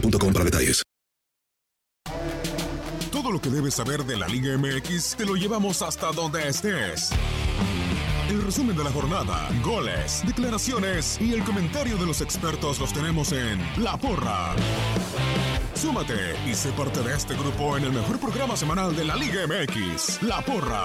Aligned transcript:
boostmobile.com 0.00 0.32
para 0.32 0.44
detalles. 0.44 0.82
Todo 3.10 3.32
lo 3.32 3.40
que 3.40 3.50
debes 3.50 3.74
saber 3.74 4.04
de 4.04 4.16
la 4.16 4.28
Liga 4.28 4.56
MX 4.56 5.16
te 5.16 5.26
lo 5.26 5.34
llevamos 5.34 5.82
hasta 5.82 6.12
donde 6.12 6.48
estés. 6.48 7.10
El 8.28 8.42
resumen 8.42 8.76
de 8.76 8.84
la 8.84 8.90
jornada, 8.90 9.48
goles, 9.62 10.22
declaraciones 10.26 11.18
y 11.20 11.32
el 11.32 11.42
comentario 11.42 11.96
de 11.96 12.06
los 12.06 12.20
expertos 12.20 12.78
los 12.78 12.92
tenemos 12.92 13.32
en 13.32 13.58
La 13.82 13.96
Porra. 13.96 14.54
Súmate 15.74 16.36
y 16.46 16.54
sé 16.54 16.70
parte 16.72 17.02
de 17.02 17.14
este 17.14 17.34
grupo 17.34 17.76
en 17.76 17.84
el 17.84 17.92
mejor 17.92 18.18
programa 18.18 18.56
semanal 18.56 18.94
de 18.94 19.04
la 19.04 19.16
Liga 19.16 19.46
MX, 19.46 20.22
La 20.22 20.42
Porra. 20.42 20.84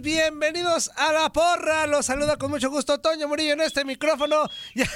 Bienvenidos 0.00 0.90
a 0.96 1.12
La 1.12 1.30
Porra. 1.30 1.86
Los 1.86 2.06
saluda 2.06 2.36
con 2.36 2.50
mucho 2.50 2.70
gusto 2.70 3.00
Toño 3.00 3.28
Murillo 3.28 3.52
en 3.52 3.60
este 3.60 3.84
micrófono. 3.84 4.48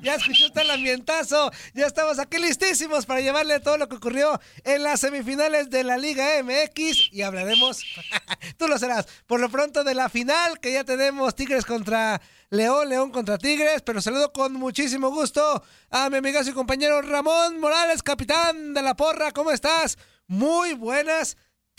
Ya, 0.00 0.16
ya 0.16 0.62
el 0.62 0.70
ambientazo. 0.70 1.50
Ya 1.74 1.86
estamos 1.86 2.18
aquí 2.20 2.38
listísimos 2.38 3.04
para 3.04 3.20
llevarle 3.20 3.58
todo 3.58 3.76
lo 3.76 3.88
que 3.88 3.96
ocurrió 3.96 4.40
en 4.64 4.84
las 4.84 5.00
semifinales 5.00 5.70
de 5.70 5.82
la 5.82 5.98
Liga 5.98 6.40
MX 6.42 7.12
y 7.12 7.22
hablaremos, 7.22 7.82
tú 8.58 8.68
lo 8.68 8.78
serás, 8.78 9.06
por 9.26 9.40
lo 9.40 9.50
pronto 9.50 9.82
de 9.82 9.94
la 9.94 10.08
final 10.08 10.60
que 10.60 10.72
ya 10.72 10.84
tenemos 10.84 11.34
Tigres 11.34 11.64
contra 11.64 12.20
León, 12.50 12.88
León 12.88 13.10
contra 13.10 13.38
Tigres, 13.38 13.82
pero 13.82 14.00
saludo 14.00 14.32
con 14.32 14.52
muchísimo 14.54 15.10
gusto 15.10 15.64
a 15.90 16.08
mi 16.10 16.18
amigazo 16.18 16.50
y 16.50 16.54
compañero 16.54 17.02
Ramón 17.02 17.58
Morales, 17.58 18.02
capitán 18.02 18.74
de 18.74 18.82
La 18.82 18.94
Porra. 18.94 19.32
¿Cómo 19.32 19.50
estás? 19.50 19.98
Muy 20.28 20.74
buenas 20.74 21.36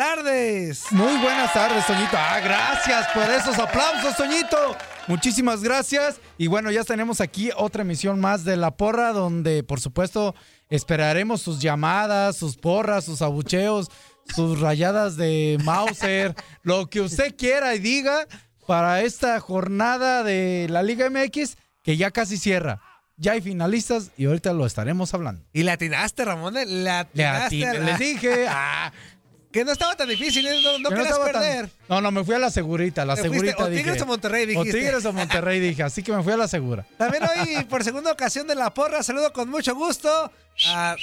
tardes. 0.08 0.84
Muy 0.92 1.16
buenas 1.22 1.54
tardes, 1.54 1.86
Toñito. 1.88 2.18
Ah, 2.18 2.40
gracias 2.44 3.08
por 3.14 3.24
esos 3.30 3.58
aplausos, 3.58 4.16
Toñito. 4.18 4.76
Muchísimas 5.08 5.64
gracias. 5.64 6.20
Y 6.38 6.48
bueno, 6.48 6.72
ya 6.72 6.84
tenemos 6.84 7.22
aquí 7.22 7.52
otra 7.56 7.84
emisión 7.84 8.20
más 8.20 8.44
de 8.44 8.58
La 8.58 8.72
Porra, 8.72 9.14
donde 9.14 9.64
por 9.64 9.80
supuesto 9.80 10.36
esperaremos 10.70 11.42
sus 11.42 11.62
llamadas, 11.62 12.36
sus 12.36 12.58
porras, 12.58 13.06
sus 13.06 13.22
abucheos, 13.22 13.88
sus 14.36 14.60
rayadas 14.60 15.16
de 15.16 15.58
Mauser, 15.64 16.36
lo 16.64 16.90
que 16.90 17.00
usted 17.00 17.36
quiera 17.38 17.74
y 17.74 17.80
diga 17.80 18.28
para 18.68 19.02
esta 19.04 19.40
jornada 19.40 20.24
de 20.24 20.68
la 20.70 20.84
Liga 20.84 21.10
MX, 21.10 21.56
que 21.82 21.96
ya 21.96 22.12
casi 22.12 22.38
cierra. 22.38 22.82
Ya 23.16 23.34
hay 23.34 23.42
finalistas 23.42 24.10
y 24.18 24.26
ahorita 24.26 24.54
lo 24.54 24.66
estaremos 24.66 25.14
hablando. 25.14 25.46
Y 25.54 25.62
le 25.64 25.72
atinaste, 25.72 26.26
Ramón. 26.26 26.56
Le 26.56 26.66
Le 26.66 26.90
atinaste. 26.90 27.46
atiné- 27.58 27.70
a 27.70 27.74
la- 27.76 27.86
les 27.86 28.00
dije, 28.00 28.48
ah, 28.50 28.92
Que 29.54 29.64
no 29.64 29.72
estaba 29.72 29.96
tan 29.96 30.10
difícil, 30.10 30.46
¿eh? 30.48 30.60
no, 30.64 30.80
no 30.80 30.90
que 30.90 30.96
no 30.96 31.02
querías 31.04 31.08
estaba 31.10 31.32
tan- 31.32 31.42
perder. 31.44 31.70
No, 31.88 32.02
no, 32.02 32.12
me 32.12 32.24
fui 32.24 32.34
a 32.34 32.40
la 32.40 32.50
segurita, 32.50 33.06
la 33.06 33.16
fuiste 33.16 33.30
segurita 33.30 33.64
o 33.64 33.70
dije. 33.70 33.84
Tigres 33.84 34.02
o 34.02 34.06
Monterrey, 34.08 34.44
O 34.44 34.48
dijiste. 34.48 34.80
Tigres 34.80 35.06
o 35.06 35.14
Monterrey, 35.14 35.60
dije, 35.60 35.84
así 35.84 36.02
que 36.02 36.12
me 36.12 36.24
fui 36.24 36.34
a 36.34 36.38
la 36.38 36.48
segura. 36.48 36.86
También 36.98 37.24
hoy, 37.24 37.64
por 37.66 37.84
segunda 37.84 38.12
ocasión 38.12 38.48
de 38.48 38.56
la 38.56 38.74
porra, 38.74 39.04
saludo 39.04 39.32
con 39.32 39.50
mucho 39.50 39.76
gusto 39.76 40.10
a, 40.68 40.96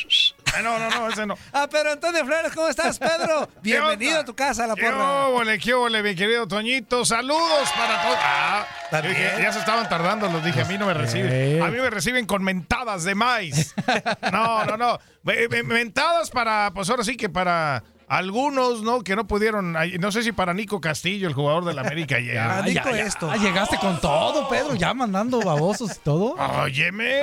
Ah, 0.53 0.62
no, 0.62 0.78
no, 0.81 0.91
no, 0.91 1.09
ese 1.09 1.27
no. 1.27 1.37
a 1.53 1.69
Pedro 1.69 1.93
Antonio 1.93 2.25
Flores. 2.27 2.50
¿Cómo 2.53 2.66
estás, 2.69 2.99
Pedro? 2.99 3.49
Bienvenido 3.62 4.10
onda? 4.12 4.22
a 4.22 4.25
tu 4.25 4.34
casa, 4.34 4.66
la 4.66 4.75
¿Qué 4.75 4.83
porra. 4.83 5.27
óvole, 5.28 5.59
qué 5.60 5.75
óvole, 5.75 6.03
mi 6.03 6.16
querido 6.16 6.49
Toñito? 6.49 7.05
Saludos 7.05 7.69
para 7.77 8.03
todos. 8.03 8.19
Ah, 8.21 8.66
dije, 9.01 9.30
ya 9.41 9.53
se 9.53 9.60
estaban 9.60 9.89
tardando, 9.89 10.28
los 10.28 10.45
dije, 10.45 10.63
a 10.63 10.65
mí 10.65 10.77
no 10.77 10.86
me 10.86 10.95
reciben. 10.95 11.63
A 11.63 11.69
mí 11.69 11.78
me 11.78 11.89
reciben 11.89 12.27
con 12.27 12.42
mentadas 12.42 13.04
de 13.04 13.15
maíz. 13.15 13.75
No, 14.33 14.65
no, 14.65 14.77
no. 14.77 14.98
Me- 15.22 15.47
me- 15.47 15.63
Mentadas 15.63 16.30
para, 16.30 16.72
pues 16.75 16.91
ahora 16.91 17.04
sí 17.04 17.16
que 17.16 17.28
para 17.28 17.84
algunos, 18.10 18.83
¿no? 18.83 19.03
Que 19.03 19.15
no 19.15 19.24
pudieron, 19.27 19.72
no 20.01 20.10
sé 20.12 20.24
si 20.24 20.33
para 20.33 20.53
Nico 20.53 20.80
Castillo, 20.80 21.28
el 21.28 21.34
jugador 21.34 21.65
del 21.65 21.78
América 21.78 22.16
ayer. 22.16 22.36
Ah, 22.39 22.60
dijo 22.62 22.89
esto. 22.89 23.30
Ah, 23.30 23.36
llegaste 23.36 23.77
con 23.78 24.01
todo, 24.01 24.48
Pedro, 24.48 24.74
ya 24.74 24.92
mandando 24.92 25.41
babosos 25.41 25.97
y 25.97 26.01
todo. 26.01 26.34
Óyeme. 26.34 27.21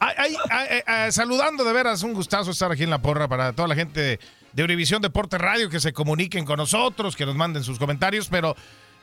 Ay, 0.00 0.14
ay, 0.16 0.36
ay, 0.48 0.66
ay, 0.70 0.80
ay, 0.86 1.12
saludando 1.12 1.64
de 1.64 1.72
veras, 1.72 2.04
un 2.04 2.14
gustazo 2.14 2.52
estar 2.52 2.70
aquí 2.70 2.84
en 2.84 2.90
La 2.90 3.02
Porra 3.02 3.26
para 3.26 3.52
toda 3.52 3.66
la 3.66 3.74
gente 3.74 4.20
de 4.52 4.62
Univisión 4.62 5.02
Deporte 5.02 5.38
Radio 5.38 5.68
que 5.68 5.80
se 5.80 5.92
comuniquen 5.92 6.44
con 6.44 6.58
nosotros, 6.58 7.16
que 7.16 7.26
nos 7.26 7.34
manden 7.34 7.64
sus 7.64 7.78
comentarios, 7.80 8.28
pero 8.28 8.54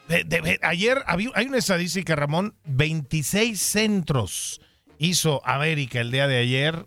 de- 0.07 0.24
de- 0.24 0.57
ayer 0.63 1.03
había, 1.06 1.31
hay 1.35 1.47
una 1.47 1.57
estadística, 1.57 2.15
Ramón, 2.15 2.56
26 2.63 3.59
centros 3.62 4.62
hizo 5.00 5.41
América 5.45 6.00
el 6.00 6.12
día 6.12 6.27
de 6.27 6.38
ayer. 6.38 6.85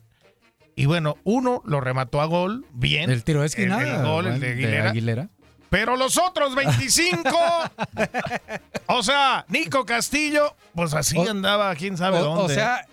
Y 0.76 0.86
bueno, 0.86 1.16
uno 1.24 1.62
lo 1.64 1.80
remató 1.80 2.20
a 2.20 2.24
gol, 2.26 2.66
bien. 2.72 3.10
El 3.10 3.22
tiro 3.24 3.40
de 3.40 3.46
esquina. 3.46 3.80
El, 3.80 3.88
el 3.88 4.02
gol, 4.02 4.26
el 4.26 4.40
de 4.40 4.50
Aguilera. 4.52 4.90
Aguilera. 4.90 5.28
Pero 5.70 5.96
los 5.96 6.18
otros 6.18 6.54
25 6.54 7.28
sea, 9.02 9.44
Nico 9.48 9.84
Castillo, 9.84 10.54
pues 10.74 10.94
así 10.94 11.16
O- 11.18 11.28
andaba, 11.30 11.74
quién 11.74 11.96
sabe 11.96 12.18
O, 12.18 12.24
dónde. 12.24 12.42
o 12.44 12.48
sea, 12.48 12.86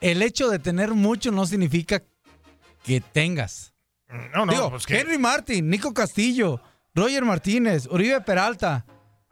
el 0.00 0.22
hecho 0.22 0.48
de 0.48 0.58
tener 0.58 0.90
mucho 0.92 1.30
no 1.30 1.46
significa 1.46 2.02
que 2.84 3.00
tengas. 3.00 3.72
no, 4.34 4.44
no, 4.46 4.52
Digo, 4.52 4.70
pues 4.70 4.84
que 4.86 4.98
Henry 5.00 5.18
Martin, 5.18 5.70
Nico 5.70 5.94
Castillo, 5.94 6.60
Roger 6.94 7.24
Martínez, 7.24 7.86
Uribe 7.90 8.20
Peralta. 8.20 8.84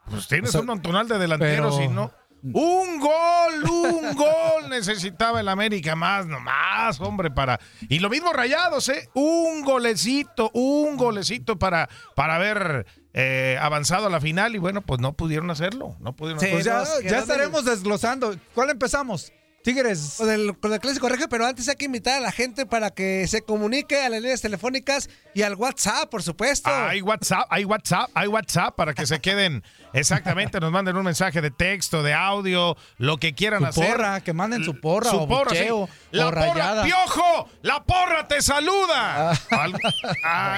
pues 0.09 0.27
tienes 0.27 0.49
o 0.49 0.51
sea, 0.53 0.61
un 0.61 0.67
montonal 0.67 1.07
de 1.07 1.17
delanteros 1.19 1.75
pero- 1.77 1.85
y 1.91 1.93
no. 1.93 2.11
Un 2.53 2.99
gol, 2.99 3.69
un 3.69 4.15
gol 4.15 4.69
necesitaba 4.69 5.39
el 5.41 5.47
América 5.49 5.95
más, 5.95 6.25
nomás, 6.25 6.99
hombre, 6.99 7.29
para. 7.29 7.59
Y 7.87 7.99
lo 7.99 8.09
mismo 8.09 8.33
Rayados, 8.33 8.89
¿eh? 8.89 9.09
Un 9.13 9.61
golecito, 9.63 10.49
un 10.53 10.97
golecito 10.97 11.59
para, 11.59 11.87
para 12.15 12.35
haber 12.35 12.85
eh, 13.13 13.57
avanzado 13.61 14.07
a 14.07 14.09
la 14.09 14.19
final 14.21 14.55
y 14.55 14.57
bueno, 14.57 14.81
pues 14.81 14.99
no 14.99 15.13
pudieron 15.13 15.51
hacerlo. 15.51 15.95
No 15.99 16.15
pudieron 16.15 16.39
Sí, 16.39 16.47
hacerlo. 16.47 17.01
ya, 17.03 17.09
ya 17.09 17.19
estaremos 17.19 17.65
desglosando. 17.65 18.35
¿Cuál 18.55 18.71
empezamos? 18.71 19.31
Tigres. 19.63 20.15
Con 20.17 20.29
el, 20.31 20.57
con 20.57 20.73
el 20.73 20.79
clásico 20.79 21.07
regio, 21.07 21.29
pero 21.29 21.45
antes 21.45 21.67
hay 21.69 21.75
que 21.75 21.85
invitar 21.85 22.17
a 22.17 22.19
la 22.19 22.31
gente 22.31 22.65
para 22.65 22.89
que 22.91 23.27
se 23.27 23.43
comunique 23.43 24.01
a 24.01 24.09
las 24.09 24.21
líneas 24.21 24.41
telefónicas 24.41 25.09
y 25.35 25.43
al 25.43 25.55
WhatsApp, 25.55 26.09
por 26.09 26.23
supuesto. 26.23 26.69
Hay 26.73 27.01
WhatsApp, 27.01 27.45
hay 27.49 27.63
WhatsApp, 27.65 28.09
hay 28.15 28.27
WhatsApp 28.27 28.75
para 28.75 28.93
que 28.93 29.05
se 29.05 29.19
queden 29.21 29.63
exactamente, 29.93 30.59
nos 30.59 30.71
manden 30.71 30.95
un 30.97 31.03
mensaje 31.05 31.41
de 31.41 31.51
texto, 31.51 32.01
de 32.01 32.13
audio, 32.13 32.75
lo 32.97 33.17
que 33.17 33.33
quieran 33.35 33.59
Su 33.61 33.65
hacer. 33.67 33.87
porra, 33.91 34.21
que 34.21 34.33
manden 34.33 34.63
su 34.63 34.79
porra 34.79 35.11
Su 35.11 35.17
o 35.21 35.27
porra, 35.27 35.49
bucheo 35.51 35.87
sí. 35.87 35.93
La 36.11 36.27
o 36.27 36.29
porra, 36.31 36.41
rayada. 36.53 36.83
piojo, 36.83 37.49
la 37.61 37.83
porra 37.83 38.27
te 38.27 38.41
saluda. 38.41 39.31
Al- 39.51 39.79
ah, 40.23 40.57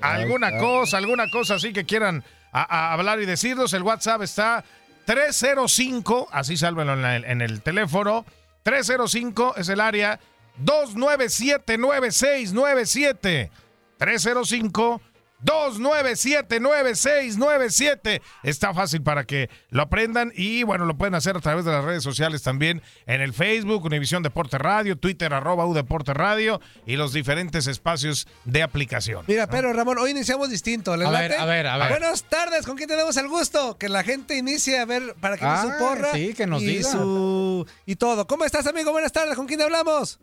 alguna 0.00 0.56
cosa, 0.58 0.96
alguna 0.96 1.28
cosa 1.30 1.54
así 1.56 1.72
que 1.72 1.84
quieran 1.84 2.24
a- 2.52 2.62
a 2.90 2.92
hablar 2.94 3.20
y 3.20 3.26
decirnos. 3.26 3.72
El 3.72 3.82
WhatsApp 3.82 4.22
está 4.22 4.64
305, 5.04 6.28
así 6.30 6.56
sálvenlo 6.56 6.92
en, 6.94 7.02
la- 7.02 7.16
en 7.16 7.42
el 7.42 7.60
teléfono. 7.62 8.24
305 8.62 9.56
es 9.56 9.68
el 9.68 9.80
área 9.80 10.20
2979697. 10.64 13.50
305 13.98 15.00
2979697. 15.44 18.20
Está 18.42 18.74
fácil 18.74 19.02
para 19.02 19.24
que 19.24 19.48
lo 19.70 19.82
aprendan 19.82 20.32
y 20.34 20.62
bueno, 20.62 20.84
lo 20.84 20.96
pueden 20.96 21.14
hacer 21.14 21.36
a 21.36 21.40
través 21.40 21.64
de 21.64 21.72
las 21.72 21.84
redes 21.84 22.02
sociales 22.02 22.42
también 22.42 22.82
en 23.06 23.20
el 23.20 23.32
Facebook, 23.32 23.84
Univisión 23.84 24.22
Deporte 24.22 24.58
Radio, 24.58 24.96
Twitter 24.96 25.32
arroba 25.34 25.66
U 25.66 25.74
Deporte 25.74 26.14
Radio 26.14 26.60
y 26.86 26.96
los 26.96 27.12
diferentes 27.12 27.66
espacios 27.66 28.26
de 28.44 28.62
aplicación. 28.62 29.24
Mira, 29.28 29.46
pero 29.48 29.72
Ramón, 29.72 29.98
hoy 29.98 30.10
iniciamos 30.12 30.50
distinto. 30.50 30.96
¿le 30.96 31.06
A 31.06 31.10
ver, 31.10 31.32
a 31.34 31.44
ver, 31.44 31.66
a 31.66 31.76
ver. 31.78 31.88
Buenas 31.90 32.24
tardes, 32.24 32.66
¿con 32.66 32.76
quién 32.76 32.88
tenemos 32.88 33.16
el 33.16 33.28
gusto? 33.28 33.76
Que 33.78 33.88
la 33.88 34.02
gente 34.04 34.36
inicie 34.36 34.78
a 34.78 34.84
ver 34.84 35.14
para 35.20 35.36
que 35.36 35.44
Ah, 35.44 35.62
su 35.62 35.84
porra 35.84 36.12
sí, 36.12 36.34
que 36.34 36.46
nos 36.46 36.62
y 36.62 36.66
diga. 36.66 36.90
su 36.90 37.66
y 37.86 37.96
todo. 37.96 38.26
¿Cómo 38.26 38.44
estás, 38.44 38.66
amigo? 38.66 38.92
Buenas 38.92 39.12
tardes, 39.12 39.34
¿con 39.36 39.46
quién 39.46 39.60
hablamos? 39.62 40.18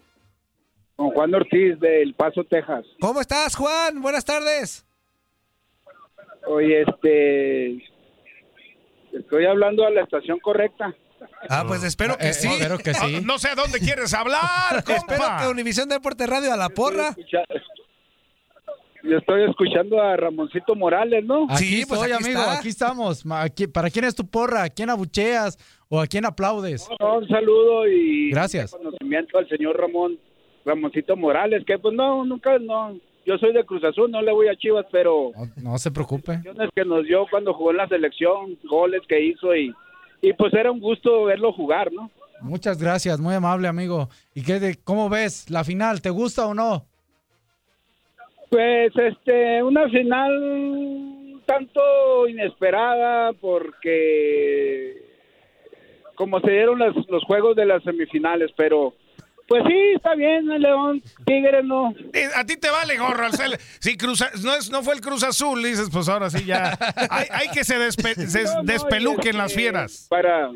Con 0.95 1.11
Juan 1.11 1.33
Ortiz 1.33 1.79
del 1.79 2.13
Paso, 2.15 2.43
Texas. 2.49 2.85
¿Cómo 2.99 3.21
estás, 3.21 3.55
Juan? 3.55 4.01
Buenas 4.01 4.25
tardes. 4.25 4.85
Oye, 6.47 6.81
este. 6.87 7.83
Estoy 9.17 9.45
hablando 9.45 9.85
a 9.85 9.89
la 9.89 10.01
estación 10.03 10.39
correcta. 10.39 10.95
Ah, 11.49 11.63
pues 11.67 11.83
espero 11.83 12.15
que 12.17 12.29
Eh, 12.29 12.33
sí. 12.33 12.47
espero 12.47 12.77
que 12.77 12.93
sí. 12.93 13.15
Ah, 13.17 13.21
No 13.23 13.39
sé 13.39 13.49
a 13.49 13.55
dónde 13.55 13.79
quieres 13.79 14.13
hablar, 14.13 14.39
Espero 14.77 14.99
compa. 15.07 15.39
que 15.41 15.47
Univisión 15.49 15.89
Deporte 15.89 16.25
Radio 16.27 16.53
a 16.53 16.57
la 16.57 16.69
porra. 16.69 17.15
Yo 19.01 19.17
estoy 19.17 19.43
escuchando 19.49 20.01
a 20.01 20.17
Ramoncito 20.17 20.75
Morales, 20.75 21.23
¿no? 21.23 21.45
Aquí 21.49 21.63
Sí, 21.63 21.85
pues 21.87 22.01
estoy, 22.01 22.11
aquí 22.13 22.23
amigo, 22.25 22.39
está. 22.41 22.59
aquí 22.59 22.67
estamos. 22.67 23.23
Aquí- 23.31 23.67
¿Para 23.67 23.89
quién 23.89 24.05
es 24.05 24.13
tu 24.13 24.27
porra? 24.29 24.63
¿A 24.63 24.69
quién 24.69 24.89
abucheas 24.89 25.57
o 25.87 26.01
a 26.01 26.07
quién 26.07 26.25
aplaudes? 26.25 26.87
No, 26.99 27.17
un 27.19 27.27
saludo 27.27 27.87
y 27.87 28.29
Gracias. 28.31 28.71
conocimiento 28.71 29.37
al 29.37 29.47
señor 29.47 29.79
Ramón 29.79 30.19
Ramoncito 30.65 31.15
Morales, 31.15 31.63
que 31.65 31.79
pues 31.79 31.95
no, 31.95 32.25
nunca, 32.25 32.59
no. 32.59 32.99
Yo 33.29 33.37
soy 33.37 33.53
de 33.53 33.63
Cruz 33.63 33.83
Azul, 33.83 34.09
no 34.09 34.23
le 34.23 34.31
voy 34.31 34.47
a 34.47 34.55
Chivas, 34.55 34.87
pero 34.91 35.29
No, 35.35 35.71
no 35.71 35.77
se 35.77 35.91
preocupe. 35.91 36.31
acciones 36.31 36.69
que 36.75 36.83
nos 36.83 37.05
dio 37.05 37.27
cuando 37.29 37.53
jugó 37.53 37.69
en 37.69 37.77
la 37.77 37.87
selección, 37.87 38.57
goles 38.63 39.01
que 39.07 39.21
hizo 39.23 39.55
y, 39.55 39.71
y 40.21 40.33
pues 40.33 40.51
era 40.55 40.71
un 40.71 40.79
gusto 40.79 41.25
verlo 41.25 41.53
jugar, 41.53 41.91
¿no? 41.93 42.09
Muchas 42.41 42.81
gracias, 42.81 43.19
muy 43.19 43.35
amable, 43.35 43.67
amigo. 43.67 44.09
¿Y 44.33 44.41
qué 44.43 44.59
de, 44.59 44.77
cómo 44.83 45.09
ves 45.09 45.47
la 45.51 45.63
final? 45.63 46.01
¿Te 46.01 46.09
gusta 46.09 46.47
o 46.47 46.55
no? 46.55 46.85
Pues 48.49 48.91
este, 48.95 49.61
una 49.61 49.87
final 49.89 51.39
tanto 51.45 52.27
inesperada 52.27 53.31
porque 53.33 55.03
como 56.15 56.39
se 56.39 56.49
dieron 56.49 56.79
las- 56.79 56.95
los 57.07 57.23
juegos 57.25 57.55
de 57.55 57.65
las 57.67 57.83
semifinales, 57.83 58.51
pero 58.57 58.95
pues 59.49 59.63
sí, 59.67 59.77
está 59.95 60.15
bien, 60.15 60.49
el 60.51 60.61
León, 60.61 61.01
Tigres 61.25 61.65
no. 61.65 61.93
Eh, 62.13 62.29
A 62.35 62.45
ti 62.45 62.55
te 62.55 62.69
vale 62.69 62.97
gorro. 62.97 63.27
Si 63.79 63.97
Cruz, 63.97 64.21
A- 64.21 64.31
no, 64.43 64.55
es, 64.55 64.69
no 64.71 64.81
fue 64.83 64.93
el 64.93 65.01
Cruz 65.01 65.23
Azul, 65.23 65.61
dices, 65.63 65.89
pues 65.91 66.07
ahora 66.07 66.29
sí 66.29 66.45
ya. 66.45 66.77
Hay, 67.09 67.25
hay 67.31 67.47
que 67.49 67.63
se, 67.63 67.77
despe- 67.77 68.15
se 68.27 68.43
No, 68.43 68.53
no, 68.55 68.63
despeluquen 68.63 69.37
las 69.37 69.53
fieras. 69.53 70.07
Para 70.09 70.49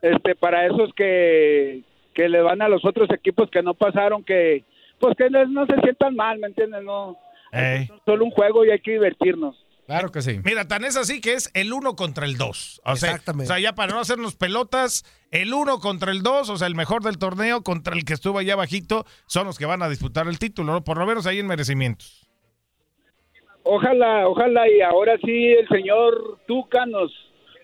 este 0.00 0.34
para 0.34 0.66
esos 0.66 0.92
que 0.94 1.82
que 2.14 2.28
le 2.28 2.40
van 2.42 2.60
a 2.62 2.68
los 2.68 2.84
otros 2.84 3.08
equipos 3.10 3.48
que 3.50 3.62
no 3.62 3.74
pasaron 3.74 4.22
que 4.24 4.64
pues 4.98 5.16
que 5.16 5.30
no, 5.30 5.44
no 5.46 5.66
se 5.66 5.80
sientan 5.80 6.14
mal, 6.16 6.38
¿me 6.38 6.46
entiendes? 6.48 6.82
No. 6.84 7.16
Ey. 7.52 7.88
Solo 8.06 8.24
un 8.24 8.30
juego 8.30 8.64
y 8.64 8.70
hay 8.70 8.80
que 8.80 8.92
divertirnos. 8.92 9.61
Claro 9.92 10.10
que 10.10 10.22
sí. 10.22 10.40
Mira, 10.42 10.66
tan 10.66 10.86
es 10.86 10.96
así 10.96 11.20
que 11.20 11.34
es 11.34 11.50
el 11.52 11.70
uno 11.70 11.96
contra 11.96 12.24
el 12.24 12.38
dos. 12.38 12.80
O 12.82 12.96
sea, 12.96 13.10
Exactamente. 13.10 13.44
O 13.44 13.54
sea, 13.54 13.62
ya 13.62 13.74
para 13.74 13.92
no 13.92 14.00
hacernos 14.00 14.36
pelotas, 14.36 15.04
el 15.30 15.52
uno 15.52 15.80
contra 15.80 16.12
el 16.12 16.22
dos, 16.22 16.48
o 16.48 16.56
sea, 16.56 16.66
el 16.66 16.74
mejor 16.74 17.02
del 17.02 17.18
torneo 17.18 17.62
contra 17.62 17.94
el 17.94 18.06
que 18.06 18.14
estuvo 18.14 18.38
allá 18.38 18.56
bajito, 18.56 19.04
son 19.26 19.46
los 19.46 19.58
que 19.58 19.66
van 19.66 19.82
a 19.82 19.90
disputar 19.90 20.28
el 20.28 20.38
título, 20.38 20.72
¿no? 20.72 20.82
Por 20.82 20.96
lo 20.96 21.04
menos 21.04 21.26
ahí 21.26 21.40
en 21.40 21.46
merecimientos. 21.46 22.26
Ojalá, 23.64 24.26
ojalá 24.28 24.66
y 24.66 24.80
ahora 24.80 25.18
sí 25.22 25.48
el 25.52 25.68
señor 25.68 26.40
Tuca 26.46 26.86
nos 26.86 27.12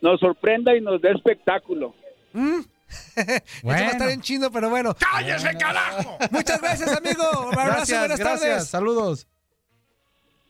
nos 0.03 0.21
sorprenda 0.21 0.77
y 0.77 0.83
nos 0.83 1.01
dé 1.01 1.13
espectáculo. 1.13 1.95
Esto 2.35 3.67
va 3.67 3.75
a 3.75 3.89
estar 3.89 4.11
en 4.11 4.21
chino, 4.21 4.51
pero 4.53 4.69
bueno. 4.69 4.95
¡Cállese, 4.95 5.57
carajo! 5.57 6.19
Muchas 6.31 6.61
gracias, 6.61 6.95
amigo. 6.95 7.51
Gracias, 7.53 7.99
buenas 7.99 8.19
gracias. 8.19 8.41
tardes. 8.41 8.69
Saludos. 8.69 9.27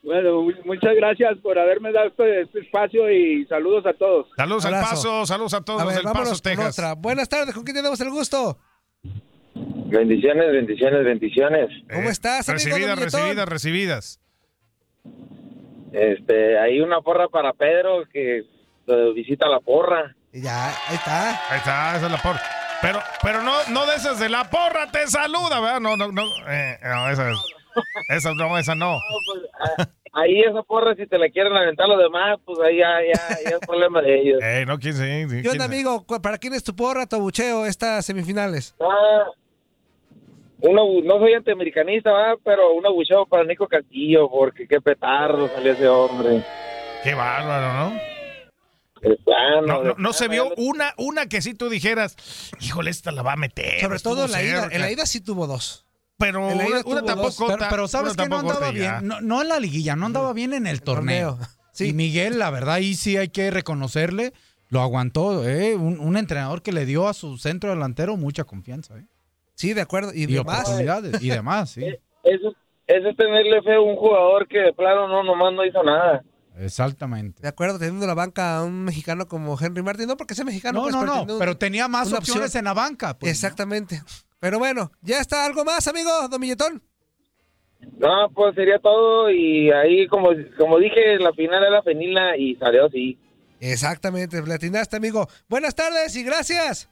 Bueno, 0.03 0.43
mu- 0.43 0.53
muchas 0.65 0.95
gracias 0.95 1.37
por 1.43 1.59
haberme 1.59 1.93
dado 1.93 2.09
este, 2.09 2.43
este 2.43 2.61
espacio 2.61 3.11
y 3.11 3.45
saludos 3.47 3.85
a 3.87 3.93
todos. 3.95 4.27
Saludos 4.37 4.65
al. 4.65 4.73
Paso, 4.75 5.27
saludos 5.27 5.55
a 5.55 5.61
todos 5.63 5.83
A 5.83 5.85
ver, 5.85 5.95
del 5.97 6.05
Paso, 6.05 6.31
con 6.33 6.41
Texas. 6.41 6.79
otra. 6.79 6.95
Buenas 6.95 7.29
tardes, 7.29 7.55
¿con 7.55 7.65
quién 7.65 7.77
tenemos 7.77 8.01
el 8.01 8.11
gusto? 8.11 8.59
Bendiciones, 9.55 10.53
bendiciones, 10.53 11.05
bendiciones. 11.05 11.69
¿Cómo 11.93 12.11
estás, 12.11 12.49
amigo? 12.49 12.65
Recibidas, 12.69 12.99
recibidas, 12.99 13.49
recibidas. 13.49 14.21
Este, 15.93 16.59
hay 16.59 16.81
una 16.81 17.01
porra 17.01 17.29
para 17.29 17.53
Pedro 17.55 18.05
que 18.13 18.39
eh, 18.87 19.13
visita 19.15 19.49
la 19.49 19.61
porra. 19.61 20.15
Ya, 20.33 20.69
ahí 20.69 20.95
está. 20.95 21.31
Ahí 21.51 21.59
está, 21.59 21.97
esa 21.97 22.07
es 22.07 22.13
la 22.13 22.19
porra. 22.19 22.41
Pero, 22.83 23.01
pero 23.23 23.43
no, 23.43 23.53
no 23.71 23.87
de 23.87 23.97
esas 23.97 24.21
de 24.21 24.29
la 24.29 24.49
porra 24.51 24.91
te 24.93 25.07
saluda, 25.09 25.59
¿verdad? 25.61 25.81
No, 25.81 25.97
no, 25.97 26.13
no. 26.13 26.23
eh, 26.49 26.79
no, 26.85 27.11
esa, 27.11 27.31
esa 28.09 28.35
no, 28.35 28.57
esa 28.59 28.75
no. 28.75 29.01
Ahí 30.13 30.41
esa 30.41 30.63
porra, 30.63 30.95
si 30.97 31.07
te 31.07 31.19
la 31.19 31.29
quieren 31.29 31.55
aventar 31.57 31.87
los 31.89 31.99
demás, 31.99 32.39
pues 32.45 32.59
ahí 32.61 32.79
ya, 32.79 32.99
ya, 33.03 33.51
ya 33.51 33.57
es 33.57 33.67
problema 33.67 34.01
de 34.03 34.21
ellos. 34.21 34.41
Eh, 34.43 34.65
no, 34.67 34.79
quién 34.79 34.95
sí, 34.95 35.03
¿Qué 35.03 35.41
quién 35.43 35.53
onda, 35.53 35.65
amigo? 35.67 36.05
¿Cu- 36.07 36.21
¿Para 36.21 36.39
quién 36.39 36.55
es 36.55 36.65
tu 36.65 36.75
porra, 36.75 37.07
tu 37.07 37.17
abucheo, 37.17 37.67
estas 37.67 38.05
semifinales? 38.07 38.75
Ah, 38.81 39.27
uno, 40.61 40.83
no 41.05 41.19
soy 41.19 41.35
antiamericanista, 41.35 42.13
¿verdad? 42.13 42.37
pero 42.45 42.73
un 42.73 42.85
abucheo 42.85 43.27
para 43.27 43.45
Nico 43.45 43.69
Castillo, 43.69 44.29
porque 44.29 44.67
qué 44.67 44.81
petardo 44.81 45.49
salió 45.49 45.73
ese 45.73 45.87
hombre. 45.89 46.43
Qué 47.05 47.15
bárbaro, 47.15 47.73
¿no? 47.91 48.01
Plano, 49.25 49.63
No, 49.67 49.83
de 49.83 49.89
no, 49.91 49.95
no 49.99 50.13
se 50.13 50.27
vio 50.27 50.53
una, 50.57 50.93
una 50.97 51.27
que 51.29 51.41
sí 51.41 51.55
tú 51.55 51.69
dijeras, 51.69 52.17
híjole, 52.61 52.91
esta 52.91 53.13
la 53.13 53.23
va 53.23 53.35
a 53.35 53.37
meter. 53.37 53.81
Sobre 53.81 54.01
todo 54.01 54.25
en 54.25 54.33
la 54.33 54.43
ida. 54.43 54.61
cerca". 54.63 54.75
En 54.75 54.81
la 54.83 54.91
ida 54.91 55.07
sí 55.07 55.21
tuvo 55.21 55.47
dos. 55.47 55.87
Pero 56.19 56.47
una, 56.47 56.65
una 56.85 57.01
dos. 57.01 57.37
tampoco. 57.37 57.57
Pero, 57.71 57.89
sabes 57.89 58.17
que 58.17 58.29
no 58.29 58.39
andaba 58.39 58.71
bien. 58.71 59.07
No, 59.07 59.21
no 59.21 59.41
en 59.43 59.49
la 59.49 59.61
liguilla, 59.61 59.97
no 59.97 60.07
andaba 60.07 60.33
bien 60.33 60.53
en 60.53 60.67
el 60.67 60.83
torneo. 60.83 61.37
torneo. 61.37 61.49
Sí. 61.73 61.89
Y 61.89 61.93
Miguel, 61.93 62.39
la 62.39 62.51
verdad, 62.51 62.75
ahí 62.75 62.95
sí 62.95 63.17
hay 63.17 63.29
que 63.29 63.51
reconocerle, 63.53 64.33
lo 64.69 64.81
aguantó, 64.81 65.49
¿eh? 65.49 65.77
Un, 65.77 66.01
un 66.01 66.17
entrenador 66.17 66.61
que 66.63 66.73
le 66.73 66.85
dio 66.87 67.07
a 67.07 67.15
su 67.15 67.39
centro 67.39 67.71
delantero 67.71 68.17
mucha 68.17 68.43
confianza, 68.45 68.99
¿eh? 68.99 69.07
Sí, 69.55 69.75
de 69.75 69.81
acuerdo. 69.81 70.13
Y, 70.13 70.25
Y 70.25 70.27
demás. 70.27 70.61
oportunidades, 70.63 71.23
y 71.23 71.29
demás, 71.29 71.71
sí. 71.71 71.85
Eso, 72.25 72.53
eso 72.87 73.09
es 73.09 73.17
tenerle 73.17 73.63
fe 73.63 73.75
a 73.77 73.81
un 73.81 73.97
jugador 73.97 74.47
que 74.49 74.59
de 74.59 74.73
plano 74.73 75.09
no, 75.09 75.23
nomás 75.23 75.53
no 75.53 75.65
hizo 75.65 75.83
nada. 75.83 76.23
Exactamente. 76.59 77.41
De 77.41 77.49
acuerdo, 77.49 77.79
teniendo 77.79 78.07
la 78.07 78.15
banca 78.15 78.59
a 78.59 78.65
un 78.65 78.85
mexicano 78.85 79.29
como 79.29 79.57
Henry 79.59 79.83
Martin. 79.83 80.09
No 80.09 80.17
porque 80.17 80.35
sea 80.35 80.45
mexicano. 80.45 80.79
No, 80.81 80.83
pues, 80.83 80.95
no, 80.95 81.01
pero 81.01 81.25
no, 81.27 81.39
pero 81.39 81.57
tenía 81.57 81.87
más 81.89 82.13
opciones 82.13 82.47
opción. 82.47 82.61
en 82.61 82.65
la 82.65 82.75
banca. 82.75 83.17
pues, 83.19 83.31
Exactamente. 83.33 84.03
Pero 84.41 84.59
bueno, 84.59 84.91
¿ya 85.03 85.21
está 85.21 85.45
algo 85.45 85.65
más, 85.65 85.87
amigo, 85.89 86.11
Don 86.29 86.41
Milletón? 86.41 86.83
No, 87.99 88.31
pues 88.35 88.55
sería 88.55 88.79
todo 88.79 89.31
y 89.31 89.71
ahí 89.71 90.07
como, 90.09 90.31
como 90.57 90.79
dije, 90.79 91.19
la 91.19 91.33
final 91.33 91.65
era 91.65 91.83
Fenila 91.83 92.37
y 92.37 92.55
salió 92.57 92.87
así. 92.87 93.19
Exactamente, 93.61 94.41
le 94.43 94.55
atinaste, 94.55 94.97
amigo. 94.97 95.27
Buenas 95.49 95.75
tardes 95.75 96.15
y 96.17 96.23
gracias. 96.23 96.89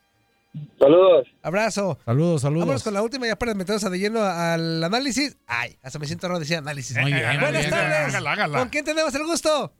Saludos. 0.79 1.27
Abrazo. 1.43 1.97
Saludos, 2.05 2.41
saludos. 2.41 2.61
Vámonos 2.61 2.83
con 2.83 2.93
la 2.93 3.03
última 3.03 3.27
ya 3.27 3.35
para 3.37 3.53
meternos 3.53 3.89
de 3.89 3.99
lleno 3.99 4.21
al 4.23 4.83
análisis. 4.83 5.37
Ay, 5.45 5.77
hasta 5.83 5.99
me 5.99 6.07
siento 6.07 6.27
raro 6.27 6.39
decir 6.39 6.57
análisis. 6.57 6.97
Muy 6.97 7.13
bien, 7.13 7.39
Buenas 7.39 7.61
bien. 7.61 7.69
tardes. 7.69 8.07
Hágala, 8.09 8.31
hágala. 8.33 8.59
¿Con 8.59 8.69
quién 8.69 8.83
tenemos 8.85 9.13
el 9.15 9.23
gusto? 9.25 9.71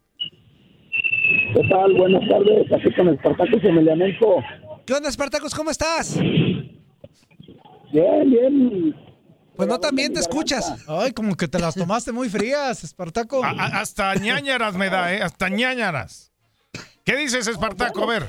¿Qué 1.54 1.62
tal? 1.70 1.94
Buenas 1.94 2.28
tardes, 2.30 2.72
aquí 2.72 2.94
con 2.96 3.10
Espartacus 3.10 3.64
Emelianenko. 3.64 4.44
¿Qué 4.86 4.94
onda, 4.94 5.10
Espartacos? 5.10 5.54
¿Cómo 5.56 5.72
estás? 5.72 6.20
Bien, 7.92 8.30
bien. 8.30 8.96
Pues 9.56 9.68
no, 9.68 9.80
también 9.80 10.14
te 10.14 10.20
escuchas. 10.20 10.86
Ay, 10.88 11.12
como 11.14 11.36
que 11.36 11.48
te 11.48 11.58
las 11.60 11.74
tomaste 11.76 12.12
muy 12.12 12.30
frías, 12.30 12.84
Espartaco. 12.84 13.44
A- 13.44 13.50
a- 13.50 13.80
hasta 13.82 14.14
ñañaras 14.16 14.76
me 14.76 14.90
da, 14.90 15.14
¿eh? 15.14 15.22
Hasta 15.24 15.50
ñañaras. 15.50 16.32
¿Qué 17.04 17.16
dices, 17.16 17.48
Espartaco? 17.48 18.04
A 18.04 18.06
ver. 18.08 18.24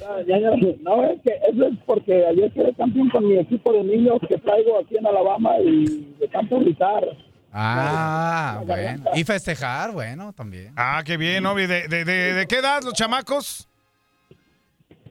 No, 0.82 1.04
es 1.04 1.20
que 1.22 1.32
eso 1.50 1.66
es 1.66 1.78
porque 1.84 2.24
ayer 2.26 2.50
quedé 2.52 2.72
campeón 2.74 3.10
con 3.10 3.26
mi 3.28 3.36
equipo 3.36 3.72
de 3.72 3.82
niños 3.84 4.18
que 4.28 4.38
traigo 4.38 4.78
aquí 4.78 4.96
en 4.96 5.06
Alabama 5.06 5.58
y 5.62 6.14
de 6.18 6.28
campo 6.28 6.60
gritar. 6.60 7.02
Ah, 7.52 8.62
bueno. 8.64 9.04
Y 9.14 9.24
festejar, 9.24 9.90
bueno, 9.92 10.32
también. 10.32 10.72
Ah, 10.76 11.02
qué 11.04 11.16
bien, 11.16 11.44
Obi. 11.46 11.66
¿De, 11.66 11.88
de, 11.88 12.04
de, 12.04 12.32
de 12.34 12.46
qué 12.46 12.58
edad 12.58 12.82
los 12.84 12.92
chamacos? 12.94 13.68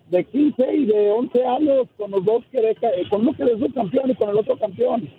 De 0.09 0.23
15 0.23 0.73
y 0.73 0.85
de 0.85 1.11
11 1.11 1.45
años 1.45 1.87
con 1.97 2.11
los 2.11 2.23
dos 2.23 2.43
que 2.51 2.61
de- 2.61 2.75
con 3.09 3.21
uno 3.21 3.33
que 3.35 3.43
es 3.43 3.59
campeón 3.73 4.09
y 4.11 4.15
con 4.15 4.29
el 4.29 4.37
otro 4.37 4.57
campeón. 4.57 5.09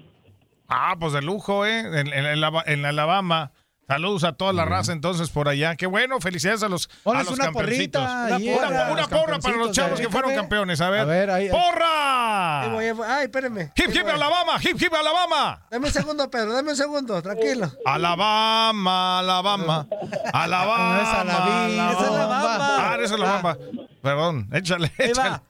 Ah, 0.69 0.97
pues 0.99 1.13
de 1.13 1.23
lujo, 1.23 1.67
¿eh? 1.67 1.81
En, 1.81 2.07
en- 2.13 2.27
en 2.27 2.41
en 2.67 2.85
Alabama. 2.85 3.53
Saludos 3.89 4.23
a 4.25 4.33
toda 4.35 4.53
la 4.53 4.67
raza 4.67 4.93
entonces 4.93 5.31
por 5.31 5.49
allá. 5.49 5.75
Qué 5.75 5.87
bueno, 5.87 6.21
felicidades 6.21 6.63
a 6.63 6.69
los, 6.69 6.91
a 7.07 7.23
los 7.23 7.31
una 7.33 7.45
campeoncitos. 7.47 8.03
porrita 8.03 8.27
Una, 8.27 8.37
ahí, 8.37 8.55
porra, 8.55 8.67
a 8.89 8.93
una 8.93 9.01
los 9.01 9.09
porra 9.09 9.39
para 9.39 9.57
los 9.57 9.73
chavos 9.73 9.99
eh. 9.99 10.03
que 10.03 10.09
fueron 10.11 10.29
Déjame. 10.31 10.43
campeones. 10.47 10.81
A 10.83 10.91
ver. 10.91 11.01
A 11.01 11.05
ver, 11.07 11.31
ahí- 11.31 11.45
ahí. 11.47 11.51
¡Porra! 11.51 12.61
Ahí 12.65 12.71
voy, 12.71 12.85
ahí 12.85 12.93
voy. 12.93 13.07
Ay, 13.09 13.25
espérame. 13.25 13.73
¡Hip, 13.75 13.89
Ahí 13.89 13.97
hip, 13.97 14.03
voy. 14.03 14.13
Alabama! 14.13 14.53
¡Hip, 14.63 14.83
hip, 14.83 14.93
Alabama! 14.93 15.67
Dame 15.71 15.87
un 15.87 15.93
segundo, 15.93 16.31
Pedro, 16.31 16.53
dame 16.53 16.71
un 16.73 16.77
segundo, 16.77 17.23
tranquilo. 17.23 17.73
Alabama, 17.87 19.21
Alabama. 19.21 19.87
Alabama. 20.35 20.95
No 20.97 21.03
es 21.03 21.09
Alabama. 21.09 21.91
Es 21.93 21.99
Alabama. 21.99 22.59
Ah, 22.93 22.97
no 22.99 23.05
es 23.05 23.13
Alabama. 23.13 23.59
Perdón, 24.03 24.49
échale, 24.53 24.93
Ahí 24.99 25.11
échale. 25.11 25.31
va. 25.31 25.43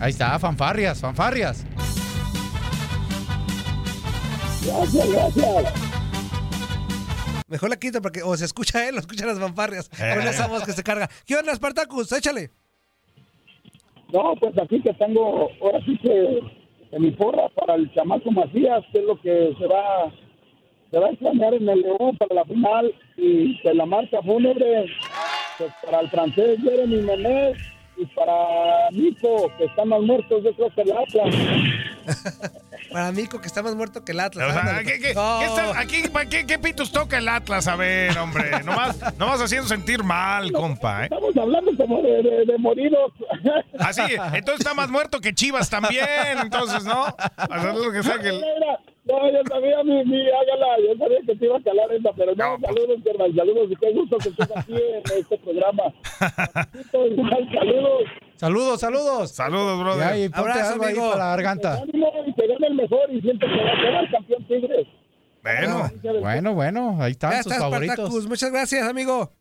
Ahí 0.00 0.10
está, 0.10 0.38
fanfarrias, 0.38 1.00
fanfarrias. 1.00 1.64
Gracias, 4.64 5.08
gracias. 5.10 5.87
Mejor 7.48 7.70
la 7.70 7.76
quito 7.78 8.02
porque 8.02 8.22
o 8.22 8.36
se 8.36 8.44
escucha 8.44 8.86
él 8.88 8.96
o 8.96 8.98
escucha 8.98 9.26
las 9.26 9.38
fanfarrias. 9.38 9.90
Eh. 9.98 10.14
Con 10.16 10.28
esa 10.28 10.46
voz 10.46 10.64
que 10.64 10.72
se 10.72 10.82
carga. 10.82 11.08
¿Qué 11.26 11.36
onda, 11.36 11.54
Spartacus? 11.54 12.12
Échale. 12.12 12.50
No, 14.12 14.34
pues 14.38 14.56
aquí 14.58 14.80
que 14.80 14.92
tengo, 14.94 15.50
ahora 15.60 15.84
sí 15.84 15.98
que 15.98 16.40
en 16.92 17.02
mi 17.02 17.10
porra 17.10 17.48
para 17.50 17.74
el 17.74 17.92
chamaco 17.92 18.30
Macías, 18.30 18.84
que 18.92 18.98
es 19.00 19.04
lo 19.04 19.20
que 19.20 19.54
se 19.58 19.66
va, 19.66 20.10
se 20.90 20.98
va 20.98 21.06
a 21.08 21.10
extrañar 21.10 21.54
en 21.54 21.68
el 21.68 21.80
León 21.82 22.16
para 22.18 22.34
la 22.34 22.44
final, 22.44 22.94
y 23.16 23.60
de 23.62 23.74
la 23.74 23.84
marca 23.84 24.22
fúnebre, 24.22 24.86
pues 25.58 25.70
para 25.84 26.00
el 26.00 26.08
francés 26.08 26.58
Jeremy 26.62 27.02
Menez, 27.02 27.58
y 27.98 28.06
para 28.06 28.88
Nico, 28.92 29.50
que 29.58 29.64
están 29.64 29.88
más 29.88 30.00
muertos, 30.00 30.42
yo 30.42 30.54
creo 30.54 30.70
que 30.74 30.82
el 30.82 30.92
Atlas. 30.92 31.34
Para 32.92 33.12
Nico, 33.12 33.40
que 33.40 33.46
está 33.46 33.62
más 33.62 33.74
muerto 33.74 34.04
que 34.04 34.12
el 34.12 34.20
Atlas. 34.20 34.48
O 34.50 34.52
sea, 34.52 34.78
¿qué, 34.78 34.92
qué- 34.94 35.00
qué 35.00 35.14
No. 35.14 35.42
estás- 35.42 35.76
aquí, 35.76 36.08
¿para 36.12 36.28
qué, 36.28 36.46
qué 36.46 36.58
pitos 36.58 36.90
toca 36.90 37.18
el 37.18 37.28
Atlas? 37.28 37.66
A 37.68 37.76
ver, 37.76 38.16
hombre. 38.18 38.62
Nomás, 38.64 38.98
nomás 39.18 39.40
haciendo 39.40 39.68
sentir 39.68 40.02
mal, 40.02 40.50
compa, 40.52 41.02
¿eh? 41.02 41.04
Estamos 41.04 41.36
hablando 41.36 41.70
como 41.76 42.02
de, 42.02 42.22
de, 42.22 42.44
de 42.46 42.58
moridos. 42.58 43.12
Así, 43.78 44.02
entonces 44.32 44.60
está 44.60 44.74
más 44.74 44.88
muerto 44.90 45.20
que 45.20 45.34
Chivas 45.34 45.68
también, 45.70 46.06
entonces, 46.42 46.84
¿no? 46.84 47.06
Lo 47.74 47.92
que 47.92 48.02
sea 48.02 48.18
que 48.18 48.28
el- 48.28 48.40
No, 49.04 49.30
yo 49.32 49.38
sabía, 49.48 49.82
mi, 49.84 50.04
mi, 50.04 50.20
hágala, 50.28 50.66
yo 50.86 50.94
sabía 50.98 51.18
que 51.26 51.34
te 51.34 51.44
iba 51.46 51.56
a 51.56 51.62
calar 51.62 51.90
esa, 51.92 52.10
pero 52.14 52.34
no, 52.34 52.44
No, 52.52 52.58
pues. 52.58 52.74
saludos, 52.74 52.98
carnal, 53.04 53.34
saludos, 53.34 53.68
y 53.70 53.76
qué 53.76 53.92
gusto 53.92 54.16
que 54.18 54.28
estés 54.28 54.50
aquí 54.56 54.74
en 54.74 55.18
este 55.18 55.38
programa. 55.38 55.82
saludos. 56.92 58.04
Saludos, 58.38 58.80
saludos. 58.80 59.30
Saludos, 59.32 59.78
Y 59.78 59.82
brother. 59.82 60.06
ahí, 60.08 60.28
ponte 60.28 60.40
Abrazo, 60.50 60.72
algo 60.74 60.84
ahí 60.84 60.92
amigo. 60.92 61.10
para 61.10 61.24
la 61.24 61.30
garganta. 61.30 61.74
Ánimo, 61.82 62.06
y 62.26 62.34
que 62.34 62.46
gane 62.46 62.66
el 62.68 62.74
mejor, 62.74 63.10
y 63.10 63.20
siento 63.20 63.46
que 63.46 63.64
va 63.64 63.70
a 63.72 63.80
quedar 63.80 64.10
campeón 64.10 64.46
Tigres. 64.48 64.86
Bueno, 65.42 65.90
Bueno, 66.20 66.54
bueno, 66.54 66.90
ahí 67.00 67.12
Ya 67.12 67.28
están 67.28 67.42
sus 67.42 67.52
está, 67.52 67.64
favoritos. 67.64 67.94
Spartacus. 67.96 68.26
Muchas 68.28 68.50
gracias, 68.52 68.88
amigo. 68.88 69.32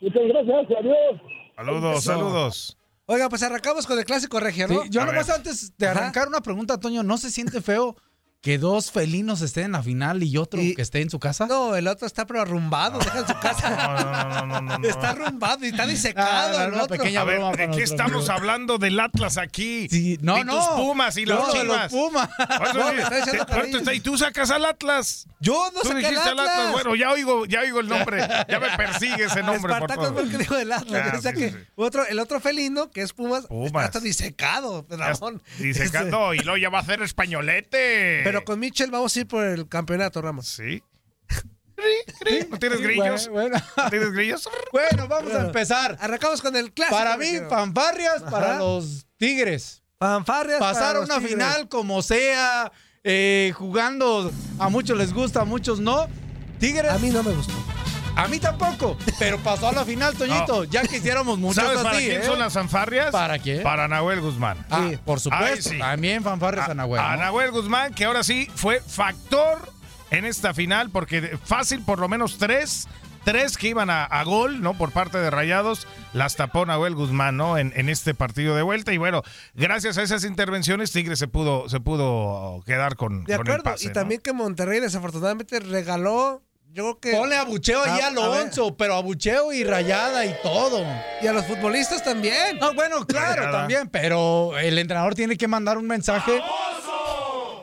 Muchas 0.00 0.22
gracias, 0.28 0.78
adiós. 0.80 1.20
saludos, 1.56 1.92
Eso. 1.98 2.12
saludos. 2.12 2.78
Oiga, 3.06 3.28
pues 3.28 3.42
arrancamos 3.42 3.86
con 3.86 3.98
el 3.98 4.04
clásico 4.04 4.38
regio, 4.40 4.68
Sí, 4.68 4.74
¿no? 4.74 4.84
yo 4.86 5.02
A 5.02 5.06
nomás 5.06 5.26
ver. 5.26 5.36
antes 5.36 5.76
de 5.76 5.86
Ajá. 5.88 5.98
arrancar 5.98 6.28
una 6.28 6.40
pregunta, 6.40 6.78
Toño, 6.78 7.02
¿no 7.02 7.18
se 7.18 7.30
siente 7.30 7.60
feo 7.60 7.96
que 8.42 8.58
dos 8.58 8.90
felinos 8.90 9.40
estén 9.40 9.66
en 9.66 9.72
la 9.72 9.84
final 9.84 10.20
y 10.24 10.36
otro 10.36 10.60
Y- 10.60 10.74
que 10.74 10.82
esté 10.82 11.00
en 11.00 11.10
su 11.10 11.20
casa? 11.20 11.46
No, 11.46 11.76
el 11.76 11.86
otro 11.86 12.08
está 12.08 12.26
pero 12.26 12.40
arrumbado, 12.42 12.98
deja 12.98 13.20
en 13.20 13.26
su 13.28 13.38
casa. 13.38 13.70
No, 13.70 14.46
no, 14.46 14.60
no, 14.60 14.78
no. 14.78 14.88
Está 14.88 15.10
arrumbado 15.10 15.64
y 15.64 15.68
está 15.68 15.84
Ah, 15.84 15.86
disecado 15.86 16.54
era 16.60 16.64
el 16.64 16.74
otro. 16.74 16.96
pequeña 16.98 17.20
A 17.20 17.24
ver, 17.24 17.36
broma 17.38 17.56
¿de 17.56 17.70
qué 17.70 17.82
estamos 17.84 18.16
amigo. 18.28 18.32
hablando 18.32 18.78
del 18.78 18.98
Atlas 18.98 19.38
aquí? 19.38 19.86
Sí, 19.88 20.18
no, 20.22 20.38
y 20.38 20.44
no. 20.44 20.56
tus 20.56 20.66
Pumas 20.74 21.16
y 21.18 21.24
de 21.24 21.32
Chivas. 21.52 21.64
los 21.92 21.92
Pumas. 21.92 22.28
Eso- 23.78 23.92
y 23.92 24.00
tú 24.00 24.18
sacas 24.18 24.50
al 24.50 24.64
Atlas. 24.64 25.26
Yo 25.38 25.70
no 25.72 25.80
Tú 25.80 25.88
saqué 25.88 26.00
dijiste 26.00 26.14
el 26.30 26.38
al 26.38 26.40
Atlas. 26.40 26.58
Atlas. 26.58 26.72
Bueno, 26.72 26.96
ya 26.96 27.10
oigo, 27.12 27.46
ya 27.46 27.60
oigo 27.60 27.78
el 27.80 27.88
nombre. 27.88 28.22
Ya 28.48 28.58
me 28.58 28.70
persigue 28.76 29.24
ese 29.24 29.42
nombre, 29.42 29.72
por 29.78 29.88
favor. 29.88 30.12
fue 30.14 30.22
el 30.22 30.30
que 30.30 30.38
dijo 30.38 30.56
del 30.56 30.72
Atlas. 30.72 31.10
Ah, 31.12 31.16
o 31.18 31.22
sea 31.22 31.32
sí, 31.32 31.38
que 31.38 31.50
sí. 31.50 31.56
Otro, 31.76 32.04
el 32.06 32.18
otro 32.18 32.40
felino, 32.40 32.90
que 32.90 33.02
es 33.02 33.12
Pumas, 33.12 33.46
Pumas. 33.46 33.84
está 33.86 34.00
disecado, 34.00 34.84
Ramón. 34.90 35.40
Ese- 35.60 36.04
no, 36.10 36.34
y 36.34 36.38
luego 36.40 36.56
ya 36.56 36.68
va 36.70 36.78
a 36.78 36.82
hacer 36.82 37.02
españolete. 37.02 38.20
Pero 38.24 38.31
con 38.44 38.58
Mitchell 38.58 38.90
vamos 38.90 39.14
a 39.16 39.20
ir 39.20 39.26
por 39.26 39.44
el 39.44 39.68
campeonato, 39.68 40.20
Ramos. 40.22 40.46
Sí. 40.48 40.82
¿No 42.50 42.58
tienes 42.58 42.80
grillos? 42.80 43.28
Bueno, 43.28 43.56
¿No 43.76 43.90
tienes 43.90 44.12
grillos? 44.12 44.48
bueno, 44.72 45.08
vamos 45.08 45.34
a 45.34 45.40
empezar. 45.46 45.98
Arrancamos 46.00 46.40
con 46.40 46.54
el 46.56 46.72
clásico. 46.72 46.96
Para 46.96 47.16
mí, 47.16 47.26
regio. 47.32 47.48
fanfarrias 47.48 48.22
para 48.22 48.58
los 48.58 49.06
Tigres. 49.16 49.82
Fanfarrias 49.98 50.58
para 50.58 50.72
Pasar 50.72 50.96
a 50.96 51.00
los 51.00 51.06
una 51.08 51.16
Tigres. 51.18 51.32
final 51.34 51.68
como 51.68 52.02
sea, 52.02 52.70
eh, 53.04 53.52
jugando, 53.56 54.30
a 54.58 54.68
muchos 54.68 54.96
les 54.96 55.12
gusta, 55.12 55.40
a 55.40 55.44
muchos 55.44 55.80
no. 55.80 56.08
Tigres, 56.60 56.90
A 56.92 56.98
mí 56.98 57.10
no 57.10 57.22
me 57.24 57.32
gustó. 57.32 57.52
A 58.16 58.28
mí 58.28 58.38
tampoco, 58.38 58.96
pero 59.18 59.38
pasó 59.38 59.68
a 59.68 59.72
la 59.72 59.84
final, 59.84 60.14
Toñito. 60.16 60.64
Ya 60.64 60.82
quisiéramos 60.82 61.38
muchos 61.38 61.62
¿Sabes 61.64 61.78
para 61.80 61.96
así, 61.96 62.06
quién 62.06 62.20
¿eh? 62.22 62.24
son 62.24 62.38
las 62.38 62.52
fanfarrias? 62.52 63.10
¿Para 63.10 63.38
quién? 63.38 63.62
Para 63.62 63.88
Nahuel 63.88 64.20
Guzmán. 64.20 64.64
Ah, 64.70 64.86
Sí. 64.90 64.98
por 65.04 65.18
supuesto. 65.20 65.70
Sí. 65.70 65.78
También 65.78 66.22
fanfarrias 66.22 66.68
a, 66.68 66.74
Nahuel. 66.74 67.00
A 67.00 67.16
¿no? 67.16 67.22
Nahuel 67.22 67.50
Guzmán, 67.50 67.94
que 67.94 68.04
ahora 68.04 68.22
sí 68.22 68.48
fue 68.54 68.80
factor 68.80 69.70
en 70.10 70.24
esta 70.26 70.52
final, 70.54 70.90
porque 70.90 71.38
fácil 71.44 71.82
por 71.82 71.98
lo 71.98 72.06
menos 72.08 72.36
tres, 72.36 72.86
tres 73.24 73.56
que 73.56 73.68
iban 73.68 73.88
a, 73.88 74.04
a 74.04 74.22
gol, 74.24 74.60
¿no? 74.60 74.74
Por 74.76 74.90
parte 74.92 75.16
de 75.16 75.30
Rayados, 75.30 75.86
las 76.12 76.36
tapó 76.36 76.66
Nahuel 76.66 76.94
Guzmán, 76.94 77.38
¿no? 77.38 77.56
En, 77.56 77.72
en 77.76 77.88
este 77.88 78.14
partido 78.14 78.54
de 78.54 78.62
vuelta. 78.62 78.92
Y 78.92 78.98
bueno, 78.98 79.22
gracias 79.54 79.96
a 79.96 80.02
esas 80.02 80.24
intervenciones, 80.24 80.92
Tigre 80.92 81.16
se 81.16 81.28
pudo, 81.28 81.68
se 81.70 81.80
pudo 81.80 82.62
quedar 82.66 82.96
con, 82.96 83.24
De 83.24 83.36
con 83.38 83.46
el 83.46 83.52
acuerdo. 83.54 83.64
pase, 83.70 83.84
y 83.84 83.88
¿no? 83.88 83.94
también 83.94 84.20
que 84.20 84.34
Monterrey 84.34 84.80
desafortunadamente 84.80 85.60
regaló, 85.60 86.42
yo 86.72 86.82
creo 86.84 87.00
que... 87.00 87.12
Ponle 87.18 87.36
abucheo 87.36 87.82
ahí 87.82 88.00
A- 88.00 88.04
a 88.04 88.06
a 88.06 88.08
Alonso, 88.08 88.76
pero 88.76 88.94
abucheo 88.94 89.52
y 89.52 89.62
rayada 89.64 90.24
y 90.26 90.34
todo. 90.42 90.84
Y 91.20 91.26
a 91.26 91.32
los 91.32 91.44
futbolistas 91.46 92.02
también. 92.02 92.58
No, 92.60 92.72
bueno, 92.74 93.06
claro, 93.06 93.50
también, 93.50 93.88
pero 93.88 94.58
el 94.58 94.78
entrenador 94.78 95.14
tiene 95.14 95.36
que 95.36 95.46
mandar 95.48 95.78
un 95.78 95.86
mensaje. 95.86 96.40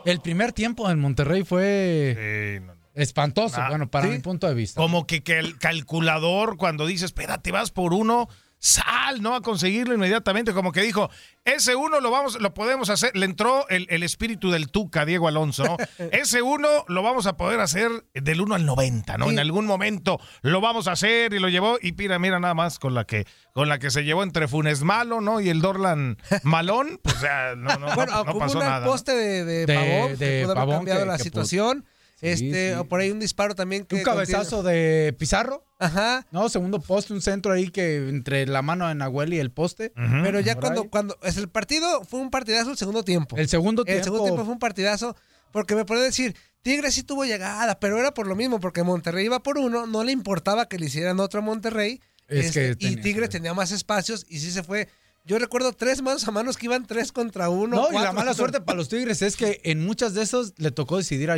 El 0.05 0.21
primer 0.21 0.53
tiempo 0.53 0.89
en 0.89 0.99
Monterrey 0.99 1.43
fue 1.43 2.15
Sí, 2.59 2.65
no, 2.65 2.73
no. 2.73 2.79
espantoso, 2.95 3.57
Ah, 3.59 3.69
bueno, 3.69 3.89
para 3.89 4.05
¿sí? 4.05 4.11
mi 4.11 4.19
punto 4.19 4.47
de 4.47 4.53
vista. 4.53 4.79
Como 4.81 5.05
que, 5.05 5.21
que 5.23 5.37
el 5.39 5.57
calculador, 5.57 6.57
cuando 6.57 6.85
dice, 6.85 7.05
espérate, 7.05 7.51
vas 7.51 7.71
por 7.71 7.93
uno, 7.93 8.29
sal, 8.59 9.21
¿no? 9.21 9.35
A 9.35 9.41
conseguirlo 9.41 9.93
inmediatamente. 9.95 10.53
Como 10.53 10.71
que 10.71 10.81
dijo, 10.81 11.09
ese 11.45 11.75
uno 11.75 11.99
lo 12.01 12.11
vamos, 12.11 12.39
lo 12.39 12.53
podemos 12.53 12.89
hacer. 12.89 13.15
Le 13.15 13.25
entró 13.25 13.67
el, 13.69 13.87
el 13.89 14.03
espíritu 14.03 14.51
del 14.51 14.69
Tuca, 14.69 15.05
Diego 15.05 15.27
Alonso, 15.27 15.63
¿no? 15.63 15.77
ese 16.11 16.41
uno 16.41 16.67
lo 16.87 17.01
vamos 17.01 17.25
a 17.25 17.37
poder 17.37 17.59
hacer 17.61 17.89
del 18.13 18.41
1 18.41 18.55
al 18.55 18.65
90, 18.65 19.17
¿no? 19.17 19.25
Sí. 19.25 19.31
En 19.31 19.39
algún 19.39 19.65
momento 19.65 20.19
lo 20.41 20.61
vamos 20.61 20.87
a 20.87 20.91
hacer 20.91 21.33
y 21.33 21.39
lo 21.39 21.47
llevó. 21.49 21.77
Y 21.81 21.93
mira, 21.93 22.19
mira 22.19 22.39
nada 22.39 22.53
más 22.53 22.79
con 22.79 22.93
la 22.93 23.05
que, 23.05 23.25
con 23.53 23.69
la 23.69 23.79
que 23.79 23.89
se 23.91 24.03
llevó 24.03 24.23
entre 24.23 24.47
Funes 24.47 24.83
Malo, 24.83 25.21
¿no? 25.21 25.39
Y 25.39 25.49
el 25.49 25.61
Dorlan 25.61 26.17
Malón. 26.43 26.99
Pues 27.01 27.21
ya, 27.21 27.55
no, 27.55 27.75
no, 27.77 27.95
bueno, 27.95 28.11
no, 28.11 28.23
no 28.25 28.31
hubo 28.33 28.39
pasó 28.39 28.59
nada. 28.59 28.85
poste 28.85 29.13
de, 29.15 29.45
de, 29.45 29.65
De- 29.65 29.73
Pavón, 29.73 30.17
de 30.17 30.17
que 30.17 30.41
pudo 30.43 30.51
haber 30.51 30.55
Pavón 30.55 30.75
cambiado 30.75 30.99
que- 31.01 31.05
la 31.07 31.17
que 31.17 31.23
situación. 31.23 31.85
Este, 32.21 32.73
sí. 32.73 32.79
o 32.79 32.85
por 32.85 32.99
ahí 32.99 33.11
un 33.11 33.19
disparo 33.19 33.55
también 33.55 33.85
que 33.85 33.95
un 33.97 34.03
cabezazo 34.03 34.63
de 34.63 35.15
Pizarro, 35.17 35.63
Ajá. 35.79 36.25
¿no? 36.31 36.49
Segundo 36.49 36.79
poste, 36.79 37.13
un 37.13 37.21
centro 37.21 37.53
ahí 37.53 37.69
que 37.69 38.09
entre 38.09 38.45
la 38.47 38.61
mano 38.61 38.87
de 38.87 38.95
Nahuel 38.95 39.33
y 39.33 39.39
el 39.39 39.51
poste. 39.51 39.93
Pero 40.23 40.39
ya 40.39 40.55
Por 40.55 40.63
cuando, 40.63 40.81
ahí. 40.83 40.87
cuando 40.89 41.17
es 41.23 41.37
el 41.37 41.49
partido 41.49 42.03
fue 42.03 42.19
un 42.19 42.29
partidazo 42.31 42.71
el 42.71 42.77
segundo 42.77 43.03
tiempo. 43.03 43.37
El 43.37 43.47
segundo 43.47 43.85
tiempo. 43.85 43.97
El 43.99 44.03
segundo 44.03 44.23
tiempo 44.25 44.43
fue 44.43 44.53
un 44.53 44.59
partidazo 44.59 45.15
porque 45.51 45.75
me 45.75 45.85
puede 45.85 46.03
decir, 46.03 46.35
Tigres 46.61 46.93
sí 46.93 47.03
tuvo 47.03 47.25
llegada, 47.25 47.79
pero 47.79 47.97
era 47.97 48.13
por 48.13 48.27
lo 48.27 48.35
mismo, 48.35 48.59
porque 48.59 48.83
Monterrey 48.83 49.25
iba 49.25 49.41
por 49.41 49.57
uno, 49.57 49.87
no 49.87 50.03
le 50.03 50.11
importaba 50.11 50.67
que 50.67 50.77
le 50.77 50.87
hicieran 50.87 51.19
otro 51.19 51.39
a 51.39 51.43
Monterrey 51.43 52.01
Es 52.27 52.47
Este, 52.47 52.59
que 52.59 52.71
y 52.71 52.75
tenía- 52.89 53.03
Tigres 53.03 53.29
tenía 53.29 53.53
más 53.53 53.71
espacios 53.71 54.25
y 54.29 54.39
sí 54.39 54.51
se 54.51 54.61
fue. 54.61 54.87
Yo 55.25 55.39
recuerdo 55.39 55.73
tres 55.73 56.01
manos 56.01 56.27
a 56.27 56.31
manos 56.31 56.57
que 56.57 56.65
iban 56.67 56.85
tres 56.85 57.11
contra 57.11 57.49
uno. 57.49 57.75
No, 57.75 57.89
y 57.91 58.03
la 58.03 58.11
mala 58.13 58.33
suerte 58.33 58.61
para 58.61 58.77
los 58.77 58.89
Tigres 58.89 59.21
es 59.21 59.35
que 59.35 59.59
en 59.63 59.83
muchas 59.85 60.13
de 60.13 60.21
esos 60.23 60.53
le 60.57 60.71
tocó 60.71 60.97
decidir 60.97 61.29
a 61.31 61.37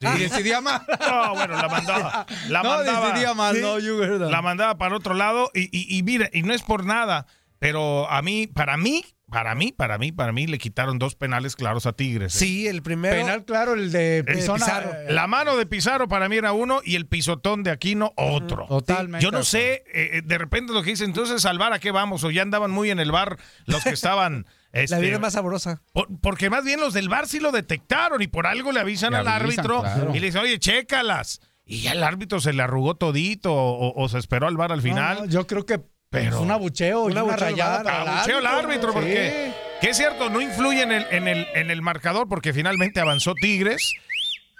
Y 0.00 0.18
decidía 0.20 0.60
mal. 0.60 0.82
No, 1.00 1.34
bueno, 1.34 1.56
la 1.56 1.68
mandaba. 1.68 2.26
La 2.48 2.62
no, 2.62 2.68
mandaba, 2.70 3.08
decidía 3.08 3.34
mal, 3.34 3.60
no, 3.60 3.74
Juggernaut. 3.74 4.30
la 4.30 4.42
mandaba 4.42 4.78
para 4.78 4.96
otro 4.96 5.14
lado 5.14 5.50
y, 5.54 5.62
y, 5.76 5.96
y 5.98 6.02
mira, 6.02 6.28
y 6.32 6.42
no 6.42 6.52
es 6.54 6.62
por 6.62 6.84
nada, 6.84 7.26
pero 7.58 8.08
a 8.10 8.22
mí, 8.22 8.46
para 8.46 8.76
mí, 8.76 9.04
para 9.30 9.54
mí, 9.54 9.72
para 9.72 9.98
mí, 9.98 10.10
para 10.12 10.32
mí 10.32 10.46
le 10.46 10.56
quitaron 10.58 10.98
dos 10.98 11.14
penales 11.14 11.54
claros 11.56 11.84
a 11.86 11.92
Tigres. 11.92 12.34
¿eh? 12.36 12.38
Sí, 12.38 12.66
el 12.68 12.82
primero. 12.82 13.16
Penal 13.16 13.44
claro, 13.44 13.74
el 13.74 13.90
de 13.92 14.24
Pizona, 14.24 14.64
Pizarro. 14.64 14.90
eh, 14.94 15.06
La 15.12 15.26
mano 15.26 15.56
de 15.56 15.66
Pizarro 15.66 16.08
para 16.08 16.28
mí 16.28 16.36
era 16.36 16.52
uno 16.52 16.80
y 16.84 16.94
el 16.94 17.06
pisotón 17.06 17.62
de 17.62 17.70
Aquino 17.70 18.12
otro. 18.16 18.66
Totalmente. 18.68 19.22
Yo 19.22 19.30
no 19.30 19.42
sé, 19.44 19.84
eh, 19.92 20.22
de 20.24 20.38
repente 20.38 20.72
lo 20.72 20.82
que 20.82 20.90
dicen, 20.90 21.06
entonces 21.10 21.44
al 21.44 21.58
bar 21.58 21.72
a 21.74 21.78
qué 21.78 21.90
vamos, 21.90 22.24
o 22.24 22.30
ya 22.30 22.40
andaban 22.42 22.70
muy 22.70 22.90
en 22.90 23.00
el 23.00 23.10
bar 23.12 23.36
los 23.66 23.82
que 23.82 23.90
estaban. 23.90 24.46
La 24.78 24.84
este, 24.84 25.00
vida 25.00 25.18
más 25.18 25.32
sabrosa. 25.34 25.82
por- 25.92 26.08
porque 26.20 26.50
más 26.50 26.64
bien 26.64 26.80
los 26.80 26.94
del 26.94 27.08
bar 27.08 27.26
sí 27.26 27.40
lo 27.40 27.52
detectaron 27.52 28.22
y 28.22 28.26
por 28.28 28.46
algo 28.46 28.72
le 28.72 28.80
avisan 28.80 29.12
Le 29.12 29.18
al 29.18 29.28
avisan, 29.28 29.42
árbitro 29.66 29.80
claro. 29.82 30.14
y 30.14 30.18
le 30.20 30.26
dicen, 30.26 30.40
oye, 30.42 30.58
chécalas. 30.58 31.40
Y 31.64 31.82
ya 31.82 31.92
el 31.92 32.02
árbitro 32.02 32.40
se 32.40 32.52
le 32.52 32.62
arrugó 32.62 32.94
todito 32.96 33.52
o, 33.54 33.92
o 33.94 34.08
se 34.08 34.18
esperó 34.18 34.46
al 34.46 34.56
bar 34.56 34.72
al 34.72 34.80
final. 34.82 35.18
no, 35.18 35.24
yo 35.26 35.46
creo 35.46 35.66
que 35.66 35.80
Pero- 36.10 36.36
es 36.36 36.40
un 36.42 36.50
abucheo 36.50 37.02
una 37.02 37.20
al 37.20 37.38
rayada 37.38 37.82
VAR. 37.82 37.84
para 37.84 38.02
el 38.02 38.08
Abucheo 38.08 38.38
al 38.38 38.46
árbitro, 38.46 38.88
Sí. 38.88 38.94
porque 38.94 39.52
que 39.80 39.90
es 39.90 39.96
cierto, 39.96 40.30
no 40.30 40.40
influye 40.40 40.82
en 40.82 40.92
el, 40.92 41.06
en, 41.10 41.28
el, 41.28 41.46
en 41.54 41.70
el 41.70 41.82
marcador 41.82 42.26
porque 42.28 42.52
finalmente 42.54 43.00
avanzó 43.00 43.34
Tigres, 43.34 43.92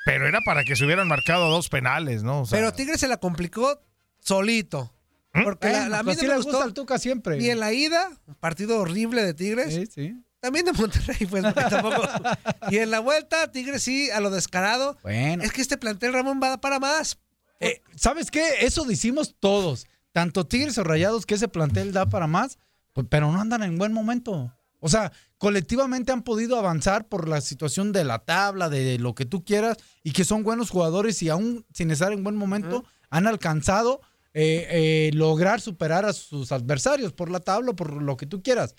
pero 0.04 0.28
era 0.28 0.40
para 0.44 0.64
que 0.64 0.76
se 0.76 0.84
hubieran 0.84 1.08
marcado 1.08 1.48
dos 1.50 1.68
penales, 1.70 2.22
¿no? 2.22 2.42
O 2.42 2.46
sea, 2.46 2.58
Pero 2.58 2.72
Tigres 2.72 3.00
se 3.00 3.08
la 3.08 3.16
complicó 3.16 3.80
solito. 4.20 4.92
Porque 5.45 5.68
la, 5.68 5.73
Bueno, 5.80 5.88
la- 5.90 5.99
a 5.99 6.02
mí 6.02 6.07
pues 6.07 6.16
no 6.18 6.21
sí 6.23 6.26
me 6.28 6.37
gustó. 6.37 6.50
gusta 6.52 6.64
al 6.64 6.75
Tuca 6.75 6.99
siempre. 6.99 7.37
Ni 7.38 7.49
en 7.50 7.61
la 7.61 7.73
ida, 7.73 8.09
un 8.26 8.35
partido 8.37 8.78
horrible 8.80 9.25
de 9.25 9.35
Tigres. 9.35 9.75
Sí, 9.75 9.87
sí. 9.87 10.14
También 10.40 10.64
de 10.66 10.73
Monterrey, 10.73 11.26
pues, 11.28 11.42
porque 11.42 11.64
tampoco. 11.71 12.02
y 12.71 12.78
en 12.78 12.90
la 12.90 13.00
vuelta, 13.00 13.50
Tigres 13.50 13.83
sí, 13.83 14.11
a 14.11 14.21
lo 14.21 14.30
descarado. 14.30 14.97
Bueno. 15.02 15.42
Es 15.42 15.52
que 15.52 15.61
este 15.61 15.76
plantel 15.78 16.12
Ramón 16.12 16.40
va 16.42 16.61
para 16.61 16.78
más. 16.78 17.18
Eh, 17.61 17.83
¿Sabes 17.97 18.30
qué? 18.30 18.47
Eso 18.61 18.85
decimos 18.85 19.35
todos. 19.40 19.87
Tanto 20.12 20.47
Tigres 20.47 20.78
o 20.78 20.85
Rayados 20.85 21.26
que 21.26 21.35
ese 21.35 21.49
plantel 21.49 21.92
da 21.92 22.09
para 22.09 22.26
más, 22.28 22.59
pues, 22.92 23.07
pero 23.11 23.30
no 23.33 23.40
andan 23.40 23.62
en 23.64 23.78
buen 23.78 23.92
momento. 23.92 24.54
O 24.80 24.88
sea, 24.88 25.11
colectivamente 25.38 26.12
han 26.12 26.23
podido 26.23 26.57
avanzar 26.57 27.09
por 27.09 27.28
la 27.28 27.40
situación 27.40 27.90
de 27.92 28.04
la 28.04 28.21
tabla, 28.21 28.68
de 28.68 28.97
lo 28.99 29.14
que 29.16 29.25
tú 29.25 29.45
quieras, 29.45 29.76
y 30.04 30.12
que 30.12 30.25
son 30.25 30.45
buenos 30.45 30.71
jugadores 30.71 31.21
y 31.23 31.28
aún 31.30 31.66
sin 31.73 31.90
estar 31.90 32.12
en 32.12 32.23
buen 32.23 32.37
momento 32.37 32.85
han 33.11 33.26
alcanzado 33.26 34.00
eh, 34.40 34.66
eh, 34.71 35.11
lograr 35.14 35.61
superar 35.61 36.04
a 36.04 36.12
sus 36.12 36.52
adversarios 36.52 37.12
por 37.12 37.30
la 37.30 37.40
tabla, 37.40 37.73
o 37.73 37.76
por 37.76 38.00
lo 38.02 38.16
que 38.16 38.26
tú 38.26 38.42
quieras. 38.42 38.75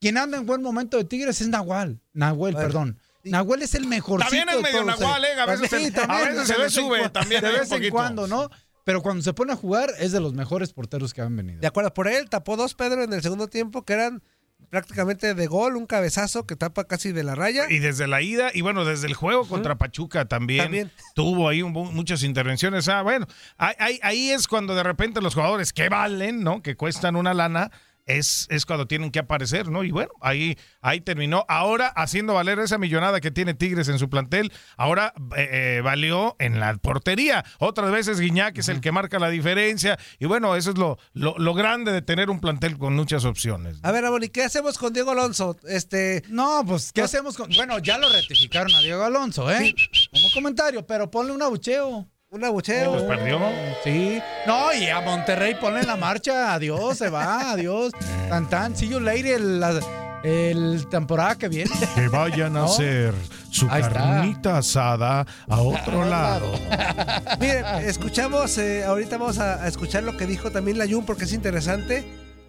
Quien 0.00 0.16
anda 0.18 0.38
en 0.38 0.46
buen 0.46 0.62
momento 0.62 0.96
de 0.96 1.04
Tigres 1.04 1.40
es 1.40 1.48
Nahual. 1.48 2.00
Nahuel, 2.12 2.54
Bueno, 2.54 2.66
perdón. 2.68 2.98
Nahuel 3.22 3.62
es 3.62 3.74
el 3.74 3.86
mejorcito 3.86 4.28
También 4.30 4.48
es 4.50 4.56
de 4.56 4.62
medio 4.62 4.84
Nahual, 4.84 5.24
¿eh? 5.24 5.40
A 5.40 5.46
veces 5.46 5.70
Sí, 5.70 5.90
se- 5.90 6.00
a 6.00 6.06
también, 6.06 6.28
veces 6.30 6.46
se 6.46 6.52
de 6.52 6.58
le 6.58 6.64
vez 6.64 6.76
en 6.78 6.84
sube, 6.84 7.08
también 7.10 7.40
De 7.42 7.52
vez 7.52 7.72
en 7.72 7.90
cuando, 7.90 8.26
¿no? 8.26 8.50
Pero 8.84 9.00
cuando 9.02 9.22
se 9.22 9.32
pone 9.32 9.52
a 9.52 9.56
jugar 9.56 9.90
es 9.98 10.12
de 10.12 10.20
los 10.20 10.34
mejores 10.34 10.72
porteros 10.74 11.14
que 11.14 11.22
han 11.22 11.34
venido. 11.36 11.58
De 11.60 11.66
acuerdo, 11.66 11.94
por 11.94 12.06
él 12.08 12.28
tapó 12.28 12.56
dos 12.56 12.74
Pedro 12.74 13.02
en 13.02 13.12
el 13.14 13.22
segundo 13.22 13.48
tiempo 13.48 13.82
que 13.84 13.94
eran 13.94 14.22
prácticamente 14.70 15.34
de 15.34 15.46
gol, 15.46 15.76
un 15.76 15.86
cabezazo 15.86 16.46
que 16.46 16.56
tapa 16.56 16.84
casi 16.84 17.12
de 17.12 17.22
la 17.24 17.34
raya. 17.34 17.66
Y 17.70 17.78
desde 17.78 18.06
la 18.06 18.22
ida, 18.22 18.50
y 18.52 18.60
bueno, 18.60 18.84
desde 18.84 19.06
el 19.06 19.14
juego 19.14 19.46
contra 19.46 19.76
Pachuca 19.76 20.24
también, 20.26 20.64
También. 20.64 20.90
tuvo 21.14 21.48
ahí 21.48 21.62
un 21.62 21.72
muchas 21.72 22.22
intervenciones. 22.22 22.88
Ah, 22.88 23.02
bueno, 23.02 23.26
ahí, 23.58 23.74
ahí- 23.78 24.00
ahí 24.02 24.30
es 24.30 24.48
cuando 24.48 24.74
de 24.74 24.82
repente 24.82 25.20
los 25.20 25.34
jugadores 25.34 25.72
que 25.72 25.88
valen, 25.88 26.42
¿no? 26.42 26.62
Que 26.62 26.76
cuestan 26.76 27.16
una 27.16 27.34
lana, 27.34 27.70
es, 28.06 28.46
es 28.50 28.66
cuando 28.66 28.86
tienen 28.86 29.10
que 29.10 29.18
aparecer, 29.18 29.68
¿no? 29.68 29.84
Y 29.84 29.90
bueno, 29.90 30.10
ahí, 30.20 30.56
ahí 30.80 31.00
terminó. 31.00 31.44
Ahora 31.48 31.88
haciendo 31.88 32.34
valer 32.34 32.58
esa 32.58 32.78
millonada 32.78 33.20
que 33.20 33.30
tiene 33.30 33.54
Tigres 33.54 33.88
en 33.88 33.98
su 33.98 34.08
plantel, 34.08 34.52
ahora 34.76 35.14
eh, 35.36 35.76
eh, 35.76 35.80
valió 35.82 36.36
en 36.38 36.60
la 36.60 36.74
portería. 36.76 37.44
Otras 37.58 37.90
veces 37.90 38.20
Guiñac 38.20 38.58
es 38.58 38.68
el 38.68 38.80
que 38.80 38.92
marca 38.92 39.18
la 39.18 39.30
diferencia. 39.30 39.98
Y 40.18 40.26
bueno, 40.26 40.56
eso 40.56 40.70
es 40.70 40.78
lo, 40.78 40.98
lo, 41.12 41.34
lo 41.38 41.54
grande 41.54 41.92
de 41.92 42.02
tener 42.02 42.30
un 42.30 42.40
plantel 42.40 42.78
con 42.78 42.94
muchas 42.94 43.24
opciones. 43.24 43.78
A 43.82 43.92
ver, 43.92 44.04
¿y 44.22 44.28
qué 44.28 44.44
hacemos 44.44 44.78
con 44.78 44.92
Diego 44.92 45.10
Alonso? 45.10 45.56
Este, 45.66 46.22
No, 46.28 46.62
pues, 46.66 46.92
¿qué 46.92 47.02
hacemos 47.02 47.36
con.? 47.36 47.50
Bueno, 47.54 47.78
ya 47.78 47.98
lo 47.98 48.08
rectificaron 48.10 48.74
a 48.74 48.80
Diego 48.80 49.02
Alonso, 49.02 49.50
¿eh? 49.50 49.74
Como 50.12 50.30
comentario, 50.32 50.86
pero 50.86 51.10
ponle 51.10 51.32
un 51.32 51.42
abucheo. 51.42 52.08
Un 52.34 52.44
abucheo. 52.44 52.92
Pues 52.92 53.02
perdió. 53.04 53.40
Sí. 53.84 54.20
No, 54.46 54.72
y 54.72 54.88
a 54.88 55.00
Monterrey 55.00 55.54
ponle 55.60 55.82
la 55.84 55.96
marcha. 55.96 56.52
Adiós, 56.54 56.98
se 56.98 57.08
va, 57.08 57.52
adiós. 57.52 57.92
Tan 58.28 58.48
tan. 58.50 58.76
See 58.76 58.88
you 58.88 59.00
later 59.00 59.34
el, 59.36 59.60
la- 59.60 59.80
el 60.24 60.86
temporada 60.90 61.36
que 61.36 61.48
viene. 61.48 61.70
Que 61.94 62.08
vayan 62.08 62.56
a 62.56 62.60
¿No? 62.60 62.64
hacer 62.64 63.14
su 63.50 63.68
Ahí 63.70 63.82
está. 63.82 63.92
carnita 63.92 64.58
asada 64.58 65.26
a 65.48 65.60
otro 65.60 66.04
lado. 66.04 66.50
Miren, 67.40 67.64
escuchamos, 67.86 68.56
eh, 68.58 68.84
ahorita 68.84 69.18
vamos 69.18 69.38
a, 69.38 69.62
a 69.62 69.68
escuchar 69.68 70.02
lo 70.02 70.16
que 70.16 70.26
dijo 70.26 70.50
también 70.50 70.78
la 70.78 70.86
Jun 70.88 71.04
porque 71.06 71.24
es 71.24 71.32
interesante. 71.32 72.04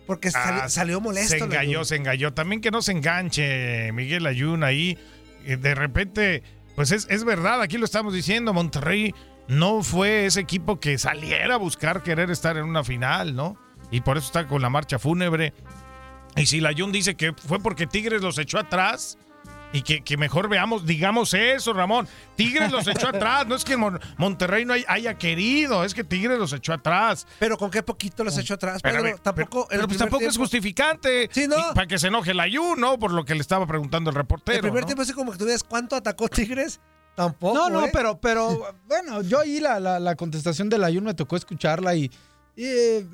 Porque 0.08 0.30
sali- 0.32 0.60
Ah, 0.63 0.69
salió 0.69 1.02
molesto. 1.02 1.36
Se 1.38 1.43
engañó, 1.43 1.84
se 1.84 1.95
engañó. 1.95 2.34
También 2.34 2.62
que 2.62 2.71
no 2.71 2.82
se 2.82 2.91
enganche 2.91 3.91
Miguel 3.91 4.26
Ayun 4.26 4.63
ahí. 4.63 4.98
Eh, 5.45 5.58
De 5.58 5.74
repente, 5.76 6.43
pues 6.76 6.91
es, 6.91 7.08
es 7.10 7.24
verdad, 7.24 7.62
aquí 7.62 7.78
lo 7.78 7.86
estamos 7.86 8.13
diciendo, 8.13 8.54
Monterrey 8.54 9.13
no 9.47 9.84
fue 9.84 10.25
ese 10.25 10.39
equipo 10.41 10.79
que 10.79 10.97
saliera 10.97 11.55
a 11.55 11.58
buscar 11.58 12.03
querer 12.03 12.31
estar 12.31 12.58
en 12.58 12.65
una 12.65 12.84
final, 12.84 13.36
¿no? 13.36 13.58
Y 13.91 14.01
por 14.01 14.17
eso 14.17 14.27
está 14.27 14.47
con 14.47 14.62
la 14.62 14.69
marcha 14.69 14.97
fúnebre. 14.99 15.53
Y 16.36 16.47
si 16.47 16.60
la 16.60 16.73
Jun 16.75 16.91
dice 16.91 17.15
que 17.15 17.34
fue 17.34 17.60
porque 17.60 17.88
Tigres 17.88 18.21
los 18.21 18.38
echó 18.38 18.58
atrás. 18.60 19.17
Y 19.73 19.81
que, 19.81 20.01
que 20.01 20.15
mejor 20.15 20.47
veamos, 20.47 20.86
digamos 20.86 21.34
eso, 21.34 21.73
Ramón. 21.73 22.08
Tigres 22.38 22.71
los 22.71 22.88
echó 22.88 23.10
atrás. 23.10 23.45
No 23.45 23.55
es 23.55 23.65
que 23.65 23.75
Mon- 23.75 23.99
Monterrey 24.17 24.63
no 24.63 24.71
hay- 24.73 24.86
haya 24.88 25.17
querido, 25.17 25.84
es 25.84 25.93
que 25.93 26.05
Tigres 26.05 26.39
los 26.39 26.53
echó 26.53 26.71
atrás. 26.71 27.27
Pero 27.39 27.58
con 27.58 27.69
qué 27.71 27.84
poquito 27.84 28.23
los 28.23 28.38
echó 28.38 28.53
atrás, 28.53 28.81
Pero, 28.81 29.03
Pedro. 29.03 29.17
tampoco, 29.17 29.67
pero- 29.69 29.86
pues 29.88 29.97
tampoco 29.97 30.23
es 30.23 30.38
justificante. 30.38 31.29
Sí, 31.31 31.47
¿no? 31.49 31.58
Para 31.73 31.88
que 31.88 31.97
se 31.99 32.08
enoje 32.08 32.31
el 32.31 32.39
Ayun, 32.39 32.79
¿no? 32.79 32.97
Por 32.97 33.12
lo 33.12 33.25
que 33.25 33.36
le 33.36 33.41
estaba 33.41 33.67
preguntando 33.67 34.12
el 34.12 34.15
reportero. 34.15 34.55
El 34.58 34.62
primer 34.62 34.81
¿no? 34.84 34.88
tiempo 34.88 35.01
así 35.01 35.12
como 35.12 35.34
que 35.34 35.38
tú 35.39 35.45
ves 35.45 35.62
cuánto 35.63 35.95
atacó 35.97 36.29
Tigres. 36.29 36.79
Tampoco. 37.15 37.54
No, 37.56 37.69
no, 37.69 37.86
¿eh? 37.86 37.89
pero, 37.93 38.19
pero 38.19 38.73
bueno, 38.88 39.21
yo 39.21 39.39
ahí 39.39 39.60
la, 39.60 39.80
la, 39.80 39.99
la 39.99 40.15
contestación 40.15 40.69
del 40.69 40.84
Ayun 40.84 41.04
me 41.06 41.13
tocó 41.13 41.36
escucharla 41.38 41.95
y, 41.95 42.12
y, 42.56 42.63
eh, 42.65 43.06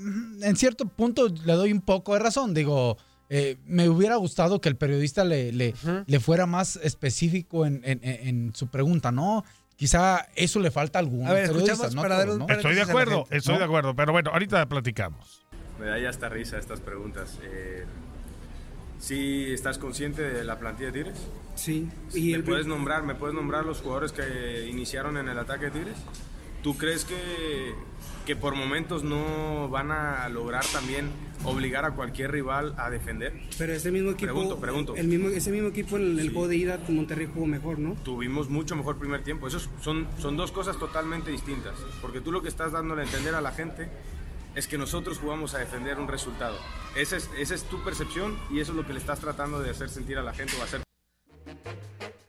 en 0.41 0.55
cierto 0.55 0.85
punto 0.85 1.27
le 1.27 1.53
doy 1.53 1.71
un 1.71 1.81
poco 1.81 2.13
de 2.13 2.19
razón. 2.19 2.53
Digo, 2.53 2.97
eh, 3.29 3.57
me 3.65 3.87
hubiera 3.89 4.15
gustado 4.15 4.59
que 4.59 4.69
el 4.69 4.75
periodista 4.75 5.23
le, 5.23 5.51
le, 5.53 5.73
le 6.05 6.19
fuera 6.19 6.45
más 6.45 6.77
específico 6.77 7.65
en, 7.65 7.81
en- 7.85 7.99
en- 8.03 8.27
en 8.27 8.55
su 8.55 8.67
pregunta, 8.67 9.11
¿no? 9.11 9.45
Quizá 9.77 10.27
eso 10.35 10.59
le 10.59 10.69
falta 10.69 10.99
a 10.99 11.01
algunos 11.01 11.29
A 11.29 11.33
ver, 11.33 11.47
periodistas, 11.47 11.79
escuchamos 11.79 11.95
no 11.95 12.01
para 12.03 12.15
todos, 12.23 12.27
dar 12.27 12.41
un- 12.41 12.47
¿no? 12.47 12.53
Estoy 12.55 12.75
de 12.75 12.81
acuerdo, 12.83 13.17
gente, 13.23 13.37
estoy 13.37 13.53
¿no? 13.53 13.59
de 13.59 13.65
acuerdo. 13.65 13.95
Pero 13.95 14.11
bueno, 14.11 14.31
ahorita 14.31 14.67
platicamos. 14.67 15.41
Me 15.79 15.87
da 15.87 15.97
ya 15.99 16.09
hasta 16.09 16.29
risa 16.29 16.57
estas 16.59 16.79
preguntas. 16.81 17.39
Eh, 17.43 17.85
¿Sí 19.01 19.51
estás 19.51 19.79
consciente 19.79 20.21
de 20.21 20.43
la 20.43 20.59
plantilla 20.59 20.91
de 20.91 21.03
Tigres? 21.03 21.27
Sí. 21.55 21.89
¿Me 22.13 22.43
puedes 22.43 22.67
nombrar, 22.67 23.01
me 23.01 23.15
puedes 23.15 23.35
nombrar 23.35 23.65
los 23.65 23.81
jugadores 23.81 24.11
que 24.11 24.67
iniciaron 24.69 25.17
en 25.17 25.27
el 25.27 25.39
ataque 25.39 25.65
de 25.65 25.71
Tigres? 25.71 25.97
¿Tú 26.61 26.77
crees 26.77 27.03
que, 27.05 27.73
que 28.27 28.35
por 28.35 28.53
momentos 28.53 29.03
no 29.03 29.67
van 29.69 29.89
a 29.89 30.29
lograr 30.29 30.63
también 30.71 31.09
obligar 31.43 31.83
a 31.85 31.95
cualquier 31.95 32.31
rival 32.31 32.75
a 32.77 32.91
defender? 32.91 33.33
Pero 33.57 33.73
ese 33.73 33.89
mismo 33.89 34.11
equipo, 34.11 34.33
Pregunto, 34.33 34.59
pregunto. 34.59 34.95
El 34.95 35.07
mismo, 35.07 35.29
ese 35.29 35.49
mismo 35.49 35.69
equipo 35.69 35.97
en 35.97 36.19
el 36.19 36.31
juego 36.31 36.47
de 36.47 36.57
ida, 36.57 36.79
Monterrey 36.87 37.27
jugó 37.33 37.47
mejor, 37.47 37.79
¿no? 37.79 37.95
Tuvimos 38.03 38.49
mucho 38.49 38.75
mejor 38.75 38.99
primer 38.99 39.23
tiempo. 39.23 39.47
Esos 39.47 39.67
son, 39.81 40.07
son 40.19 40.37
dos 40.37 40.51
cosas 40.51 40.77
totalmente 40.77 41.31
distintas. 41.31 41.73
Porque 42.03 42.21
tú 42.21 42.31
lo 42.31 42.43
que 42.43 42.49
estás 42.49 42.71
dándole 42.71 43.01
a 43.01 43.05
entender 43.05 43.33
a 43.33 43.41
la 43.41 43.51
gente 43.51 43.89
es 44.55 44.67
que 44.67 44.77
nosotros 44.77 45.17
jugamos 45.19 45.53
a 45.53 45.59
defender 45.59 45.97
un 45.99 46.07
resultado. 46.07 46.57
Esa 46.95 47.17
es, 47.17 47.29
esa 47.37 47.55
es 47.55 47.63
tu 47.63 47.83
percepción 47.83 48.37
y 48.51 48.59
eso 48.59 48.71
es 48.71 48.77
lo 48.77 48.85
que 48.85 48.93
le 48.93 48.99
estás 48.99 49.19
tratando 49.19 49.59
de 49.61 49.69
hacer 49.71 49.89
sentir 49.89 50.17
a 50.17 50.23
la 50.23 50.33
gente 50.33 50.53
o 50.59 50.63
hacer. 50.63 50.81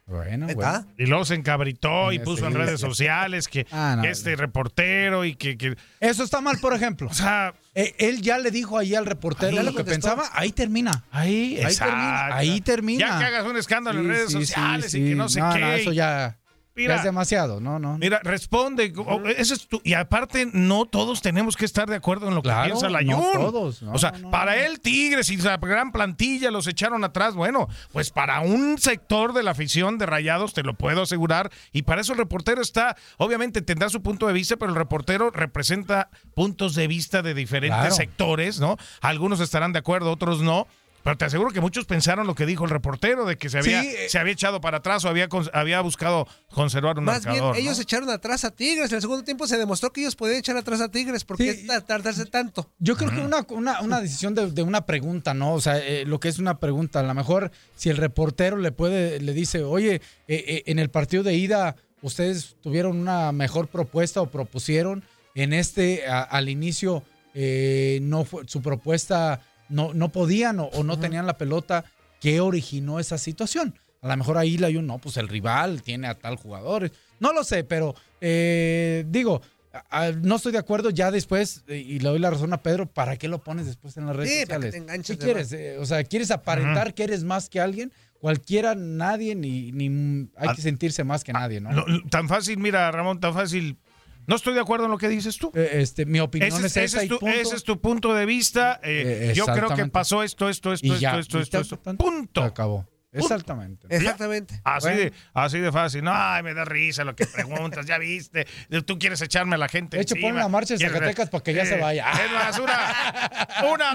Bueno, 0.07 0.47
bueno. 0.47 0.61
está. 0.61 0.85
Y 0.99 1.07
luego 1.07 1.25
se 1.25 1.35
encabritó 1.35 2.13
y 2.13 2.19
Sí, 2.19 2.25
puso 2.25 2.47
en 2.47 2.53
sí. 2.53 2.59
redes 2.59 2.81
sociales 2.81 3.49
que, 3.49 3.67
Ah, 3.71 3.95
no, 3.97 4.03
que 4.03 4.11
este 4.11 4.37
reportero 4.37 5.25
y 5.25 5.37
que, 5.37 5.57
que- 5.57 5.75
Eso 6.01 6.23
está 6.25 6.41
mal, 6.43 6.59
por 6.59 6.75
ejemplo. 6.75 7.09
O 7.11 7.15
sea, 7.15 7.55
Eh, 7.75 7.95
él 7.99 8.21
ya 8.21 8.37
le 8.39 8.51
dijo 8.51 8.77
ahí 8.77 8.95
al 8.95 9.07
reportero 9.07 9.59
Ahí 9.59 9.65
lo 9.65 9.75
que 9.75 9.85
pensaba, 9.85 10.29
ahí 10.35 10.53
termina. 10.53 11.05
ahí, 11.11 11.59
Ahí 11.65 11.75
termina. 11.77 12.37
Ahí 12.37 12.61
termina. 12.61 13.07
Ya 13.09 13.19
que 13.19 13.25
hagas 13.25 13.47
un 13.47 13.57
escándalo 13.57 14.01
en 14.01 14.09
redes 14.09 14.27
sí, 14.33 14.45
sociales 14.45 14.91
sí, 14.93 15.01
y 15.03 15.09
que 15.11 15.15
no 15.15 15.29
sé 15.31 15.41
No, 15.41 15.55
qué. 15.55 15.61
no, 15.61 15.73
eso 15.73 15.93
ya. 15.93 16.37
Mira. 16.75 16.97
es 16.97 17.03
demasiado, 17.05 17.61
no, 17.61 17.79
no. 17.79 17.99
Mira, 17.99 18.21
responde. 18.25 18.93
o- 18.97 19.27
ese 19.29 19.55
es 19.55 19.69
tu- 19.69 19.81
y 19.85 19.93
aparte, 19.95 20.49
no 20.53 20.87
todos 20.87 21.21
tenemos 21.21 21.57
que 21.57 21.65
estar 21.67 21.89
de 21.89 21.97
acuerdo 21.97 22.29
en 22.29 22.35
lo 22.35 22.43
Claro, 22.43 22.63
que 22.63 22.69
piensa 22.71 22.89
la 22.89 23.03
no 23.03 23.21
todos, 23.33 23.83
no, 23.83 23.93
o 23.93 23.99
sea, 23.99 24.13
no, 24.13 24.19
no, 24.21 24.31
para 24.31 24.57
él, 24.57 24.81
Tigres 24.81 25.29
y 25.31 25.37
la 25.37 25.59
gran 25.59 25.93
plantilla 25.93 26.51
los 26.51 26.67
echaron 26.67 27.05
atrás. 27.05 27.35
Bueno, 27.35 27.69
pues 27.93 28.11
para 28.11 28.41
un 28.41 28.79
sector 28.79 29.33
de 29.35 29.43
la 29.43 29.51
afición 29.51 29.99
de 29.99 30.07
Rayados, 30.07 30.55
te 30.55 30.63
lo 30.63 30.75
puedo 30.75 31.03
asegurar. 31.03 31.51
Y 31.73 31.83
para 31.83 32.01
eso 32.01 32.13
el 32.13 32.19
reportero 32.19 32.63
está, 32.63 32.97
obviamente 33.19 33.61
tendrá 33.63 33.89
su 33.91 34.03
punto 34.03 34.27
de 34.27 34.33
vista, 34.33 34.57
pero 34.57 34.71
el 34.71 34.77
reportero 34.77 35.31
representa 35.31 36.09
puntos 36.35 36.75
de 36.75 36.87
vista 36.87 37.23
de 37.23 37.35
diferentes 37.35 37.79
Claro. 37.81 37.95
sectores, 37.95 38.61
¿no? 38.61 38.77
Algunos 39.01 39.41
estarán 39.41 39.73
de 39.73 39.79
acuerdo, 39.81 40.11
otros 40.11 40.41
no. 40.41 40.67
Pero 41.05 41.17
te 41.19 41.25
aseguro 41.25 41.51
que 41.51 41.61
muchos 41.61 41.85
pensaron 41.85 42.27
lo 42.27 42.35
que 42.35 42.47
dijo 42.47 42.65
el 42.65 42.71
reportero, 42.71 43.25
de 43.25 43.37
que 43.37 43.49
se 43.51 43.59
había, 43.59 43.83
Sí, 43.83 43.89
eh. 43.89 44.09
se 44.09 44.19
había 44.19 44.33
echado 44.33 44.61
para 44.61 44.79
atrás 44.79 45.05
o 45.05 45.09
había, 45.09 45.29
había 45.53 45.81
buscado 45.81 46.29
conservar 46.55 46.99
un 46.99 47.05
Más 47.05 47.23
bien, 47.25 47.31
marcador. 47.35 47.55
¿no? 47.57 47.61
ellos 47.61 47.79
echaron 47.81 48.09
atrás 48.11 48.45
a 48.45 48.51
Tigres. 48.53 48.91
En 48.91 48.97
el 48.97 49.01
segundo 49.03 49.25
tiempo 49.25 49.47
se 49.47 49.59
demostró 49.59 49.93
que 49.93 50.03
ellos 50.03 50.15
podían 50.15 50.39
echar 50.39 50.57
atrás 50.57 50.81
a 50.81 50.91
Tigres. 50.91 51.25
¿Por 51.25 51.37
qué 51.39 51.55
ta- 51.67 51.81
tardarse 51.81 52.25
tanto? 52.27 52.71
Yo 52.79 52.97
creo 52.97 53.11
que 53.11 53.21
una, 53.21 53.45
una, 53.49 53.81
una 53.81 54.01
decisión 54.01 54.35
de, 54.35 54.51
de 54.51 54.63
una 54.63 54.87
pregunta, 54.87 55.35
¿no? 55.35 55.55
O 55.55 55.61
sea, 55.61 55.79
eh, 55.79 56.05
lo 56.07 56.21
que 56.21 56.29
es 56.29 56.39
una 56.39 56.59
pregunta, 56.61 57.01
a 57.01 57.03
lo 57.03 57.15
mejor 57.15 57.51
si 57.75 57.89
el 57.91 57.97
reportero 57.97 58.57
le 58.57 58.71
puede, 58.73 59.21
le 59.21 59.33
dice, 59.33 59.63
oye, 59.65 59.97
eh, 59.97 60.01
eh, 60.29 60.63
en 60.67 60.79
el 60.79 60.89
partido 60.91 61.23
de 61.25 61.35
ida, 61.35 61.75
ustedes 62.01 62.57
tuvieron 62.63 62.97
una 62.97 63.33
mejor 63.33 63.67
propuesta 63.69 64.21
o 64.21 64.27
propusieron, 64.31 65.03
en 65.35 65.53
este, 65.53 66.07
a- 66.07 66.23
al 66.23 66.49
inicio, 66.49 67.03
eh, 67.35 67.99
no 68.03 68.25
fue, 68.25 68.43
su 68.47 68.61
propuesta 68.63 69.41
no, 69.69 69.93
no 69.95 70.11
podían 70.11 70.61
o, 70.61 70.65
o 70.65 70.85
no 70.85 70.99
tenían 70.99 71.27
la 71.27 71.39
pelota, 71.39 71.85
¿qué 72.21 72.41
originó 72.41 73.01
esa 73.01 73.19
situación? 73.19 73.75
A 74.01 74.09
lo 74.09 74.17
mejor 74.17 74.37
ahí 74.39 74.59
la 74.59 74.69
yo, 74.71 74.83
no, 74.83 74.99
pues 74.99 75.17
el 75.17 75.29
rival 75.29 75.83
tiene 75.83 76.09
a 76.09 76.15
tal 76.19 76.37
jugador. 76.37 76.91
No 77.21 77.33
lo 77.33 77.45
sé, 77.45 77.63
pero 77.65 77.95
eh, 78.21 79.05
digo, 79.09 79.41
a- 79.73 80.07
a- 80.07 80.13
no 80.13 80.37
estoy 80.37 80.53
de 80.53 80.59
acuerdo 80.59 80.91
ya 80.91 81.11
después, 81.11 81.63
eh, 81.69 81.77
y 81.79 81.99
le 82.01 82.09
doy 82.09 82.19
la 82.19 82.31
razón 82.31 82.53
a 82.53 82.63
Pedro, 82.63 82.87
¿para 82.87 83.17
qué 83.17 83.29
lo 83.29 83.39
pones 83.39 83.67
después 83.67 83.97
en 83.97 84.07
las 84.07 84.17
redes 84.17 84.31
Sí, 84.41 84.47
para 84.47 84.61
que 84.61 84.67
sociales? 84.67 84.71
te 84.73 84.77
enganches 84.79 85.17
¿Qué 85.19 85.25
quieres? 85.25 85.53
Eh, 85.53 85.79
o 85.79 85.87
sea, 85.87 86.03
¿quieres 86.05 86.31
aparentar 86.31 86.95
que 86.95 87.05
eres 87.05 87.23
más 87.25 87.49
que 87.49 87.61
alguien? 87.61 87.93
Cualquiera, 88.21 88.75
nadie, 88.77 89.35
ni, 89.35 89.73
ni 89.73 90.29
hay 90.37 90.49
Ah, 90.51 90.55
que 90.55 90.63
sentirse 90.63 91.03
más 91.05 91.25
que 91.25 91.33
nadie, 91.33 91.61
¿no? 91.61 91.71
No, 91.73 91.85
no, 91.87 92.03
tan 92.09 92.29
fácil, 92.29 92.59
mira, 92.59 92.91
Ramón, 92.93 93.19
tan 93.21 93.35
fácil. 93.35 93.77
No 94.27 94.37
estoy 94.37 94.55
de 94.55 94.61
acuerdo 94.61 94.85
en 94.87 94.91
lo 94.93 94.99
que 94.99 95.09
dices 95.09 95.37
tú. 95.39 95.51
Eh, 95.55 95.71
este, 95.81 96.07
mi 96.07 96.21
opinión 96.21 96.49
Ese 96.49 96.59
es, 96.59 96.65
es, 96.65 96.77
ese 96.77 96.85
esa 96.85 96.99
es 97.01 97.05
y 97.05 97.09
tu, 97.09 97.19
punto. 97.19 97.37
ese 97.37 97.57
es 97.57 97.65
tu 97.65 97.81
punto 97.81 98.15
de 98.15 98.27
vista. 98.27 98.81
Eh, 98.83 99.31
Eh, 99.31 99.35
yo 99.35 99.47
creo 99.47 99.75
que 99.75 99.87
pasó 99.87 100.23
esto, 100.23 100.49
esto, 100.49 100.73
esto, 100.73 100.87
Y 100.87 100.91
esto, 100.91 101.01
ya, 101.01 101.19
esto, 101.19 101.39
esto, 101.41 101.77
Punto. 101.97 102.41
Se 102.43 102.47
acabó. 102.47 102.87
Exactamente. 103.15 103.87
Exactamente. 103.91 104.59
Así, 104.65 104.87
Bueno. 104.87 105.01
de, 105.03 105.13
así 105.35 105.59
de 105.59 105.71
fácil. 105.71 106.03
No, 106.03 106.13
ay, 106.15 106.43
me 106.43 106.55
da 106.55 106.65
risa 106.65 107.05
lo 107.05 107.15
que 107.15 107.27
preguntas, 107.27 107.85
ya 107.85 107.99
viste. 107.99 108.47
Tú 108.87 108.99
quieres 108.99 109.21
echarme 109.21 109.57
a 109.57 109.59
la 109.59 109.69
gente 109.69 109.99
De 109.99 110.03
hecho, 110.03 110.15
encima. 110.15 110.31
pon 110.33 110.39
la 110.39 110.49
marcha 110.49 110.75
de 110.75 110.81
Zacatecas 110.89 111.29
para 111.29 111.45
que 111.45 111.53
ya 111.53 111.67
se 111.67 111.77
vaya. 111.77 112.11
Es 112.11 112.33
más, 112.33 112.59
una, 112.59 113.71
una 113.71 113.91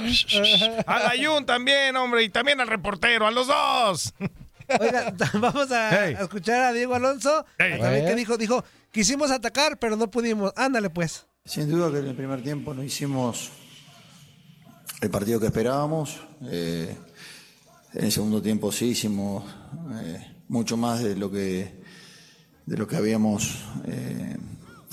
a 0.86 1.00
la 1.00 1.14
Jun 1.20 1.46
también, 1.48 1.96
hombre, 1.96 2.22
y 2.24 2.30
también 2.30 2.62
al 2.62 2.68
reportero, 2.68 3.26
a 3.26 3.32
los 3.32 3.48
dos. 3.48 4.14
Oiga, 4.80 5.14
vamos 5.34 5.72
a, 5.72 5.90
Hey. 6.06 6.16
a 6.20 6.24
escuchar 6.24 6.62
a 6.62 6.74
Diego 6.74 6.94
Alonso. 6.94 7.46
Hey. 7.58 7.78
También 7.80 7.86
A 7.86 7.90
que 8.02 8.06
ver. 8.10 8.16
dijo, 8.18 8.38
dijo, 8.38 8.64
quisimos 8.98 9.30
atacar, 9.30 9.78
pero 9.78 9.96
no 9.96 10.10
pudimos. 10.10 10.52
Ándale 10.56 10.90
pues. 10.90 11.28
Sin 11.46 11.70
duda 11.70 11.92
que 11.92 12.00
en 12.00 12.08
el 12.08 12.16
primer 12.16 12.42
tiempo 12.42 12.74
no 12.74 12.82
hicimos 12.82 13.52
el 15.02 15.12
partido 15.12 15.40
que 15.40 15.46
esperábamos. 15.46 16.20
Eh, 16.46 16.98
en 17.94 18.06
el 18.06 18.12
segundo 18.12 18.42
tiempo 18.42 18.72
sí 18.72 18.86
hicimos 18.86 19.44
eh, 20.02 20.36
mucho 20.48 20.78
más 20.78 21.04
de 21.04 21.16
lo 21.16 21.30
que 21.30 21.80
de 22.66 22.76
lo 22.76 22.88
que 22.88 22.96
habíamos 22.96 23.60
eh, 23.86 24.36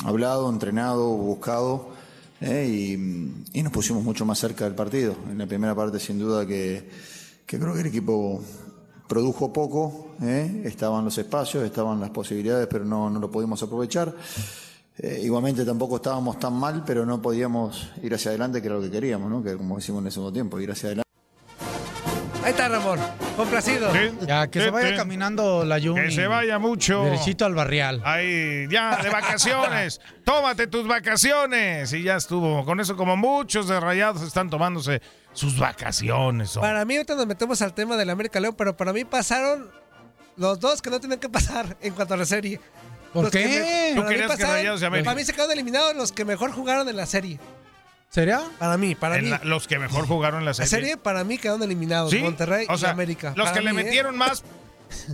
hablado, 0.05 0.51
entrenado, 0.51 1.09
buscado 1.09 1.95
y, 2.43 2.93
y 2.93 3.63
nos 3.63 3.73
pusimos 3.73 4.05
mucho 4.05 4.27
más 4.27 4.39
cerca 4.39 4.67
del 4.67 4.75
partido. 4.75 5.17
En 5.31 5.39
la 5.39 5.47
primera 5.47 5.75
parte 5.75 5.99
sin 5.99 6.19
duda 6.19 6.47
que, 6.47 6.91
que 7.47 7.59
creo 7.59 7.73
que 7.73 7.81
el 7.81 7.87
equipo 7.87 8.45
produjo 9.15 9.53
poco, 9.53 10.17
eh, 10.25 10.63
estaban 10.65 11.05
los 11.05 11.17
espacios, 11.17 11.63
estaban 11.63 12.01
las 12.01 12.11
posibilidades, 12.11 12.67
pero 12.67 12.85
no, 12.85 13.09
no 13.09 13.21
lo 13.21 13.31
pudimos 13.31 13.63
aprovechar. 13.63 14.13
Eh, 14.99 15.21
igualmente 15.23 15.65
tampoco 15.65 15.97
estábamos 15.97 16.41
tan 16.41 16.55
mal, 16.55 16.83
pero 16.85 17.07
no 17.07 17.23
podíamos 17.23 17.93
ir 18.03 18.13
hacia 18.13 18.31
adelante, 18.31 18.61
que 18.61 18.67
era 18.67 18.75
lo 18.75 18.83
que 18.83 18.91
queríamos, 18.91 19.31
¿no? 19.31 19.41
que 19.41 19.57
como 19.57 19.77
decimos 19.77 20.01
en 20.01 20.07
el 20.07 20.13
segundo 20.13 20.33
tiempo, 20.33 20.59
ir 20.59 20.73
hacia 20.73 20.89
adelante. 20.89 21.05
Ahí 22.43 22.51
está 22.51 22.69
Ramón. 22.69 22.99
Complacido. 23.37 23.91
Ya, 24.27 24.49
que 24.49 24.61
se 24.61 24.71
vaya 24.71 24.97
caminando 24.97 25.65
la 25.65 25.81
Jun. 25.81 25.95
Que 25.95 26.11
se 26.11 26.27
vaya 26.27 26.59
mucho. 26.59 27.05
Derechito 27.05 27.47
al 27.47 27.55
barrial. 27.55 28.03
Ahí, 28.05 28.67
ya, 28.69 29.01
de 29.01 29.11
vacaciones. 29.11 30.01
Tómate 30.25 30.67
tus 30.67 30.87
vacaciones. 30.87 31.93
Y 31.93 32.03
ya 32.03 32.17
estuvo. 32.17 32.65
Con 32.65 32.81
eso, 32.81 32.97
como 32.97 33.17
muchos 33.17 33.69
de 33.69 33.81
rayados 33.81 34.23
están 34.23 34.51
tomándose 34.51 35.01
sus 35.35 35.59
vacaciones. 35.59 36.57
hombre. 36.57 36.71
Para 36.71 36.85
mí, 36.85 36.97
ahorita 36.97 37.15
nos 37.15 37.27
metemos 37.27 37.61
al 37.63 37.75
tema 37.75 37.97
del 37.97 38.09
América 38.11 38.41
León, 38.41 38.55
pero 38.57 38.77
para 38.77 38.93
mí 38.93 39.05
pasaron 39.05 39.71
los 40.37 40.59
dos 40.59 40.81
que 40.81 40.89
no 40.91 40.99
tenían 41.01 41.21
que 41.21 41.29
pasar 41.29 41.77
en 41.83 41.93
cuanto 41.95 42.15
a 42.15 42.17
la 42.17 42.25
serie. 42.25 42.61
¿Por 43.13 43.25
Los 43.25 43.33
que 43.33 43.43
qué? 43.45 43.49
me- 43.61 43.91
¿Tú 43.91 43.97
para 43.97 44.09
mí 44.09 44.15
querías 44.15 44.31
que 44.33 44.37
pasaron- 44.39 44.55
Rayados 44.57 44.83
y 44.83 44.85
América? 44.87 45.05
Para 45.11 45.17
mí 45.21 45.25
se 45.25 45.33
quedaron 45.33 45.53
eliminados 45.53 45.95
los 45.95 46.11
que 46.13 46.25
mejor 46.25 46.51
jugaron 46.53 46.89
en 46.89 46.97
la 46.97 47.07
serie. 47.07 47.39
¿Sería? 48.11 48.43
Para 48.59 48.77
mí, 48.77 48.95
para 48.95 49.17
En 49.19 49.25
mí. 49.25 49.31
la- 49.31 49.41
los 49.45 49.67
que 49.69 49.79
mejor 49.79 50.07
jugaron 50.07 50.41
en 50.41 50.45
la 50.47 50.51
La 50.51 50.55
serie. 50.55 50.69
serie 50.71 50.97
para 50.97 51.23
mí 51.25 51.37
quedaron 51.39 51.63
eliminados. 51.63 52.11
Sí, 52.11 52.19
Monterrey 52.19 52.67
o 52.69 52.79
sea, 52.79 52.89
y 52.89 52.93
América. 52.93 53.35
Los 53.37 53.47
Para 53.51 53.55
que 53.59 53.63
le 53.65 53.71
¿eh? 53.71 53.73
metieron 53.75 54.17
más 54.17 54.43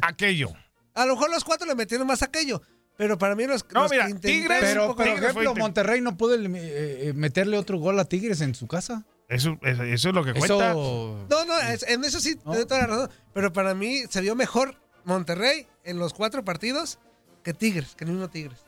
aquello. 0.02 0.52
A 0.94 1.06
lo 1.06 1.14
mejor 1.14 1.30
los 1.30 1.44
cuatro 1.44 1.66
le 1.66 1.74
metieron 1.74 2.06
más 2.06 2.22
aquello. 2.22 2.61
Pero 2.96 3.16
para 3.16 3.35
mí 3.35 3.46
los, 3.46 3.64
No, 3.72 3.83
los 3.83 3.90
mira, 3.90 4.06
que 4.09 4.14
Tigres- 4.14 4.61
un 4.61 4.61
Pero, 4.61 4.94
por 4.96 5.09
ejemplo, 5.09 5.54
Monterrey 5.54 6.02
no 6.02 6.16
pudo 6.18 6.35
eh, 6.35 6.40
eh, 6.44 7.12
meterle 7.14 7.56
otro 7.56 7.78
gol 7.78 7.98
a 7.98 8.04
Tigres 8.04 8.42
en 8.42 8.54
su 8.54 8.66
casa. 8.66 9.04
Eso, 9.31 9.57
eso, 9.62 9.83
eso 9.85 10.09
es 10.11 10.14
lo 10.14 10.25
que 10.25 10.33
cuenta. 10.35 10.71
Eso. 10.73 11.27
No, 11.31 11.45
no, 11.47 11.59
es- 11.61 11.85
en 11.88 12.05
eso 12.05 12.21
sí, 12.21 12.37
tiene 12.37 12.66
toda 12.66 12.81
la 12.81 12.87
razón. 12.88 13.11
Pero 13.33 13.53
para 13.53 13.75
mí 13.75 14.03
se 14.11 14.21
vio 14.21 14.35
mejor 14.35 14.75
Monterrey 15.05 15.66
en 15.85 15.99
los 15.99 16.12
cuatro 16.12 16.45
partidos 16.45 16.99
que 17.43 17.55
Tigres, 17.55 17.95
que 17.97 18.05
el 18.05 18.11
mismo 18.11 18.29
Tigres. 18.29 18.59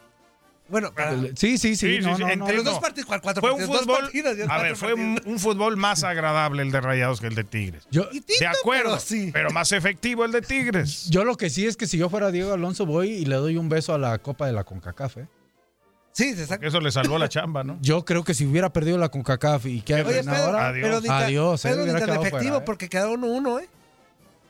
Bueno, 0.69 0.95
para, 0.95 1.13
Sí, 1.37 1.59
sí, 1.59 1.77
sí. 1.77 1.99
no, 2.01 2.13
no, 2.13 2.19
no. 2.19 2.29
entiendo. 2.29 2.53
los 2.55 2.65
dos 2.65 2.79
partidos, 2.79 3.07
¿cuál 3.07 3.21
cuatro 3.21 3.41
Fue 3.43 3.51
un 3.51 3.59
partidos? 3.59 3.77
Dos 3.77 3.85
fútbol. 3.97 4.05
partidos, 4.05 4.51
a 4.51 4.63
ver, 4.63 4.77
fue 4.77 4.95
un, 4.95 5.21
un 5.27 5.39
fútbol 5.39 5.77
más 5.77 6.05
agradable 6.05 6.63
el 6.63 6.71
de 6.71 6.81
Rayados 6.81 7.21
que 7.21 7.27
el 7.27 7.35
de 7.35 7.45
Tigres. 7.45 7.87
Yo, 7.91 8.09
de 8.09 8.47
acuerdo, 8.47 8.91
pero 8.91 9.01
sí. 9.01 9.31
pero 9.33 9.51
más 9.51 9.73
efectivo 9.73 10.25
el 10.25 10.33
de 10.33 10.41
Tigres. 10.41 11.11
yo 11.11 11.25
lo 11.25 11.37
que 11.37 11.51
sí 11.51 11.67
es 11.67 11.77
que 11.77 11.87
si 11.87 11.99
yo 11.99 12.09
fuera 12.09 12.31
Diego 12.31 12.55
Alonso 12.55 12.87
voy 12.87 13.11
y 13.11 13.25
le 13.27 13.35
doy 13.35 13.57
un 13.59 13.69
beso 13.69 13.93
a 13.93 13.99
la 13.99 14.17
Copa 14.19 14.47
de 14.47 14.53
la 14.53 14.65
CONCACAF. 14.65 15.19
¿eh? 15.19 15.27
Sí, 16.13 16.35
se 16.35 16.47
saca. 16.47 16.67
Eso 16.67 16.81
le 16.81 16.91
salvó 16.93 17.19
la 17.19 17.29
chamba, 17.29 17.65
¿no? 17.65 17.79
Yo 17.81 18.05
creo 18.05 18.23
que 18.23 18.35
si 18.35 18.45
hubiera 18.47 18.71
perdido 18.73 18.99
la 18.99 19.09
CONCACAF 19.09 19.67
y 19.67 19.81
que 19.81 19.95
Oye, 19.95 20.05
Pedro, 20.23 20.35
ahora, 20.35 20.69
Adiós. 20.69 21.01
pero 21.03 21.15
Adiós, 21.15 21.63
Pedro, 21.63 21.87
tan 21.87 21.95
quedado 21.97 22.13
efectivo 22.21 22.41
fuera, 22.41 22.57
¿eh? 22.59 22.63
porque 22.67 22.89
quedó 22.89 23.15
1-1, 23.15 23.63
¿eh? 23.63 23.69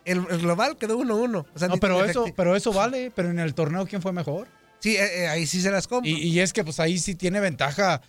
El, 0.05 0.27
el 0.31 0.39
global 0.41 0.77
quedó 0.77 0.99
1-1. 0.99 1.47
O 1.55 1.59
sea, 1.59 1.69
No, 1.69 1.77
pero 1.77 2.05
eso, 2.05 2.27
pero 2.37 2.57
eso 2.57 2.73
vale. 2.73 3.13
Pero 3.15 3.31
en 3.31 3.39
el 3.39 3.55
torneo, 3.55 3.87
¿quién 3.87 4.03
fue 4.03 4.13
mejor? 4.13 4.49
Sí, 4.81 4.97
eh, 4.97 5.23
eh, 5.23 5.29
ahí 5.29 5.47
sí 5.47 5.61
se 5.61 5.71
las 5.71 5.87
compro. 5.87 6.11
Y, 6.11 6.15
y 6.15 6.41
es 6.41 6.53
que 6.53 6.65
pues 6.65 6.81
ahí 6.81 6.99
sí 6.99 7.15
tiene 7.15 7.39
ventaja 7.39 8.01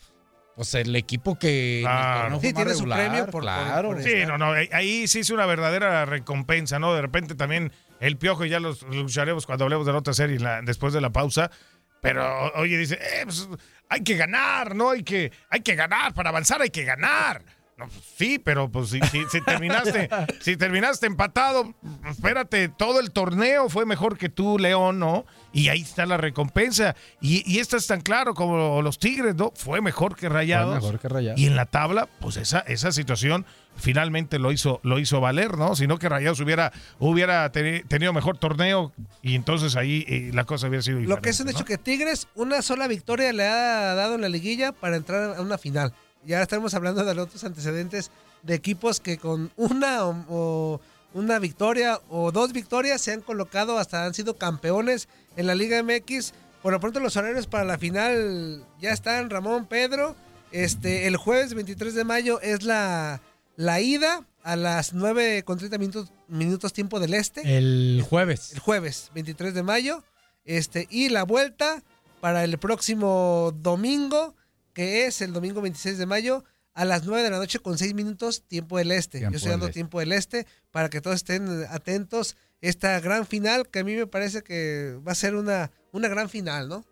pues 0.56 0.74
el 0.76 0.96
equipo 0.96 1.38
que 1.38 1.80
Claro. 1.84 2.22
torneo 2.22 2.40
fue 2.40 2.48
Sí, 2.50 2.54
más 2.54 2.64
tiene 2.64 2.78
su 2.80 2.84
premio 2.86 3.26
por- 3.28 3.42
claro. 3.44 3.90
por 3.90 4.04
Sí, 4.04 4.14
no, 4.28 4.38
no, 4.40 4.52
ahí- 4.54 4.70
ahí 4.72 5.08
sí 5.08 5.20
es 5.20 5.30
una 5.32 5.46
verdadera 5.48 6.06
recompensa, 6.06 6.78
¿no? 6.80 6.94
De 6.96 7.02
repente 7.02 7.34
también 7.36 7.72
el 8.00 8.18
piojo, 8.18 8.46
y 8.46 8.50
ya 8.50 8.60
los 8.60 8.82
lucharemos 8.84 9.46
cuando 9.48 9.64
hablemos 9.66 9.86
de 9.86 9.94
la 9.94 10.00
otra 10.00 10.14
serie 10.14 10.40
la- 10.40 10.62
después 10.64 10.94
de 10.94 11.02
la 11.02 11.12
pausa. 11.12 11.50
Pero, 12.04 12.52
oye, 12.56 12.78
dice, 12.78 12.96
eh, 12.96 13.22
pues, 13.24 13.48
hay 13.88 14.04
que 14.04 14.18
ganar, 14.18 14.76
¿no? 14.76 14.90
Hay 14.90 15.04
que, 15.04 15.32
hay 15.50 15.62
que 15.62 15.74
ganar, 15.74 16.14
para 16.14 16.32
avanzar 16.32 16.62
hay 16.62 16.70
que 16.70 16.84
ganar. 16.84 17.42
No, 17.86 17.90
sí, 18.18 18.40
pero 18.40 18.70
pues 18.70 18.90
si, 18.90 19.00
si- 19.12 19.26
si 19.32 19.42
terminaste, 19.42 20.10
si 20.42 20.58
terminaste 20.58 21.08
empatado, 21.08 21.74
espérate, 22.10 22.70
todo 22.70 23.00
el 23.00 23.12
torneo 23.12 23.70
fue 23.70 23.86
mejor 23.86 24.18
que 24.18 24.30
tú, 24.30 24.58
León, 24.58 25.00
¿no? 25.00 25.26
Y 25.52 25.70
ahí 25.70 25.82
está 25.82 26.06
la 26.06 26.18
recompensa. 26.18 26.96
Y, 27.22 27.44
y 27.52 27.60
esta 27.60 27.78
es 27.78 27.86
tan 27.88 28.02
claro 28.02 28.34
como 28.34 28.82
los 28.82 28.98
Tigres, 29.00 29.36
¿no? 29.36 29.52
Fue 29.56 29.82
mejor 29.82 30.16
que 30.16 30.28
Rayados. 30.30 30.76
mejor 30.76 31.00
que 31.00 31.08
Rayados. 31.10 31.40
Y 31.40 31.46
en 31.46 31.56
la 31.56 31.66
tabla, 31.66 32.08
pues 32.20 32.38
esa, 32.38 32.60
esa 32.60 32.92
situación 32.92 33.46
finalmente 33.76 34.38
lo 34.40 34.52
hizo, 34.52 34.80
lo 34.84 35.00
hizo 35.00 35.20
valer, 35.20 35.58
¿no? 35.58 35.76
Si 35.76 35.88
no 35.88 35.98
que 35.98 36.08
Rayados 36.10 36.40
hubiera, 36.40 36.72
hubiera 37.00 37.52
teni- 37.52 37.86
tenido 37.88 38.14
mejor 38.14 38.38
torneo 38.38 38.92
y 39.22 39.36
entonces 39.36 39.76
ahí 39.76 40.06
eh, 40.08 40.32
la 40.34 40.44
cosa 40.46 40.68
hubiera 40.68 40.82
sido 40.84 40.98
diferente. 41.00 41.16
Lo 41.16 41.22
que 41.22 41.30
es 41.32 41.40
un 41.40 41.46
¿no? 41.48 41.52
hecho 41.52 41.66
que 41.66 41.78
Tigres 41.78 42.28
una 42.36 42.62
sola 42.62 42.88
victoria 42.88 43.34
le 43.34 43.48
ha 43.48 43.94
dado 43.96 44.16
en 44.16 44.22
la 44.22 44.30
liguilla 44.30 44.72
para 44.72 44.96
entrar 44.96 45.36
a 45.38 45.42
una 45.42 45.58
final. 45.58 45.94
Y 46.26 46.34
ahora 46.34 46.44
estamos 46.44 46.74
hablando 46.74 47.04
de 47.04 47.14
los 47.16 47.28
otros 47.28 47.44
antecedentes 47.44 48.12
de 48.44 48.56
equipos 48.56 49.00
que 49.00 49.18
con 49.18 49.52
una 49.56 50.06
o, 50.06 50.26
o 50.30 50.82
una 51.14 51.40
victoria 51.40 52.00
o 52.10 52.32
dos 52.32 52.54
victorias 52.54 53.02
se 53.02 53.12
han 53.12 53.22
colocado 53.22 53.78
hasta 53.78 54.06
han 54.06 54.14
sido 54.14 54.38
campeones 54.38 55.08
en 55.36 55.48
la 55.48 55.56
Liga 55.56 55.82
MX. 55.84 56.34
Por 56.62 56.74
lo 56.74 56.80
pronto 56.80 57.00
los 57.00 57.18
horarios 57.18 57.48
para 57.48 57.66
la 57.66 57.78
final 57.78 58.66
ya 58.80 58.92
están 58.92 59.30
Ramón 59.30 59.66
Pedro. 59.66 60.16
Este, 60.52 61.08
el 61.08 61.18
jueves 61.18 61.54
23 61.54 61.96
de 61.96 62.04
mayo 62.04 62.40
es 62.42 62.64
la, 62.64 63.22
la 63.56 63.82
ida 63.82 64.26
a 64.44 64.56
las 64.56 64.94
9 64.94 65.44
con 65.44 65.58
30 65.58 65.78
minutos, 65.78 66.12
minutos 66.28 66.74
tiempo 66.74 67.00
del 67.00 67.14
este. 67.14 67.58
El 67.58 68.06
jueves. 68.08 68.54
El 68.54 68.60
jueves 68.60 69.12
23 69.14 69.54
de 69.54 69.64
mayo. 69.64 70.04
Este, 70.46 70.88
y 70.90 71.10
la 71.10 71.24
vuelta 71.24 71.84
para 72.20 72.44
el 72.44 72.58
próximo 72.58 73.54
domingo, 73.62 74.36
que 74.74 75.06
es 75.06 75.22
el 75.22 75.34
domingo 75.34 75.62
26 75.62 75.98
de 75.98 76.06
mayo, 76.06 76.44
a 76.74 76.86
las 76.86 77.06
9 77.06 77.22
de 77.24 77.30
la 77.30 77.38
noche 77.38 77.60
con 77.60 77.78
6 77.78 77.94
minutos, 77.94 78.44
tiempo 78.48 78.78
del 78.80 78.92
este. 78.92 79.20
Tiempo 79.20 79.34
Yo 79.34 79.38
estoy 79.38 79.52
dando 79.52 79.68
este. 79.68 79.74
tiempo 79.76 80.00
del 80.00 80.12
este 80.12 80.48
para 80.72 80.90
que 80.90 81.02
todos 81.02 81.16
estén 81.18 81.48
atentos. 81.70 82.36
Esta 82.62 83.00
gran 83.00 83.26
final, 83.28 83.68
que 83.70 83.80
a 83.80 83.84
mí 83.84 83.94
me 83.96 84.08
parece 84.08 84.42
que 84.42 84.98
va 85.08 85.12
a 85.12 85.16
ser 85.16 85.36
una, 85.36 85.70
una 85.92 86.08
gran 86.08 86.30
final, 86.30 86.68
¿no? 86.70 86.86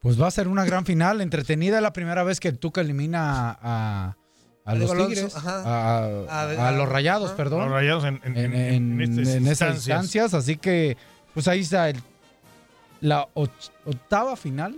Pues 0.00 0.20
va 0.20 0.28
a 0.28 0.30
ser 0.30 0.46
una 0.48 0.64
gran 0.64 0.84
final, 0.86 1.20
entretenida. 1.20 1.76
Es 1.78 1.82
la 1.82 1.92
primera 1.92 2.22
vez 2.22 2.38
que 2.38 2.48
el 2.48 2.58
Tuca 2.58 2.80
elimina 2.80 3.50
a, 3.50 3.58
a 3.60 4.16
A 4.64 4.74
los 4.76 4.90
Alonso, 4.92 5.08
Tigres, 5.14 5.34
a, 5.36 6.04
A- 6.28 6.68
a 6.68 6.72
los 6.72 6.88
Rayados, 6.88 7.28
ajá. 7.30 7.36
perdón. 7.36 7.60
Los 7.62 7.70
Rayados 7.72 8.04
en, 8.04 8.20
en- 8.22 8.36
en, 8.36 8.54
en- 8.54 9.00
en 9.00 9.00
en- 9.00 9.10
estas 9.10 9.34
en 9.34 9.46
esas 9.48 9.74
instancias. 9.74 9.76
instancias. 10.04 10.34
Así 10.34 10.56
que, 10.56 10.96
pues 11.34 11.48
ahí 11.48 11.60
está 11.60 11.88
el- 11.90 12.00
la 13.00 13.28
octava 13.34 14.36
final 14.36 14.76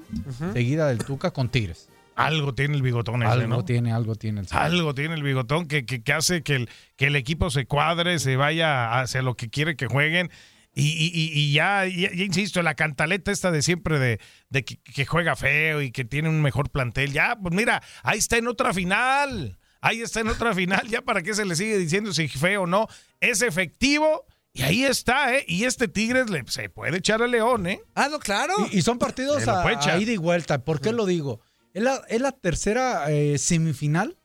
seguida 0.52 0.88
del 0.88 0.98
Tuca 0.98 1.30
con 1.32 1.48
Tigres. 1.48 1.88
Algo 2.16 2.54
tiene 2.54 2.74
el 2.76 2.82
bigotón 2.82 3.22
ese, 3.22 3.32
Algo 3.32 3.46
¿no? 3.48 3.64
tiene, 3.64 3.92
algo 3.92 4.14
tiene 4.14 4.40
el 4.40 4.46
señor. 4.48 4.62
Algo 4.64 4.94
tiene 4.94 5.14
el 5.14 5.22
bigotón 5.22 5.66
que, 5.66 5.86
que- 5.86 6.02
que 6.02 6.12
hace 6.12 6.42
que 6.42 6.56
el, 6.56 6.68
que 6.96 7.06
el 7.06 7.16
equipo 7.16 7.48
se 7.50 7.64
cuadre, 7.66 8.18
se 8.18 8.36
vaya 8.36 9.00
hacia 9.00 9.22
lo 9.22 9.36
que 9.36 9.48
quiere 9.48 9.74
que 9.76 9.86
jueguen. 9.86 10.30
Y, 10.74 10.82
y- 10.88 11.10
y- 11.14 11.32
y 11.32 11.52
ya, 11.52 11.86
ya- 11.86 12.12
ya 12.14 12.24
insisto, 12.24 12.60
la 12.62 12.74
cantaleta 12.74 13.32
esta 13.32 13.50
de 13.50 13.62
siempre 13.62 13.98
de, 13.98 14.20
de 14.50 14.64
que, 14.64 14.76
que 14.76 15.06
juega 15.06 15.34
feo 15.34 15.80
y 15.80 15.92
que 15.92 16.04
tiene 16.04 16.28
un 16.28 16.42
mejor 16.42 16.68
plantel. 16.70 17.12
Ya, 17.12 17.36
pues 17.40 17.54
mira, 17.54 17.82
ahí 18.02 18.18
está 18.18 18.36
en 18.36 18.48
otra 18.48 18.74
final. 18.74 19.58
Ahí 19.80 20.02
está 20.02 20.20
en 20.20 20.28
otra 20.28 20.54
final. 20.54 20.86
Ya 20.88 21.00
para 21.00 21.22
qué 21.22 21.32
se 21.32 21.46
le 21.46 21.56
sigue 21.56 21.78
diciendo 21.78 22.12
si 22.12 22.28
feo 22.28 22.62
o 22.64 22.66
no. 22.66 22.86
Es 23.20 23.40
efectivo 23.40 24.26
y 24.52 24.62
ahí 24.62 24.84
está, 24.84 25.34
¿eh? 25.36 25.44
Y 25.46 25.64
este 25.64 25.86
Tigres 25.88 26.28
le, 26.30 26.44
se 26.48 26.68
puede 26.68 26.98
echar 26.98 27.22
al 27.22 27.30
León, 27.30 27.66
¿eh? 27.66 27.80
Ah, 27.94 28.08
no, 28.10 28.18
claro. 28.18 28.54
Y, 28.72 28.78
y 28.78 28.82
son 28.82 28.98
partidos 28.98 29.46
a, 29.48 29.62
a 29.62 29.98
ida 29.98 30.12
y 30.12 30.16
vuelta. 30.16 30.64
¿Por 30.64 30.80
qué 30.80 30.92
lo 30.92 31.06
digo? 31.06 31.40
Es 31.72 31.82
la, 31.84 32.02
es 32.08 32.20
la 32.20 32.32
tercera 32.32 33.10
eh, 33.12 33.38
semifinal 33.38 34.16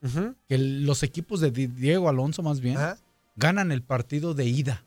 que 0.48 0.56
el- 0.56 0.86
los 0.86 1.04
equipos 1.04 1.42
de 1.42 1.52
Di- 1.52 1.68
Diego 1.68 2.10
Alonso, 2.10 2.42
más 2.42 2.60
bien, 2.60 2.78
ganan 3.36 3.72
el 3.72 3.84
partido 3.84 4.34
de 4.34 4.46
ida, 4.46 4.84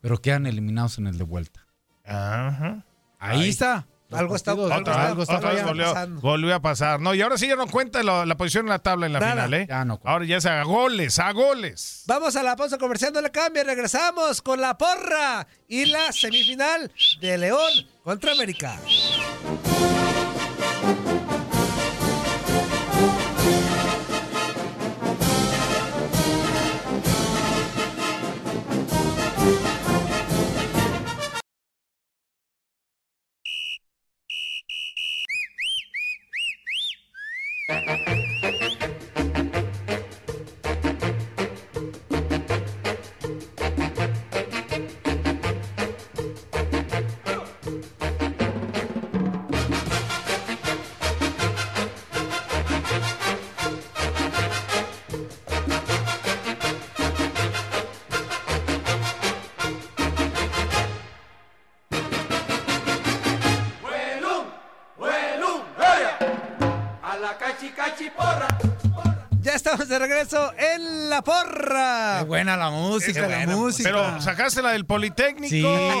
pero 0.00 0.18
quedan 0.20 0.46
eliminados 0.46 0.98
en 0.98 1.06
el 1.06 1.16
de 1.16 1.24
vuelta. 1.24 1.64
Ajá. 2.04 2.84
Ahí, 3.20 3.42
Ahí. 3.42 3.48
está. 3.50 3.86
Algo 4.12 4.36
está- 4.36 4.52
partidos- 4.52 4.72
algo 4.72 4.90
está- 4.90 5.06
algo 5.06 5.22
está 5.22 5.36
Otra 5.36 5.50
vez 5.52 5.62
fallando. 5.62 5.94
volvió, 6.20 6.20
volvió 6.20 6.54
a 6.54 6.60
pasar. 6.60 7.00
No, 7.00 7.14
y 7.14 7.22
ahora 7.22 7.38
sí 7.38 7.46
ya 7.48 7.56
no 7.56 7.66
cuenta 7.66 8.02
lo- 8.02 8.24
la 8.24 8.36
posición 8.36 8.66
en 8.66 8.70
la 8.70 8.78
tabla 8.80 9.06
en 9.06 9.12
la 9.12 9.20
Nada. 9.20 9.32
final, 9.32 9.54
¿eh? 9.54 9.66
Ya 9.68 9.84
no 9.84 10.00
Ahora 10.04 10.24
ya 10.24 10.36
es 10.38 10.46
a 10.46 10.62
goles, 10.64 11.18
a 11.18 11.32
goles. 11.32 12.02
Vamos 12.06 12.34
a 12.36 12.42
la 12.42 12.56
pausa 12.56 12.78
comercial, 12.78 13.12
no 13.12 13.20
le 13.20 13.30
cambie. 13.30 13.62
Regresamos 13.64 14.42
con 14.42 14.60
la 14.60 14.76
porra 14.76 15.46
y 15.68 15.86
la 15.86 16.12
semifinal 16.12 16.90
de 17.20 17.38
León 17.38 17.72
contra 18.02 18.32
América. 18.32 18.78
En 70.56 71.10
la 71.10 71.22
porra. 71.22 72.18
Qué 72.20 72.24
buena 72.24 72.56
la 72.56 72.70
música, 72.70 73.12
Qué 73.12 73.20
la 73.28 73.36
buena, 73.38 73.56
música. 73.56 73.88
Pero 73.88 74.20
sacaste 74.20 74.62
la 74.62 74.70
del 74.72 74.84
Politécnico. 74.86 75.48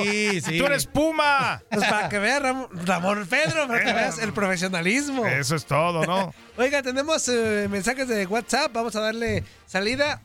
Sí, 0.04 0.40
sí. 0.44 0.58
Tú 0.58 0.66
eres 0.66 0.86
Puma. 0.86 1.60
Pues 1.70 1.84
para 1.88 2.08
que 2.08 2.18
vea 2.18 2.40
Ram- 2.40 2.68
Ramón 2.86 3.26
Pedro, 3.28 3.66
para 3.66 3.84
que 3.84 3.92
veas 3.92 4.18
el 4.18 4.32
profesionalismo. 4.32 5.26
Eso 5.26 5.56
es 5.56 5.64
todo, 5.66 6.04
¿no? 6.06 6.32
Oiga, 6.56 6.82
tenemos 6.82 7.26
eh, 7.28 7.66
mensajes 7.70 8.06
de 8.08 8.26
WhatsApp. 8.26 8.72
Vamos 8.72 8.94
a 8.96 9.00
darle 9.00 9.44
salida. 9.66 10.20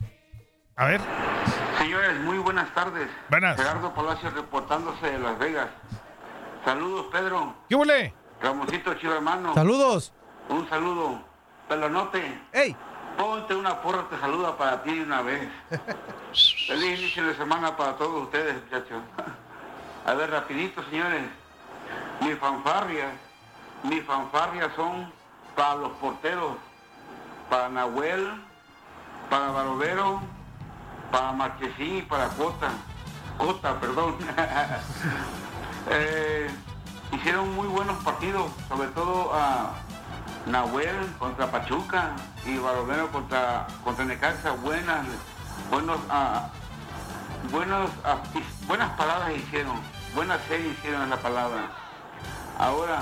A 0.76 0.86
ver. 0.86 1.00
Señores, 1.78 2.18
muy 2.20 2.38
buenas 2.38 2.72
tardes. 2.74 3.08
Buenas. 3.28 3.56
Gerardo 3.56 3.94
Palacio 3.94 4.30
reportándose 4.30 5.06
de 5.06 5.18
Las 5.18 5.38
Vegas. 5.38 5.68
Saludos, 6.64 7.06
Pedro. 7.12 7.54
¿Qué 7.68 7.74
huele? 7.74 8.14
Ramosito 8.42 8.94
Chivo 8.94 9.14
hermano. 9.14 9.54
Saludos. 9.54 10.12
Un 10.48 10.68
saludo. 10.68 11.24
Pelonote. 11.68 12.40
¡Ey! 12.52 12.76
Ponte 13.16 13.54
una 13.54 13.80
porra, 13.80 14.08
te 14.10 14.18
saluda 14.20 14.56
para 14.56 14.82
ti 14.82 14.94
de 14.94 15.02
una 15.02 15.22
vez. 15.22 15.48
Feliz 16.68 16.98
inicio 16.98 17.26
de 17.26 17.34
semana 17.34 17.76
para 17.76 17.96
todos 17.96 18.24
ustedes, 18.24 18.54
muchachos. 18.64 19.02
A 20.04 20.14
ver, 20.14 20.30
rapidito, 20.30 20.82
señores. 20.90 21.22
Mis 22.20 22.38
fanfarrias, 22.38 23.12
mis 23.84 24.04
fanfarrias 24.04 24.70
son 24.76 25.10
para 25.54 25.76
los 25.76 25.92
porteros, 25.92 26.56
para 27.48 27.68
Nahuel, 27.68 28.42
para 29.30 29.50
Barovero, 29.50 30.20
para 31.10 31.32
Marchesín 31.32 31.98
y 31.98 32.02
para 32.02 32.28
Cota. 32.28 32.70
Cota, 33.38 33.80
perdón. 33.80 34.16
Eh, 35.88 36.50
hicieron 37.12 37.54
muy 37.54 37.68
buenos 37.68 38.02
partidos, 38.02 38.50
sobre 38.68 38.88
todo 38.88 39.32
a 39.32 39.70
Nahuel 40.46 40.94
contra 41.18 41.50
Pachuca 41.50 42.12
y 42.44 42.56
Barovero 42.58 43.10
contra, 43.10 43.66
contra 43.84 44.04
Necaxa. 44.04 44.52
Buenas, 44.52 45.06
buenos, 45.70 45.98
ah, 46.08 46.48
buenos, 47.50 47.90
ah, 48.04 48.18
buenas 48.66 48.90
palabras 48.90 49.32
hicieron, 49.36 49.76
buenas 50.14 50.40
series 50.48 50.72
hicieron 50.78 51.02
en 51.02 51.10
la 51.10 51.16
palabra. 51.16 51.70
Ahora, 52.58 53.00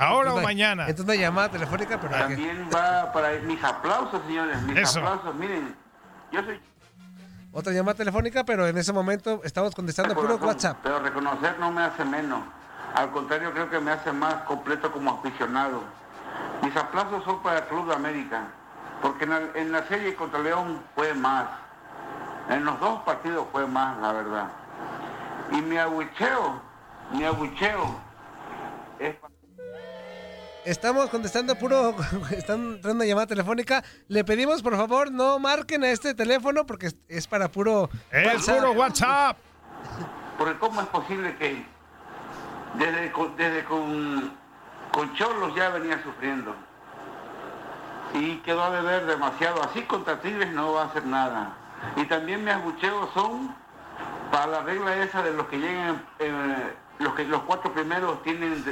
Ahora 0.00 0.34
o 0.34 0.40
mañana. 0.40 0.88
Esta 0.88 1.02
es 1.02 1.08
una 1.08 1.14
llamada 1.14 1.48
telefónica, 1.48 2.00
pero 2.00 2.12
que- 2.12 2.18
también 2.18 2.68
va 2.74 3.12
para 3.12 3.30
mis 3.38 3.62
aplausos, 3.62 4.20
señores, 4.26 4.60
mis 4.62 4.76
Eso. 4.76 4.98
aplausos. 4.98 5.32
Miren, 5.36 5.76
yo 6.32 6.42
soy 6.42 6.60
otra 7.52 7.72
llamada 7.72 7.94
telefónica, 7.96 8.42
pero 8.44 8.66
en 8.66 8.76
ese 8.76 8.92
momento 8.92 9.40
estamos 9.44 9.72
contestando 9.72 10.14
puro 10.16 10.36
WhatsApp. 10.38 10.78
Pero 10.82 10.98
reconocer 10.98 11.56
no 11.60 11.70
me 11.70 11.82
hace 11.82 12.04
menos. 12.04 12.40
Al 12.94 13.10
contrario, 13.10 13.52
creo 13.52 13.70
que 13.70 13.78
me 13.80 13.90
hace 13.92 14.12
más 14.12 14.34
completo 14.44 14.90
como 14.92 15.12
aficionado. 15.12 15.82
Mis 16.62 16.76
aplausos 16.76 17.24
son 17.24 17.42
para 17.42 17.58
el 17.60 17.64
Club 17.64 17.86
de 17.88 17.94
América, 17.94 18.42
porque 19.00 19.24
en 19.24 19.30
la, 19.30 19.40
en 19.54 19.72
la 19.72 19.86
serie 19.88 20.14
contra 20.14 20.40
León 20.40 20.82
fue 20.94 21.14
más. 21.14 21.46
En 22.48 22.64
los 22.64 22.78
dos 22.80 23.00
partidos 23.02 23.46
fue 23.52 23.66
más, 23.66 23.96
la 23.98 24.12
verdad. 24.12 24.48
Y 25.52 25.62
mi 25.62 25.76
abucheo, 25.78 26.60
mi 27.12 27.24
abucheo 27.24 27.96
es 28.98 29.16
Estamos 30.64 31.08
contestando 31.08 31.54
puro. 31.56 31.94
Están 32.32 32.74
entrando 32.74 32.96
una 32.96 33.04
llamada 33.06 33.26
telefónica. 33.26 33.82
Le 34.08 34.24
pedimos, 34.24 34.62
por 34.62 34.76
favor, 34.76 35.10
no 35.10 35.38
marquen 35.38 35.82
a 35.84 35.90
este 35.90 36.12
teléfono 36.12 36.66
porque 36.66 36.90
es- 37.08 37.26
para 37.26 37.48
puro. 37.50 37.88
Es 38.10 38.46
puro 38.46 38.72
WhatsApp. 38.72 39.38
Porque 40.36 40.58
cómo 40.58 40.80
es 40.82 40.86
posible 40.88 41.34
que 41.36 41.64
desde, 42.74 43.12
desde 43.36 43.64
con, 43.64 44.32
con 44.92 45.12
Cholos 45.14 45.54
ya 45.54 45.70
venía 45.70 46.02
sufriendo. 46.02 46.54
Y 48.14 48.36
quedó 48.38 48.64
a 48.64 48.70
deber 48.70 49.06
demasiado. 49.06 49.62
Así 49.62 49.82
contra 49.82 50.20
Tigres 50.20 50.52
no 50.52 50.72
va 50.72 50.82
a 50.82 50.86
hacer 50.86 51.06
nada. 51.06 51.52
Y 51.96 52.04
también 52.04 52.44
mis 52.44 52.54
abucheos 52.54 53.08
son 53.14 53.54
para 54.30 54.46
la 54.46 54.60
regla 54.62 54.96
esa 54.96 55.22
de 55.22 55.32
los 55.32 55.46
que 55.46 55.58
llegan, 55.58 56.02
eh, 56.18 56.74
los 56.98 57.14
que 57.14 57.24
los 57.24 57.42
cuatro 57.42 57.72
primeros 57.72 58.22
tienen 58.22 58.64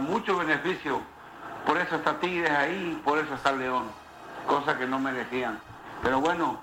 mucho 0.00 0.36
beneficio. 0.38 1.00
Por 1.66 1.78
eso 1.78 1.96
está 1.96 2.18
Tigres 2.20 2.50
ahí, 2.50 3.00
por 3.04 3.18
eso 3.18 3.34
está 3.34 3.52
León. 3.52 3.84
Cosa 4.46 4.78
que 4.78 4.86
no 4.86 4.98
merecían. 4.98 5.58
Pero 6.02 6.20
bueno, 6.20 6.58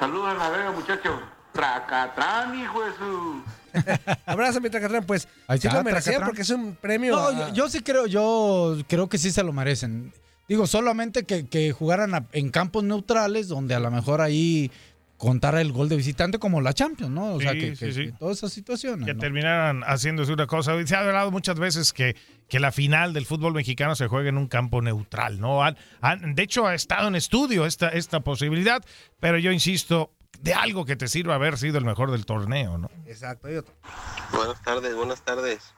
saludos 0.00 0.30
a 0.30 0.34
la 0.34 0.50
Vega 0.50 0.70
muchachos. 0.72 1.14
Tracatrán, 1.54 2.58
hijo 2.60 2.84
de 2.84 2.92
su... 2.96 3.42
Abrazo, 4.26 4.60
mi 4.60 4.70
Tracatrán. 4.70 5.04
Pues 5.04 5.26
Ahí 5.48 5.58
sí 5.58 5.66
está, 5.68 5.82
lo 5.82 5.88
Tracatrán. 5.88 6.26
porque 6.26 6.42
es 6.42 6.50
un 6.50 6.74
premio. 6.76 7.16
No, 7.16 7.26
a- 7.28 7.48
yo, 7.48 7.54
yo 7.54 7.68
sí 7.68 7.80
creo, 7.80 8.06
yo 8.06 8.76
creo 8.88 9.08
que 9.08 9.18
sí 9.18 9.30
se 9.30 9.42
lo 9.42 9.52
merecen. 9.52 10.12
Digo, 10.48 10.66
solamente 10.66 11.24
que, 11.24 11.46
que 11.46 11.72
jugaran 11.72 12.14
a- 12.14 12.26
en 12.32 12.50
campos 12.50 12.84
neutrales, 12.84 13.48
donde 13.48 13.74
a 13.74 13.80
lo 13.80 13.90
mejor 13.90 14.20
ahí 14.20 14.70
contar 15.16 15.54
el 15.56 15.72
gol 15.72 15.88
de 15.88 15.96
visitante 15.96 16.38
como 16.38 16.60
la 16.60 16.74
Champions, 16.74 17.10
¿no? 17.12 17.34
O 17.34 17.40
sea, 17.40 17.52
Sí, 17.52 17.58
que, 17.60 17.76
sí, 17.76 17.86
que- 17.86 17.92
sí. 17.92 18.04
que 18.06 18.12
todas 18.12 18.36
esas 18.38 18.52
situaciones. 18.52 19.06
que 19.06 19.14
¿no? 19.14 19.20
terminaran 19.20 19.82
haciéndose 19.84 20.32
una 20.32 20.46
cosa. 20.46 20.72
Se 20.86 20.94
ha 20.94 21.00
hablado 21.00 21.30
muchas 21.30 21.58
veces 21.58 21.92
que, 21.92 22.14
que 22.48 22.60
la 22.60 22.72
final 22.72 23.12
del 23.12 23.24
fútbol 23.24 23.54
mexicano 23.54 23.94
se 23.96 24.06
juega 24.06 24.28
en 24.28 24.36
un 24.38 24.48
campo 24.48 24.82
neutral, 24.82 25.40
¿no? 25.40 25.62
Han- 25.64 25.76
han- 26.00 26.34
de 26.34 26.42
hecho, 26.42 26.66
ha 26.66 26.74
estado 26.74 27.08
en 27.08 27.14
estudio 27.14 27.64
esta, 27.64 27.88
esta 27.88 28.20
posibilidad, 28.20 28.84
pero 29.18 29.38
yo 29.38 29.50
insisto, 29.50 30.10
de 30.40 30.54
algo 30.54 30.84
que 30.84 30.96
te 30.96 31.08
sirva 31.08 31.34
haber 31.34 31.58
sido 31.58 31.78
el 31.78 31.84
mejor 31.84 32.10
del 32.10 32.26
torneo, 32.26 32.78
¿no? 32.78 32.90
Exacto. 33.06 33.50
y 33.50 33.56
otro. 33.56 33.74
Buenas 34.32 34.62
tardes, 34.62 34.94
buenas 34.94 35.20
tardes. 35.22 35.74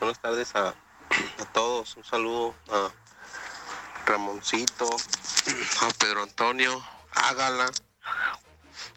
Buenas 0.00 0.20
tardes 0.20 0.54
a, 0.54 0.68
a 0.68 1.44
todos. 1.52 1.96
Un 1.96 2.04
saludo 2.04 2.54
a 2.70 2.90
Ramoncito, 4.06 4.88
a 4.88 5.88
Pedro 5.98 6.22
Antonio, 6.22 6.82
a 7.14 7.34
Gala, 7.34 7.70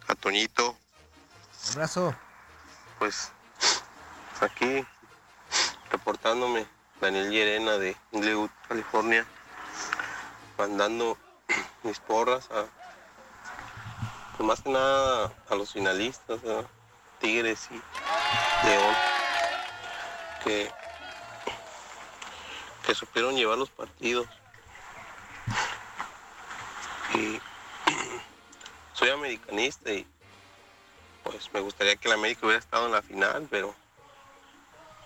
a 0.07 0.15
Toñito. 0.15 0.77
Abrazo. 1.71 2.15
Pues 2.99 3.31
aquí 4.41 4.85
reportándome 5.91 6.65
Daniel 6.99 7.29
Llerena 7.29 7.77
de 7.77 7.97
Inglewood, 8.11 8.49
California, 8.67 9.25
mandando 10.57 11.17
mis 11.83 11.99
porras 11.99 12.49
a, 12.51 12.65
más 14.43 14.61
que 14.61 14.69
nada 14.69 15.31
a 15.49 15.55
los 15.55 15.73
finalistas, 15.73 16.39
Tigres 17.19 17.67
y 17.71 17.75
León, 18.67 18.95
que, 20.43 20.71
que 22.85 22.95
supieron 22.95 23.35
llevar 23.35 23.57
los 23.57 23.69
partidos. 23.69 24.27
Y 27.13 27.39
soy 28.93 29.09
americanista 29.09 29.91
y 29.91 30.07
pues 31.23 31.53
me 31.53 31.59
gustaría 31.59 31.95
que 31.95 32.07
el 32.07 32.15
América 32.15 32.45
hubiera 32.45 32.59
estado 32.59 32.87
en 32.87 32.93
la 32.93 33.01
final, 33.01 33.47
pero 33.49 33.75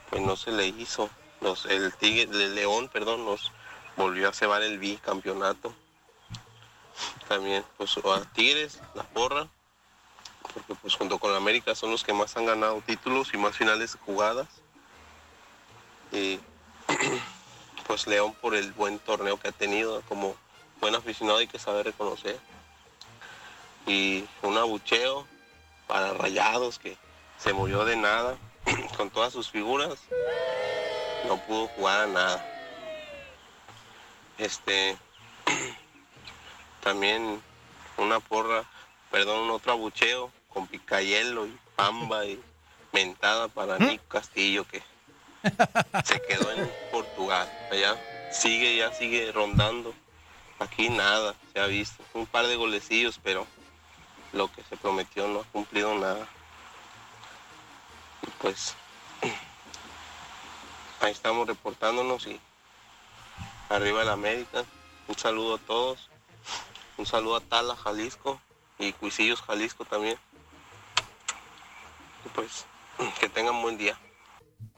pues 0.10 0.21
no 0.21 0.36
se 0.36 0.52
le 0.52 0.67
hizo. 0.67 1.10
Los, 1.41 1.65
el 1.65 1.93
Tigre, 1.95 2.24
el 2.24 2.56
León, 2.56 2.89
perdón, 2.89 3.26
nos 3.26 3.52
volvió 3.98 4.30
a 4.30 4.34
cebar 4.34 4.63
el 4.63 4.80
bicampeonato. 4.80 5.76
También, 7.28 7.66
pues 7.78 7.98
a 7.98 8.26
Tigres, 8.34 8.80
la 8.94 9.04
porra, 9.04 9.48
porque 10.54 10.76
pues 10.76 10.96
junto 10.96 11.18
con 11.18 11.32
la 11.32 11.38
América 11.38 11.76
son 11.76 11.92
los 11.92 12.04
que 12.04 12.14
más 12.14 12.38
han 12.38 12.46
ganado 12.46 12.82
títulos 12.86 13.34
y 13.34 13.38
más 13.38 13.58
finales 13.58 13.98
jugadas. 14.06 14.48
Y 16.12 16.40
pues 17.88 18.08
León 18.08 18.34
por 18.42 18.56
el 18.56 18.72
buen 18.74 19.00
torneo 19.00 19.38
que 19.38 19.50
ha 19.50 19.52
tenido, 19.52 20.02
como 20.08 20.36
buen 20.80 20.96
aficionado 20.96 21.40
hay 21.40 21.48
que 21.48 21.60
saber 21.60 21.86
reconocer. 21.86 22.40
Y 23.88 24.26
un 24.42 24.58
abucheo 24.58 25.28
para 25.88 26.14
Rayados 26.14 26.80
que 26.80 26.98
se 27.38 27.54
murió 27.54 27.86
de 27.86 27.96
nada 27.96 28.38
con 28.98 29.10
todas 29.10 29.34
sus 29.34 29.50
figuras. 29.50 30.00
No 31.28 31.38
pudo 31.38 31.68
jugar 31.70 32.02
a 32.02 32.08
nada. 32.08 32.52
Este 34.38 34.98
también 36.86 37.41
una 37.98 38.19
porra, 38.19 38.63
perdón, 39.10 39.45
un 39.45 39.50
otro 39.50 39.71
abucheo 39.71 40.32
con 40.50 40.67
Picayelo 40.67 41.48
y 41.48 41.58
Pamba 41.76 42.28
y 42.28 42.39
mentada 42.93 43.48
para 43.48 43.80
Nico 43.80 44.04
Castillo 44.08 44.67
que 44.67 44.84
se 46.04 46.21
quedó 46.21 46.52
en 46.52 46.71
Portugal. 46.91 47.52
Allá 47.71 48.00
sigue, 48.32 48.78
ya 48.78 48.93
sigue 48.93 49.32
rondando. 49.32 49.95
Aquí 50.60 50.89
nada 50.89 51.34
se 51.52 51.60
ha 51.60 51.65
visto. 51.65 52.04
Un 52.13 52.28
par 52.28 52.45
de 52.45 52.56
golecillos, 52.56 53.19
pero 53.24 53.48
lo 54.32 54.52
que 54.52 54.62
se 54.62 54.78
prometió 54.78 55.28
no 55.28 55.39
ha 55.39 55.43
cumplido 55.45 55.95
nada. 55.95 56.28
Y 58.21 58.30
pues 58.41 58.76
ahí 61.02 61.12
estamos 61.12 61.48
reportándonos 61.48 62.28
y 62.28 62.39
arriba 63.69 64.04
el 64.04 64.10
América. 64.10 64.63
Un 65.08 65.17
saludo 65.17 65.56
a 65.56 65.58
todos. 65.58 66.12
Un 66.98 67.06
saludo 67.06 67.38
a 67.38 67.42
Tala, 67.42 67.76
Jalisco 67.76 68.40
y 68.80 68.94
Cuisillos, 68.94 69.42
Jalisco 69.42 69.86
también. 69.86 70.18
Y 72.26 72.30
pues 72.30 72.66
que 73.20 73.30
tengan 73.30 73.62
buen 73.62 73.78
día. 73.78 73.98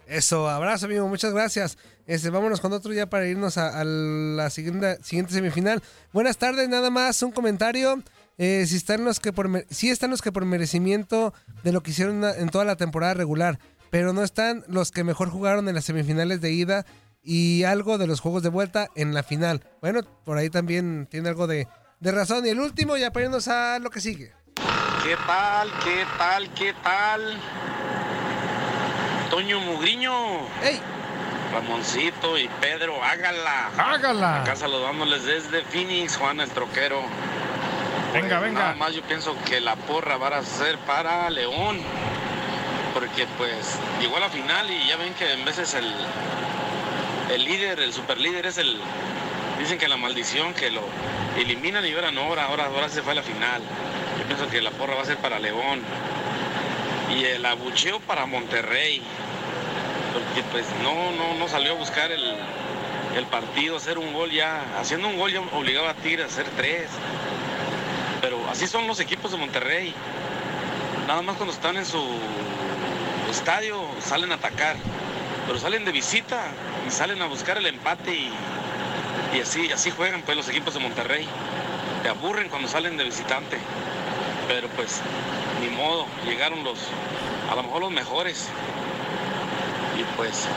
Eso, 0.08 0.50
abrazo, 0.50 0.86
amigo, 0.86 1.08
muchas 1.08 1.34
gracias. 1.34 1.78
Este, 2.06 2.30
vámonos 2.30 2.62
con 2.62 2.72
otro 2.72 2.94
ya 2.94 3.08
para 3.08 3.28
irnos 3.28 3.58
a, 3.58 3.84
la 3.84 4.50
siguiente, 4.50 5.04
siguiente 5.04 5.34
semifinal. 5.34 5.84
Buenas 6.14 6.38
tardes, 6.38 6.70
nada 6.70 6.90
más 6.90 7.22
un 7.22 7.32
comentario. 7.32 8.02
Eh, 8.38 8.66
si 8.68 8.78
están 8.78 9.04
los 9.04 9.20
que 9.20 9.34
por 9.34 9.66
sí 9.70 9.90
están 9.90 10.12
los 10.12 10.22
que 10.22 10.32
por 10.32 10.46
merecimiento 10.46 11.34
de 11.64 11.72
lo 11.72 11.82
que 11.82 11.92
hicieron 11.92 12.24
en 12.24 12.50
toda 12.50 12.64
la 12.66 12.78
temporada 12.78 13.16
regular, 13.16 13.60
pero 13.90 14.14
no 14.14 14.24
están 14.24 14.64
los 14.68 14.92
que 14.92 15.04
mejor 15.04 15.30
jugaron 15.30 15.68
en 15.68 15.76
las 15.76 15.86
semifinales 15.86 16.40
de 16.40 16.52
ida 16.52 16.86
y 17.22 17.64
algo 17.64 17.98
de 17.98 18.08
los 18.08 18.22
juegos 18.22 18.44
de 18.44 18.50
vuelta 18.50 18.88
en 18.96 19.14
la 19.14 19.24
final. 19.24 19.64
Bueno, 19.82 20.02
por 20.24 20.38
ahí 20.38 20.50
también 20.50 21.08
tiene 21.12 21.28
algo 21.28 21.48
de, 21.48 21.68
de 22.00 22.12
razón. 22.12 22.46
Y 22.46 22.50
el 22.50 22.60
último, 22.60 22.98
ya 22.98 23.12
para 23.12 23.26
irnos 23.26 23.48
a 23.48 23.80
lo 23.80 23.90
que 23.90 24.02
sigue. 24.02 24.34
¿Qué 25.04 25.16
tal? 25.26 25.70
¿Qué 25.84 26.06
tal? 26.18 26.50
¿Qué 26.54 26.74
tal? 26.84 27.40
Toño 29.30 29.60
Mugriño. 29.60 30.12
Ramoncito 31.54 32.38
y 32.38 32.48
Pedro, 32.60 33.02
hágala. 33.04 33.70
Hágala. 33.78 34.42
Acá 34.42 34.56
saludándoles 34.56 35.24
desde 35.26 35.64
Phoenix, 35.64 36.18
Juan 36.18 36.40
el 36.42 36.50
Troquero. 36.50 37.02
Venga, 38.14 38.40
Pues, 38.40 38.42
venga. 38.42 38.60
Nada 38.62 38.76
más 38.76 38.94
yo 38.94 39.02
pienso 39.04 39.36
que 39.46 39.62
la 39.62 39.76
porra 39.76 40.18
va 40.18 40.28
a 40.38 40.44
ser 40.44 40.78
para 40.80 41.30
León. 41.30 41.80
Porque 42.94 43.28
pues 43.38 43.78
llegó 44.02 44.18
a 44.18 44.22
la 44.22 44.30
final 44.30 44.70
y 44.72 44.88
ya 44.88 44.98
ven 44.98 45.14
que 45.14 45.32
en 45.34 45.46
veces 45.46 45.74
el, 45.76 45.94
el 47.32 47.44
líder, 47.46 47.80
el 47.80 47.94
superlíder 47.94 48.46
es 48.48 48.58
el... 48.58 48.82
Dicen 49.60 49.78
que 49.78 49.88
la 49.88 49.98
maldición 49.98 50.54
que 50.54 50.72
lo 50.72 50.82
eliminan 51.42 51.86
y 51.86 51.94
ahora 51.94 52.12
no, 52.12 52.22
ahora, 52.22 52.46
ahora, 52.46 52.90
se 52.90 53.02
fue 53.02 53.14
a 53.14 53.16
la 53.16 53.24
final. 53.24 53.62
Yo 54.20 54.26
pienso 54.26 54.48
que 54.50 54.62
la 54.62 54.72
porra 54.72 54.96
va 54.96 55.02
a 55.02 55.06
ser 55.06 55.18
para 55.18 55.40
León. 55.40 55.82
Y 57.16 57.24
el 57.26 57.46
abucheo 57.46 58.00
para 58.02 58.26
Monterrey. 58.26 59.02
Porque 60.14 60.44
pues 60.52 60.66
no, 60.82 61.12
no, 61.12 61.36
no 61.36 61.48
salió 61.48 61.74
a 61.74 61.76
buscar 61.76 62.12
el, 62.12 62.36
el 63.16 63.26
partido, 63.26 63.78
hacer 63.78 63.98
un 63.98 64.14
gol 64.14 64.32
ya. 64.32 64.64
Haciendo 64.80 65.08
un 65.08 65.18
gol 65.18 65.32
ya 65.32 65.42
obligaba 65.42 65.92
a 65.92 65.94
Tigres 65.94 66.26
a 66.26 66.28
hacer 66.28 66.46
tres. 66.56 66.90
Pero 68.22 68.40
así 68.50 68.68
son 68.68 68.88
los 68.88 69.00
equipos 69.00 69.32
de 69.32 69.38
Monterrey. 69.38 69.94
Nada 71.08 71.22
más 71.22 71.38
cuando 71.38 71.54
están 71.54 71.78
en 71.78 71.86
su 71.86 72.04
estadio 73.30 73.86
salen 74.02 74.32
a 74.32 74.36
atacar. 74.36 74.76
Pero 75.46 75.60
salen 75.60 75.86
de 75.86 75.92
visita 75.92 76.44
y 76.86 76.92
salen 76.92 77.22
a 77.22 77.28
buscar 77.28 77.58
el 77.58 77.68
empate 77.68 78.14
y, 78.14 78.32
y 79.38 79.42
así, 79.42 79.72
así 79.72 79.92
juegan 79.92 80.22
pues 80.24 80.36
los 80.38 80.48
equipos 80.50 80.74
de 80.74 80.80
Monterrey. 80.80 81.28
Te 82.04 82.10
aburren 82.10 82.50
cuando 82.50 82.68
salen 82.68 82.98
de 82.98 83.04
visitante. 83.04 83.58
Pero 84.48 84.68
pues, 84.70 85.02
ni 85.62 85.70
modo, 85.70 86.06
llegaron 86.26 86.64
los, 86.64 86.80
a 87.52 87.56
lo 87.56 87.64
mejor 87.64 87.82
los 87.82 87.92
mejores. 87.92 88.48
Y 90.00 90.04
pues, 90.16 90.48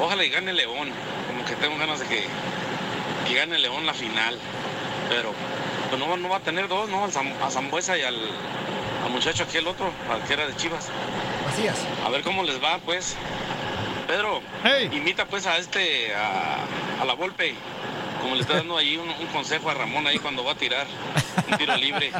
ojalá 0.00 0.24
y 0.24 0.30
gane 0.30 0.52
León. 0.52 0.90
Como 1.26 1.44
que 1.44 1.54
tengo 1.56 1.76
ganas 1.78 2.00
de 2.00 2.06
que, 2.06 2.24
que 3.26 3.34
gane 3.34 3.58
León 3.58 3.86
la 3.86 3.94
final. 3.94 4.38
Pero 5.08 5.32
pues 5.88 6.00
no, 6.00 6.08
va- 6.08 6.16
no 6.16 6.28
va 6.28 6.36
a 6.38 6.40
tener 6.40 6.66
dos, 6.68 6.88
¿no? 6.88 7.04
A 7.04 7.08
Zam- 7.08 7.34
A 7.42 7.50
Zambuesa 7.50 7.96
y 7.98 8.02
al, 8.02 8.16
al 9.04 9.10
muchacho 9.10 9.44
aquí, 9.44 9.58
el 9.58 9.66
otro, 9.66 9.92
al 10.10 10.22
que 10.24 10.32
era 10.32 10.46
de 10.46 10.56
Chivas. 10.56 10.88
Macías. 11.46 11.78
A 12.04 12.08
ver 12.10 12.22
cómo 12.22 12.42
les 12.42 12.62
va, 12.62 12.78
pues. 12.78 13.16
Pedro, 14.08 14.42
imita 14.92 15.24
pues 15.26 15.46
a 15.46 15.56
este, 15.56 16.14
a, 16.14 16.56
a 17.00 17.04
la 17.06 17.14
Volpe, 17.14 17.54
como 18.24 18.36
le 18.36 18.40
está 18.40 18.54
dando 18.54 18.78
ahí 18.78 18.96
un, 18.96 19.06
un 19.10 19.26
consejo 19.34 19.68
a 19.68 19.74
Ramón 19.74 20.06
ahí 20.06 20.18
cuando 20.18 20.42
va 20.42 20.52
a 20.52 20.54
tirar 20.54 20.86
un 21.50 21.58
tiro 21.58 21.76
libre. 21.76 22.10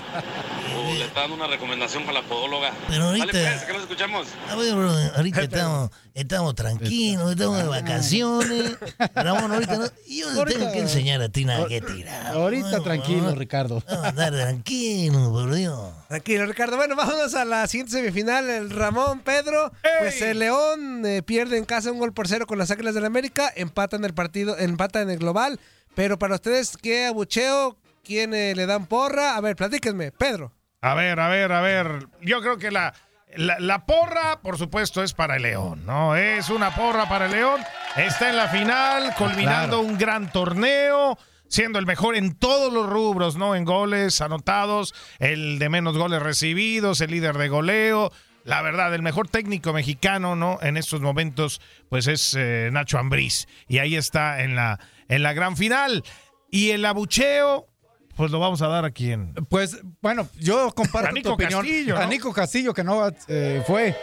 O 0.76 0.92
le 0.92 1.04
está 1.06 1.20
dando 1.22 1.34
una 1.36 1.46
recomendación 1.46 2.04
para 2.04 2.20
la 2.20 2.26
podóloga. 2.28 2.72
Pero 2.88 3.04
ahorita- 3.06 3.26
Dale 3.26 3.32
pues, 3.48 3.62
que 3.64 3.72
nos 3.72 3.82
escuchamos. 3.82 4.26
A 4.50 4.54
ver, 4.54 4.74
bro, 4.74 4.90
ahorita 5.16 5.42
estamos, 5.44 5.90
estamos 6.14 6.54
tranquilos, 6.54 7.32
estamos 7.32 7.58
de 7.58 7.68
vacaciones. 7.68 8.78
Ramón, 9.14 9.52
ahorita 9.52 9.76
no. 9.76 9.84
Yo 10.08 10.32
no 10.32 10.44
tengo 10.44 10.72
que 10.72 10.78
enseñar 10.78 11.20
a 11.20 11.28
ti 11.28 11.44
nada 11.44 11.66
que 11.66 11.80
tirar. 11.80 12.28
Ahorita 12.28 12.80
tranquilo, 12.80 13.34
Ricardo. 13.34 13.82
Vamos 13.86 14.04
a 14.04 14.08
andar 14.08 14.32
tranquilo, 14.32 15.30
por 15.30 15.52
Dios. 15.52 15.92
Tranquilo, 16.08 16.46
Ricardo. 16.46 16.76
Bueno, 16.76 16.96
vámonos 16.96 17.34
a 17.34 17.44
la 17.44 17.66
siguiente 17.66 17.92
semifinal. 17.92 18.48
El 18.48 18.70
Ramón, 18.70 19.20
Pedro. 19.20 19.72
Pues 19.98 20.22
el 20.22 20.38
León 20.38 21.04
eh, 21.04 21.22
pierde 21.22 21.58
en 21.58 21.64
casa 21.64 21.90
un 21.90 21.98
gol 21.98 22.12
por 22.12 22.28
cero 22.28 22.46
con 22.46 22.58
las 22.58 22.70
Águilas 22.70 22.94
del 22.94 23.04
América. 23.04 23.52
Empatan 23.54 24.04
el 24.04 24.14
partido, 24.14 24.56
empatan 24.56 25.02
en 25.02 25.10
el 25.10 25.18
global. 25.18 25.58
Pero 25.94 26.18
para 26.18 26.36
ustedes, 26.36 26.76
¿qué 26.76 27.06
abucheo? 27.06 27.76
¿Quién 28.04 28.34
eh, 28.34 28.54
le 28.54 28.66
dan 28.66 28.86
porra? 28.86 29.36
A 29.36 29.40
ver, 29.40 29.56
platíquenme. 29.56 30.12
Pedro. 30.12 30.52
A 30.80 30.94
ver, 30.94 31.18
a 31.18 31.28
ver, 31.28 31.50
a 31.50 31.62
ver. 31.62 32.08
Yo 32.20 32.42
creo 32.42 32.58
que 32.58 32.70
la, 32.70 32.92
la, 33.36 33.58
la 33.60 33.86
porra, 33.86 34.40
por 34.42 34.58
supuesto, 34.58 35.02
es 35.02 35.12
para 35.14 35.36
el 35.36 35.42
León, 35.42 35.84
¿no? 35.86 36.16
Es 36.16 36.50
una 36.50 36.74
porra 36.74 37.08
para 37.08 37.26
el 37.26 37.32
León. 37.32 37.60
Está 37.96 38.30
en 38.30 38.36
la 38.36 38.48
final, 38.48 39.14
culminando 39.16 39.78
Claro. 39.78 39.80
un 39.80 39.98
gran 39.98 40.30
torneo. 40.32 41.18
siendo 41.46 41.78
el 41.78 41.86
mejor 41.86 42.16
en 42.16 42.34
todos 42.34 42.72
los 42.72 42.88
rubros, 42.88 43.36
¿no? 43.36 43.54
En 43.54 43.64
goles 43.64 44.20
anotados, 44.20 44.92
el 45.20 45.58
de 45.60 45.68
menos 45.68 45.96
goles 45.96 46.20
recibidos, 46.20 47.00
el 47.00 47.12
líder 47.12 47.36
de 47.38 47.48
goleo. 47.48 48.10
La 48.44 48.60
verdad, 48.60 48.92
el 48.92 49.02
mejor 49.02 49.28
técnico 49.28 49.72
mexicano, 49.72 50.34
¿no? 50.34 50.58
En 50.62 50.76
estos 50.76 51.00
momentos, 51.00 51.60
pues 51.88 52.08
es 52.08 52.34
eh, 52.36 52.70
Nacho 52.72 52.98
Ambriz. 52.98 53.46
Y 53.68 53.78
ahí 53.78 53.94
está 53.94 54.42
en 54.42 54.56
la, 54.56 54.80
en 55.08 55.22
la 55.22 55.32
gran 55.32 55.56
final. 55.56 56.02
Y 56.50 56.70
el 56.70 56.84
abucheo, 56.84 57.68
pues 58.16 58.30
lo 58.30 58.38
vamos 58.40 58.62
a 58.62 58.68
dar 58.68 58.84
a 58.84 58.90
quien. 58.90 59.34
Pues 59.48 59.78
bueno, 60.00 60.28
yo 60.38 60.72
comparto 60.74 61.08
A 61.10 61.12
Nico 61.12 61.28
tu 61.30 61.34
opinión. 61.34 61.60
Castillo, 61.62 61.96
A 61.96 62.02
¿no? 62.02 62.08
Nico 62.08 62.32
Castillo, 62.32 62.72
que 62.74 62.84
no 62.84 63.08
eh, 63.28 63.62
fue. 63.66 63.96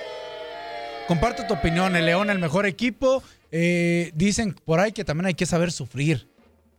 Comparto 1.07 1.45
tu 1.47 1.53
opinión. 1.53 1.95
El 1.95 2.05
León, 2.05 2.30
el 2.30 2.39
mejor 2.39 2.66
equipo. 2.66 3.24
Eh, 3.51 4.12
dicen 4.16 4.55
por 4.66 4.80
ahí 4.80 4.91
que 4.93 5.03
también 5.03 5.26
hay 5.28 5.34
que 5.34 5.45
saber 5.45 5.72
sufrir. 5.72 6.30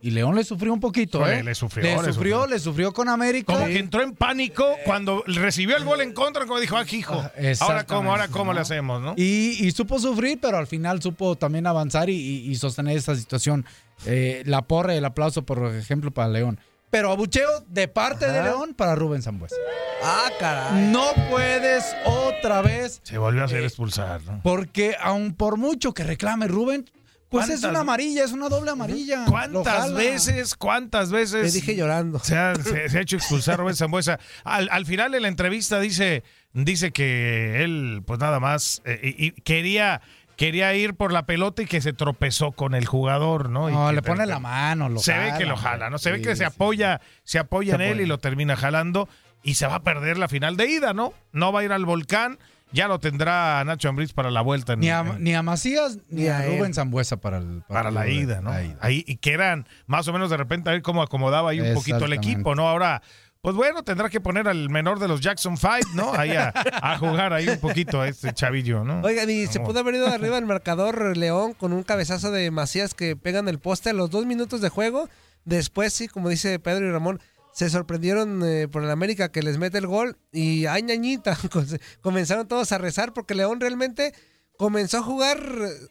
Y 0.04 0.10
León 0.10 0.34
le 0.34 0.42
sufrió 0.42 0.72
un 0.72 0.80
poquito, 0.80 1.24
¿eh? 1.28 1.44
le 1.44 1.54
sufrió, 1.54 1.84
Le 1.84 1.90
le 1.90 1.96
sufrió, 1.98 2.12
sufrió. 2.12 2.46
le 2.48 2.58
sufrió 2.58 2.92
con 2.92 3.08
América. 3.08 3.52
Como 3.52 3.66
que 3.66 3.78
entró 3.78 4.02
en 4.02 4.14
pánico 4.16 4.66
cuando 4.84 5.22
recibió 5.28 5.76
el 5.76 5.84
gol 5.84 6.00
en 6.00 6.12
contra, 6.12 6.44
como 6.44 6.58
dijo, 6.58 6.76
ah, 6.76 6.84
hijo, 6.90 7.14
ahora 7.14 7.32
Exactamente, 7.36 7.86
cómo, 7.86 8.10
ahora 8.10 8.26
cómo 8.26 8.46
¿no? 8.46 8.54
le 8.54 8.60
hacemos, 8.62 9.00
¿no? 9.00 9.14
Y, 9.16 9.58
y 9.64 9.70
supo 9.70 10.00
sufrir, 10.00 10.40
pero 10.42 10.56
al 10.58 10.66
final 10.66 11.00
supo 11.00 11.36
también 11.36 11.68
avanzar 11.68 12.10
y, 12.10 12.14
y- 12.16 12.50
y 12.50 12.54
sostener 12.56 12.96
esta 12.96 13.14
situación. 13.14 13.64
Eh, 14.04 14.42
la 14.44 14.62
porra 14.62 14.92
y 14.92 14.98
el 14.98 15.04
aplauso, 15.04 15.42
por 15.44 15.72
ejemplo, 15.72 16.10
para 16.10 16.28
León. 16.30 16.58
Pero 16.92 17.10
abucheo 17.10 17.64
de 17.68 17.88
parte 17.88 18.30
de 18.30 18.42
León 18.42 18.74
para 18.74 18.94
Rubén 18.94 19.22
Zambuesa. 19.22 19.56
Ah, 20.04 20.28
caray. 20.38 20.88
No 20.92 21.06
puedes 21.30 21.84
otra 22.04 22.60
vez, 22.60 23.00
Se 23.02 23.16
volvió 23.16 23.40
a 23.40 23.44
Eh, 23.44 23.46
hacer 23.46 23.64
expulsar, 23.64 24.20
¿no? 24.24 24.40
porque 24.42 24.94
aun 25.00 25.34
por 25.34 25.56
mucho 25.56 25.94
que 25.94 26.04
reclame 26.04 26.48
Rubén, 26.48 26.84
pues 27.30 27.44
es 27.48 27.60
¿Cuántas- 27.62 27.70
una 27.70 27.80
amarilla, 27.80 28.24
es 28.24 28.32
una 28.32 28.50
doble 28.50 28.72
amarilla. 28.72 29.24
¿Cuántas 29.26 29.94
veces, 29.94 30.54
cuántas 30.54 31.10
veces? 31.10 31.50
Te 31.50 31.60
dije 31.60 31.74
llorando. 31.76 32.18
Se 32.18 32.36
ha, 32.36 32.54
se- 32.56 32.90
se 32.90 32.98
ha 32.98 33.00
hecho 33.00 33.16
expulsar 33.16 33.58
Rubén 33.58 33.74
Zambuesa. 33.74 34.20
Al, 34.44 34.68
al 34.70 34.84
final 34.84 35.12
de 35.12 35.20
la 35.20 35.28
entrevista 35.28 35.80
dice, 35.80 36.24
dice 36.52 36.92
que 36.92 37.64
él, 37.64 38.02
pues 38.06 38.20
nada 38.20 38.38
más, 38.38 38.82
eh, 38.84 39.00
y, 39.02 39.26
y 39.28 39.30
quería, 39.30 40.02
quería 40.42 40.74
ir 40.74 40.94
por 40.94 41.12
la 41.12 41.24
pelota 41.24 41.62
y 41.62 41.66
que 41.66 41.80
se 41.80 41.92
tropezó 41.92 42.50
con 42.50 42.74
el 42.74 42.84
jugador, 42.84 43.48
¿no? 43.48 43.70
No, 43.70 43.92
le 43.92 44.02
pone 44.02 44.26
la 44.26 44.40
mano, 44.40 44.88
lo 44.88 44.98
Se 44.98 45.16
ve 45.16 45.34
que 45.38 45.46
lo 45.46 45.56
jala, 45.56 45.88
¿no? 45.88 45.98
Se 45.98 46.10
ve 46.10 46.20
que 46.20 46.34
se 46.34 46.44
apoya, 46.44 47.00
se 47.22 47.38
apoya 47.38 47.76
Se 47.76 47.82
en 47.84 47.90
él 47.92 48.00
y 48.00 48.06
lo 48.06 48.18
termina 48.18 48.56
jalando 48.56 49.08
y 49.44 49.54
se 49.54 49.68
va 49.68 49.76
a 49.76 49.82
perder 49.84 50.18
la 50.18 50.26
final 50.26 50.56
de 50.56 50.66
ida, 50.68 50.94
¿no? 50.94 51.12
No 51.30 51.52
va 51.52 51.60
a 51.60 51.64
ir 51.64 51.70
al 51.70 51.84
volcán, 51.84 52.40
ya 52.72 52.88
lo 52.88 52.98
tendrá 52.98 53.62
Nacho 53.64 53.88
Ambriz 53.88 54.12
para 54.14 54.32
la 54.32 54.40
vuelta 54.40 54.72
en, 54.72 54.80
Ni 54.80 54.90
a, 54.90 55.00
en- 55.00 55.22
ni 55.22 55.32
a 55.32 55.42
Macías 55.44 55.98
ni, 56.08 56.22
Ni 56.22 56.28
a. 56.28 56.42
Rubén 56.42 56.74
Zambuesa 56.74 57.18
para, 57.18 57.38
el, 57.38 57.62
para 57.68 57.92
la 57.92 58.08
ida, 58.08 58.40
¿no? 58.40 58.50
la 58.50 58.64
ida. 58.64 58.78
Ahí, 58.80 59.04
y 59.06 59.18
que 59.18 59.34
eran 59.34 59.68
más 59.86 60.08
o 60.08 60.12
menos 60.12 60.28
de 60.28 60.38
repente 60.38 60.70
a 60.70 60.72
ver 60.72 60.82
cómo 60.82 61.02
acomodaba 61.02 61.50
ahí 61.50 61.60
un 61.60 61.72
poquito 61.74 62.04
el 62.06 62.14
equipo, 62.14 62.56
¿no? 62.56 62.68
Ahora, 62.68 63.00
pues 63.42 63.56
bueno, 63.56 63.82
tendrá 63.82 64.08
que 64.08 64.20
poner 64.20 64.46
al 64.46 64.70
menor 64.70 65.00
de 65.00 65.08
los 65.08 65.20
Jackson 65.20 65.58
Five, 65.58 65.82
¿no? 65.94 66.14
Ahí 66.14 66.30
a, 66.30 66.52
a 66.54 66.96
jugar 66.96 67.32
ahí 67.32 67.48
un 67.48 67.58
poquito 67.58 68.00
a 68.00 68.06
este 68.06 68.32
chavillo, 68.32 68.84
¿no? 68.84 69.00
Oigan, 69.00 69.28
y 69.28 69.48
se 69.48 69.58
pudo 69.58 69.80
haber 69.80 69.96
ido 69.96 70.06
de 70.06 70.14
arriba 70.14 70.38
el 70.38 70.46
marcador 70.46 71.16
León 71.16 71.52
con 71.54 71.72
un 71.72 71.82
cabezazo 71.82 72.30
de 72.30 72.52
Macías 72.52 72.94
que 72.94 73.16
pegan 73.16 73.48
el 73.48 73.58
poste 73.58 73.90
a 73.90 73.94
los 73.94 74.10
dos 74.10 74.26
minutos 74.26 74.60
de 74.60 74.68
juego. 74.68 75.08
Después, 75.44 75.92
sí, 75.92 76.06
como 76.06 76.28
dice 76.28 76.60
Pedro 76.60 76.86
y 76.86 76.92
Ramón, 76.92 77.20
se 77.52 77.68
sorprendieron 77.68 78.42
eh, 78.44 78.68
por 78.68 78.84
el 78.84 78.90
América 78.92 79.30
que 79.30 79.42
les 79.42 79.58
mete 79.58 79.78
el 79.78 79.88
gol 79.88 80.16
y 80.30 80.66
ay 80.66 80.84
ñañita, 80.84 81.36
comenzaron 82.00 82.46
todos 82.46 82.70
a 82.70 82.78
rezar 82.78 83.12
porque 83.12 83.34
León 83.34 83.60
realmente 83.60 84.14
comenzó 84.62 84.98
a 84.98 85.02
jugar 85.02 85.40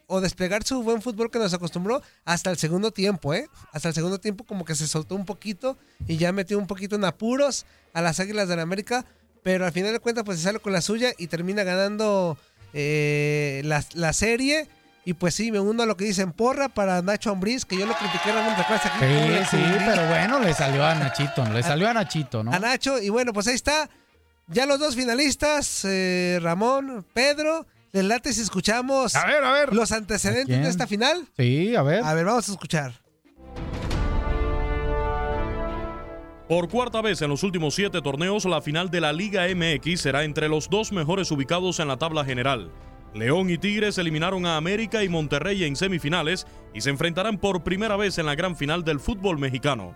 o 0.07 0.22
desplegar 0.22 0.63
su 0.63 0.82
buen 0.82 1.01
fútbol 1.01 1.30
que 1.30 1.39
nos 1.39 1.53
acostumbró 1.53 2.01
hasta 2.24 2.51
el 2.51 2.57
segundo 2.57 2.91
tiempo, 2.91 3.34
¿eh? 3.34 3.49
Hasta 3.74 3.89
el 3.89 3.93
segundo 3.93 4.17
tiempo 4.17 4.45
como 4.45 4.63
que 4.63 4.76
se 4.76 4.88
soltó 4.88 5.15
un 5.15 5.26
poquito 5.26 5.78
y 6.07 6.15
ya 6.15 6.32
metió 6.32 6.57
un 6.57 6.67
poquito 6.67 6.95
en 6.95 7.03
apuros 7.03 7.65
a 7.93 8.01
las 8.01 8.22
Águilas 8.22 8.47
del 8.47 8.61
América, 8.61 9.03
pero 9.43 9.65
al 9.65 9.74
final 9.74 9.91
de 9.91 9.99
cuentas 9.99 10.24
pues 10.24 10.38
se 10.38 10.45
sale 10.45 10.59
con 10.59 10.72
la 10.72 10.80
suya 10.80 11.11
y 11.17 11.28
termina 11.28 11.63
ganando 11.63 12.38
eh, 12.72 13.61
la, 13.65 13.84
la 13.93 14.13
serie. 14.13 14.69
Y 15.03 15.15
pues 15.15 15.36
sí, 15.36 15.51
me 15.51 15.59
uno 15.59 15.84
a 15.84 15.86
lo 15.86 15.97
que 15.97 16.05
dicen 16.05 16.32
porra 16.32 16.69
para 16.69 17.01
Nacho 17.01 17.30
Ambriz, 17.30 17.65
que 17.65 17.76
yo 17.76 17.86
lo 17.86 17.93
critiqué, 17.93 18.32
Ramón, 18.32 18.55
¿te 18.55 18.61
acuerdas 18.61 18.86
aquí? 18.86 18.99
¿Cómo 18.99 19.28
le 19.32 19.45
Sí, 19.47 19.57
sí, 19.57 19.63
pero 19.86 20.07
bueno, 20.07 20.39
le 20.39 20.53
salió 20.53 20.86
a 20.86 20.95
Nachito, 20.95 21.43
le 21.43 21.61
salió 21.61 21.89
a 21.89 21.93
Nachito, 21.93 22.41
¿no? 22.41 22.53
A 22.53 22.59
Nacho, 22.59 22.99
y 22.99 23.09
bueno, 23.09 23.34
pues 23.34 23.47
ahí 23.47 23.55
está. 23.55 23.89
Ya 24.47 24.65
los 24.65 24.80
dos 24.80 24.95
finalistas, 24.95 25.84
eh, 25.84 26.39
Ramón, 26.41 27.05
Pedro. 27.13 27.65
¿Les 27.94 28.04
late 28.06 28.32
si 28.34 28.42
escuchamos 28.42 29.16
A 29.16 29.26
ver, 29.26 29.44
a 29.44 29.52
ver. 29.52 29.74
los 29.74 29.92
antecedentes 29.92 30.62
de 30.62 30.70
esta 30.70 30.88
final? 30.88 31.28
Sí, 31.38 31.76
a 31.76 31.82
ver. 31.84 32.04
A 32.04 32.14
ver, 32.14 32.26
vamos 32.26 32.48
a 32.48 32.52
escuchar. 32.52 32.94
Por 36.48 36.68
cuarta 36.70 37.02
vez 37.02 37.22
en 37.22 37.30
los 37.30 37.44
últimos 37.44 37.76
siete 37.76 38.02
torneos, 38.02 38.44
la 38.46 38.62
final 38.62 38.89
de 38.89 39.00
la 39.02 39.14
Liga 39.14 39.44
MX 39.56 40.02
será 40.02 40.24
entre 40.24 40.50
los 40.50 40.70
dos 40.70 40.92
mejores 40.92 41.32
ubicados 41.32 41.80
en 41.80 41.88
la 41.88 41.98
tabla 41.98 42.26
general. 42.26 42.72
León 43.14 43.50
y 43.50 43.58
Tigres 43.58 43.98
eliminaron 43.98 44.46
a 44.46 44.58
América 44.58 45.04
y 45.04 45.10
Monterrey 45.10 45.64
en 45.66 45.76
semifinales 45.76 46.48
y 46.74 46.82
se 46.82 46.89
enfrentarán 46.89 47.38
por 47.38 47.64
primera 47.64 47.98
vez 47.98 48.18
en 48.18 48.26
la 48.26 48.36
gran 48.36 48.56
final 48.56 48.84
del 48.84 49.00
fútbol 49.00 49.38
mexicano. 49.38 49.96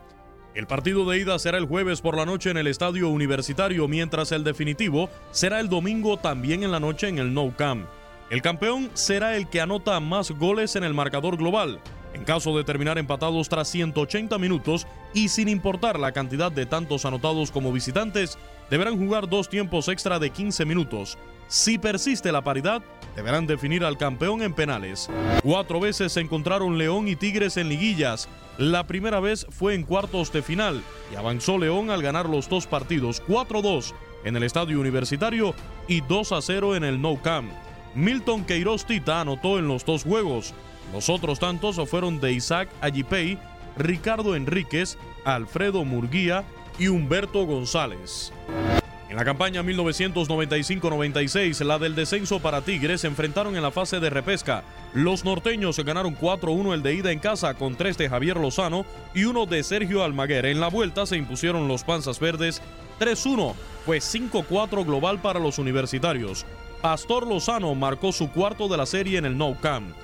El 0.56 0.68
partido 0.68 1.04
de 1.04 1.20
ida 1.20 1.38
será 1.38 1.58
el 1.58 1.66
jueves 1.66 2.00
por 2.00 2.16
la 2.16 2.26
noche 2.26 2.50
en 2.50 2.56
el 2.56 2.68
Estadio 2.68 3.10
Universitario, 3.10 3.90
mientras 3.90 4.32
el 4.32 4.46
definitivo 4.46 5.10
será 5.32 5.60
el 5.60 5.68
domingo 5.68 6.16
también 6.16 6.64
en 6.64 6.72
la 6.72 6.80
noche 6.80 7.10
en 7.10 7.20
el 7.20 7.34
Nou 7.34 7.54
Camp. 7.58 7.86
El 8.30 8.42
campeón 8.42 8.90
será 8.94 9.36
el 9.36 9.50
que 9.50 9.60
anota 9.60 10.00
más 10.00 10.32
goles 10.32 10.78
en 10.78 10.86
el 10.86 10.94
marcador 10.94 11.36
global. 11.36 11.82
En 12.14 12.24
caso 12.24 12.56
de 12.56 12.64
terminar 12.64 12.98
empatados 12.98 13.50
tras 13.50 13.68
180 13.68 14.38
minutos 14.38 14.88
y 15.14 15.28
sin 15.28 15.50
importar 15.50 16.00
la 16.00 16.14
cantidad 16.14 16.54
de 16.54 16.66
tantos 16.66 17.04
anotados 17.04 17.52
como 17.52 17.74
visitantes, 17.74 18.38
deberán 18.70 18.98
jugar 18.98 19.28
dos 19.28 19.50
tiempos 19.50 19.90
extra 19.90 20.20
de 20.20 20.30
15 20.30 20.64
minutos. 20.64 21.18
Si 21.50 21.78
persiste 21.78 22.32
la 22.32 22.46
paridad, 22.46 22.82
deberán 23.16 23.48
definir 23.48 23.84
al 23.84 23.98
campeón 23.98 24.42
en 24.42 24.54
penales. 24.54 25.10
Cuatro 25.44 25.80
veces 25.80 26.12
se 26.12 26.22
encontraron 26.22 26.78
León 26.78 27.08
y 27.08 27.16
Tigres 27.16 27.58
en 27.58 27.70
liguillas. 27.70 28.28
La 28.58 28.88
primera 28.88 29.20
vez 29.20 29.46
fue 29.50 29.74
en 29.74 29.84
cuartos 29.84 30.32
de 30.32 30.42
final 30.42 30.82
y 31.12 31.16
avanzó 31.16 31.58
León 31.58 31.90
al 31.90 32.02
ganar 32.02 32.28
los 32.30 32.48
dos 32.48 32.68
partidos 32.68 33.22
4-2 33.28 33.94
en 34.24 34.36
el 34.36 34.44
Estadio 34.44 34.80
Universitario 34.80 35.54
y 35.88 36.02
2-0 36.02 36.76
en 36.76 36.84
el 36.84 37.02
Nou 37.02 37.22
Camp. 37.22 37.52
Milton 37.96 38.44
Queiroz 38.44 38.86
Tita 38.86 39.22
anotó 39.22 39.58
en 39.58 39.68
los 39.68 39.86
dos 39.86 40.04
juegos. 40.04 40.54
Los 40.94 41.10
otros 41.10 41.40
tantos 41.40 41.80
fueron 41.90 42.20
de 42.20 42.34
Isaac 42.34 42.70
Ayipey, 42.82 43.38
Ricardo 43.78 44.36
Enríquez, 44.36 44.98
Alfredo 45.24 45.84
Murguía 45.86 46.44
y 46.78 46.88
Humberto 46.88 47.46
González. 47.46 48.32
En 49.16 49.20
la 49.20 49.24
campaña 49.24 49.64
1995-96, 49.64 51.64
la 51.64 51.80
del 51.80 51.96
descenso 51.96 52.42
para 52.42 52.60
Tigres, 52.60 53.00
se 53.00 53.08
enfrentaron 53.08 53.56
en 53.56 53.64
la 53.64 53.72
fase 53.72 54.02
de 54.02 54.10
repesca. 54.10 54.66
Los 54.94 55.24
norteños 55.24 55.80
ganaron 55.80 56.18
4-1 56.18 56.74
el 56.74 56.84
de 56.84 56.96
ida 56.96 57.14
en 57.14 57.20
casa 57.20 57.54
con 57.54 57.78
tres 57.78 57.98
de 57.98 58.10
Javier 58.10 58.36
Lozano 58.36 58.86
y 59.14 59.24
uno 59.24 59.46
de 59.46 59.64
Sergio 59.64 60.04
Almaguer. 60.04 60.48
En 60.48 60.60
la 60.60 60.68
vuelta 60.68 61.06
se 61.06 61.16
impusieron 61.16 61.70
los 61.70 61.86
Panzas 61.86 62.20
Verdes 62.20 62.62
3-1, 63.00 63.54
fue 63.86 64.00
5-4 64.00 64.86
global 64.86 65.22
para 65.22 65.40
los 65.40 65.60
universitarios. 65.60 66.46
Pastor 66.82 67.26
Lozano 67.26 67.74
marcó 67.74 68.12
su 68.12 68.30
cuarto 68.32 68.68
de 68.68 68.76
la 68.76 68.86
serie 68.86 69.18
en 69.18 69.24
el 69.24 69.38
Nou 69.38 69.58
Camp. 69.62 69.96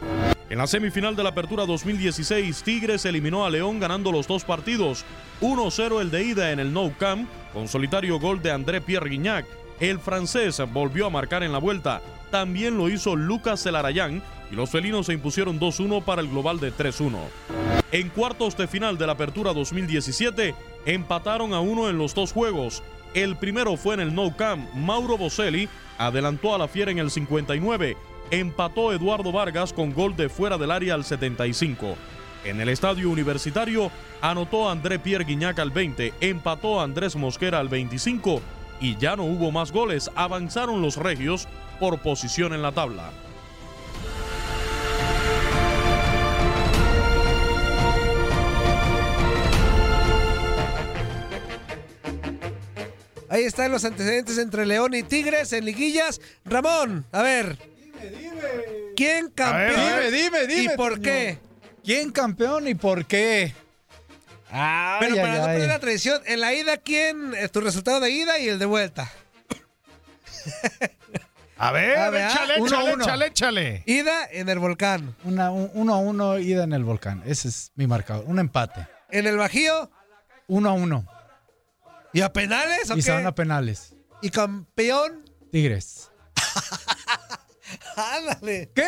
En 0.49 0.57
la 0.57 0.67
semifinal 0.67 1.17
de 1.17 1.23
la 1.23 1.29
Apertura 1.29 1.65
2016, 1.65 2.63
Tigres 2.63 3.05
eliminó 3.05 3.45
a 3.45 3.49
León 3.49 3.81
ganando 3.81 4.09
los 4.11 4.27
dos 4.27 4.45
partidos. 4.45 5.03
1-0 5.41 6.01
el 6.01 6.11
de 6.11 6.23
ida 6.23 6.51
en 6.51 6.59
el 6.59 6.73
Nou 6.73 6.93
Camp, 6.97 7.29
con 7.53 7.67
solitario 7.67 8.19
gol 8.19 8.41
de 8.41 8.51
André 8.51 8.81
Pierre 8.81 9.09
Guignac. 9.09 9.45
El 9.79 9.99
francés 9.99 10.61
volvió 10.71 11.07
a 11.07 11.09
marcar 11.09 11.43
en 11.43 11.51
la 11.51 11.57
vuelta. 11.57 12.01
También 12.29 12.77
lo 12.77 12.89
hizo 12.89 13.15
Lucas 13.15 13.63
Celarayán 13.63 14.21
y 14.51 14.55
los 14.55 14.69
felinos 14.69 15.07
se 15.07 15.13
impusieron 15.13 15.59
2-1 15.59 16.03
para 16.03 16.21
el 16.21 16.29
global 16.29 16.59
de 16.59 16.73
3-1. 16.73 17.17
En 17.91 18.09
cuartos 18.09 18.55
de 18.55 18.67
final 18.67 18.97
de 18.97 19.07
la 19.07 19.13
Apertura 19.13 19.53
2017, 19.53 20.55
empataron 20.85 21.53
a 21.53 21.59
uno 21.59 21.89
en 21.89 21.97
los 21.97 22.13
dos 22.13 22.31
juegos. 22.31 22.83
El 23.13 23.35
primero 23.35 23.75
fue 23.75 23.95
en 23.95 23.99
el 23.99 24.15
Nou 24.15 24.35
Camp. 24.35 24.73
Mauro 24.73 25.17
Boselli 25.17 25.67
adelantó 25.97 26.55
a 26.55 26.57
la 26.57 26.67
Fiera 26.67 26.91
en 26.91 26.99
el 26.99 27.11
59. 27.11 27.97
Empató 28.31 28.93
Eduardo 28.93 29.33
Vargas 29.33 29.73
con 29.73 29.93
gol 29.93 30.15
de 30.15 30.29
fuera 30.29 30.57
del 30.57 30.71
área 30.71 30.93
al 30.93 31.03
75. 31.03 31.97
En 32.43 32.59
el 32.59 32.69
estadio 32.69 33.09
universitario 33.09 33.91
anotó 34.19 34.69
André 34.69 34.97
Pierre 34.97 35.25
Guignac 35.25 35.59
al 35.59 35.69
20, 35.69 36.13
empató 36.21 36.81
Andrés 36.81 37.15
Mosquera 37.15 37.59
al 37.59 37.69
25 37.69 38.41
y 38.79 38.97
ya 38.97 39.15
no 39.15 39.25
hubo 39.25 39.51
más 39.51 39.71
goles. 39.71 40.09
Avanzaron 40.15 40.81
los 40.81 40.97
regios 40.97 41.47
por 41.79 41.99
posición 41.99 42.53
en 42.53 42.63
la 42.63 42.71
tabla. 42.71 43.11
Ahí 53.29 53.43
están 53.43 53.71
los 53.71 53.85
antecedentes 53.85 54.37
entre 54.39 54.65
León 54.65 54.93
y 54.93 55.03
Tigres 55.03 55.53
en 55.53 55.63
liguillas. 55.63 56.19
Ramón, 56.43 57.05
a 57.13 57.21
ver. 57.21 57.57
¿Quién 58.95 59.29
campeón? 59.29 59.79
Dime, 59.79 60.11
dime, 60.11 60.47
dime. 60.47 60.73
¿Y 60.73 60.75
por 60.75 60.99
qué? 60.99 61.37
¿Quién 61.83 62.11
campeón 62.11 62.67
y 62.67 62.75
por 62.75 63.05
qué? 63.05 63.53
Ay, 64.51 64.97
Pero 64.99 65.15
para 65.15 65.33
ay, 65.33 65.37
no 65.39 65.45
ay. 65.45 65.51
perder 65.53 65.67
la 65.69 65.79
tradición, 65.79 66.21
en 66.25 66.41
la 66.41 66.53
ida, 66.53 66.77
¿quién? 66.77 67.33
Es 67.35 67.51
tu 67.51 67.61
resultado 67.61 67.99
de 68.01 68.11
ida 68.11 68.37
y 68.39 68.49
el 68.49 68.59
de 68.59 68.65
vuelta. 68.65 69.09
A 71.57 71.71
ver, 71.71 71.97
A 71.97 72.09
ver, 72.09 72.29
échale, 72.29 72.53
uno, 72.59 72.65
échale, 72.67 72.93
uno. 72.93 73.03
échale, 73.03 73.25
échale. 73.27 73.83
Ida 73.85 74.27
en 74.31 74.49
el 74.49 74.57
volcán. 74.59 75.15
Una, 75.23 75.51
un- 75.51 75.69
uno 75.75 75.93
a 75.93 75.97
uno 75.99 76.39
ida 76.39 76.63
en 76.63 76.73
el 76.73 76.83
volcán. 76.83 77.21
Ese 77.25 77.47
es 77.49 77.71
mi 77.75 77.85
marcador. 77.85 78.23
Un 78.27 78.39
empate. 78.39 78.87
En 79.09 79.27
el 79.27 79.37
Bajío. 79.37 79.91
Uno 80.47 80.69
a 80.69 80.73
uno. 80.73 81.05
¿Y 82.13 82.21
a 82.21 82.33
penales 82.33 82.89
o 82.89 82.97
Y 82.97 83.01
se 83.03 83.11
van 83.11 83.27
a 83.27 83.35
penales. 83.35 83.93
¿Y 84.23 84.31
campeón? 84.31 85.23
Tigres. 85.51 86.09
Ándale. 87.95 88.71
¿Qué, 88.73 88.83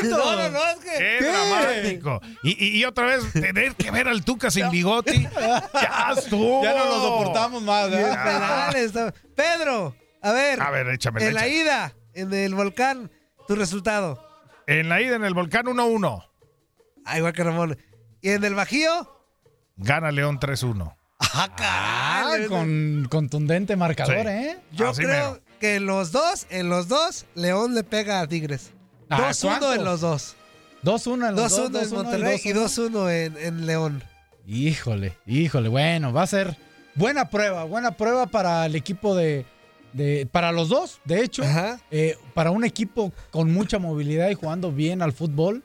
Toñito? 0.00 0.18
No, 0.18 0.36
no, 0.36 0.48
no, 0.50 0.58
es 0.70 0.76
que. 0.76 0.98
¡Qué, 0.98 1.24
dramático! 1.24 2.20
Y, 2.42 2.64
y- 2.64 2.78
y 2.78 2.84
otra 2.84 3.06
vez, 3.06 3.32
tener 3.32 3.74
que 3.74 3.90
ver 3.90 4.08
al 4.08 4.24
Tuca 4.24 4.50
sin 4.50 4.70
bigoti. 4.70 5.26
¡Ya 5.74 6.12
estuvo! 6.16 6.62
Ya 6.62 6.74
no 6.74 6.84
lo 6.86 7.00
soportamos 7.02 7.62
más, 7.62 7.90
¿verdad? 7.90 9.14
Pedro, 9.34 9.94
a 10.22 10.32
ver. 10.32 10.60
A 10.60 10.70
ver, 10.70 10.88
échame, 10.88 11.24
En 11.26 11.34
la 11.34 11.46
échame. 11.46 11.62
ida, 11.62 11.94
en 12.14 12.32
el 12.34 12.54
volcán, 12.54 13.10
tu 13.46 13.54
resultado. 13.56 14.26
En 14.66 14.88
la 14.88 15.00
ida 15.00 15.16
en 15.16 15.24
el 15.24 15.34
volcán 15.34 15.66
1-1. 15.66 16.24
Ah, 17.04 17.18
igual 17.18 17.32
que 17.32 17.42
Ramón. 17.44 17.78
¿Y 18.20 18.30
en 18.30 18.44
el 18.44 18.54
Bajío? 18.54 19.24
Gana 19.76 20.10
León 20.12 20.38
3-1. 20.38 20.94
Ah, 21.18 21.48
Ah, 21.52 22.24
caray. 22.30 22.46
con 22.48 23.06
contundente 23.10 23.76
marcador, 23.76 24.14
Sí. 24.16 24.28
¿eh? 24.28 24.58
Yo 24.72 24.88
Así 24.90 25.02
creo 25.02 25.32
mero. 25.32 25.42
Que 25.60 25.76
en 25.76 25.86
los 25.86 26.10
dos, 26.10 26.46
en 26.50 26.68
los 26.68 26.88
dos, 26.88 27.26
León 27.34 27.74
le 27.74 27.84
pega 27.84 28.20
a 28.20 28.26
Tigres. 28.26 28.70
Ah, 29.08 29.30
2-1 29.30 29.42
¿cuántos? 29.42 29.76
en 29.76 29.84
los 29.84 30.00
dos. 30.00 30.36
2-1 30.82 31.28
en 31.28 31.36
los 31.36 31.52
2-1 31.58 31.68
dos, 31.68 31.82
en 31.82 31.90
2-1 31.90 31.94
Monterrey 31.94 32.40
y 32.42 32.48
2-1. 32.48 32.90
2-1 32.90 33.10
en, 33.26 33.36
en 33.36 33.66
León. 33.66 34.02
Híjole, 34.46 35.16
híjole. 35.26 35.68
Bueno, 35.68 36.12
va 36.12 36.22
a 36.22 36.26
ser 36.26 36.56
buena 36.94 37.28
prueba, 37.28 37.64
buena 37.64 37.92
prueba 37.96 38.26
para 38.26 38.64
el 38.66 38.74
equipo 38.74 39.14
de. 39.14 39.44
de- 39.92 40.26
para 40.30 40.50
los 40.52 40.68
dos, 40.68 41.00
de 41.04 41.22
hecho. 41.22 41.42
Ajá. 41.44 41.80
Eh, 41.90 42.16
para 42.34 42.50
un 42.50 42.64
equipo 42.64 43.12
con 43.30 43.52
mucha 43.52 43.78
movilidad 43.78 44.30
y 44.30 44.34
jugando 44.34 44.72
bien 44.72 45.02
al 45.02 45.12
fútbol, 45.12 45.62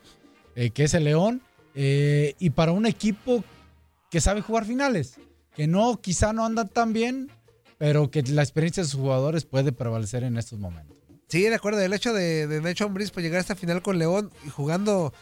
eh, 0.55 0.69
que 0.71 0.83
es 0.83 0.93
el 0.93 1.05
León. 1.05 1.41
eh, 1.73 2.35
y 2.39 2.51
para 2.51 2.71
un 2.71 2.85
equipo 2.85 3.43
que 4.09 4.21
sabe 4.21 4.41
jugar 4.41 4.65
finales. 4.65 5.15
Que 5.55 5.67
no, 5.67 5.99
quizá 6.01 6.33
no 6.33 6.45
andan 6.45 6.67
tan 6.67 6.91
bien, 6.93 7.31
pero 7.78 8.09
que 8.11 8.21
la 8.23 8.41
experiencia 8.43 8.84
de 8.84 8.89
sus 8.89 8.99
jugadores 8.99 9.45
puede 9.45 9.71
prevalecer 9.71 10.23
en 10.23 10.38
estos 10.38 10.59
momentos. 10.59 10.95
Sí, 11.28 11.41
de 11.43 11.55
acuerdo. 11.55 11.82
El 11.82 11.93
hecho 11.93 12.13
de, 12.13 12.47
de 12.47 12.61
Nacho 12.61 12.86
Ambriz 12.86 13.11
pues, 13.11 13.23
llegar 13.23 13.38
a 13.39 13.41
esta 13.41 13.55
final 13.55 13.82
con 13.82 13.97
León 13.99 14.32
y 14.45 14.49
jugando 14.49 15.13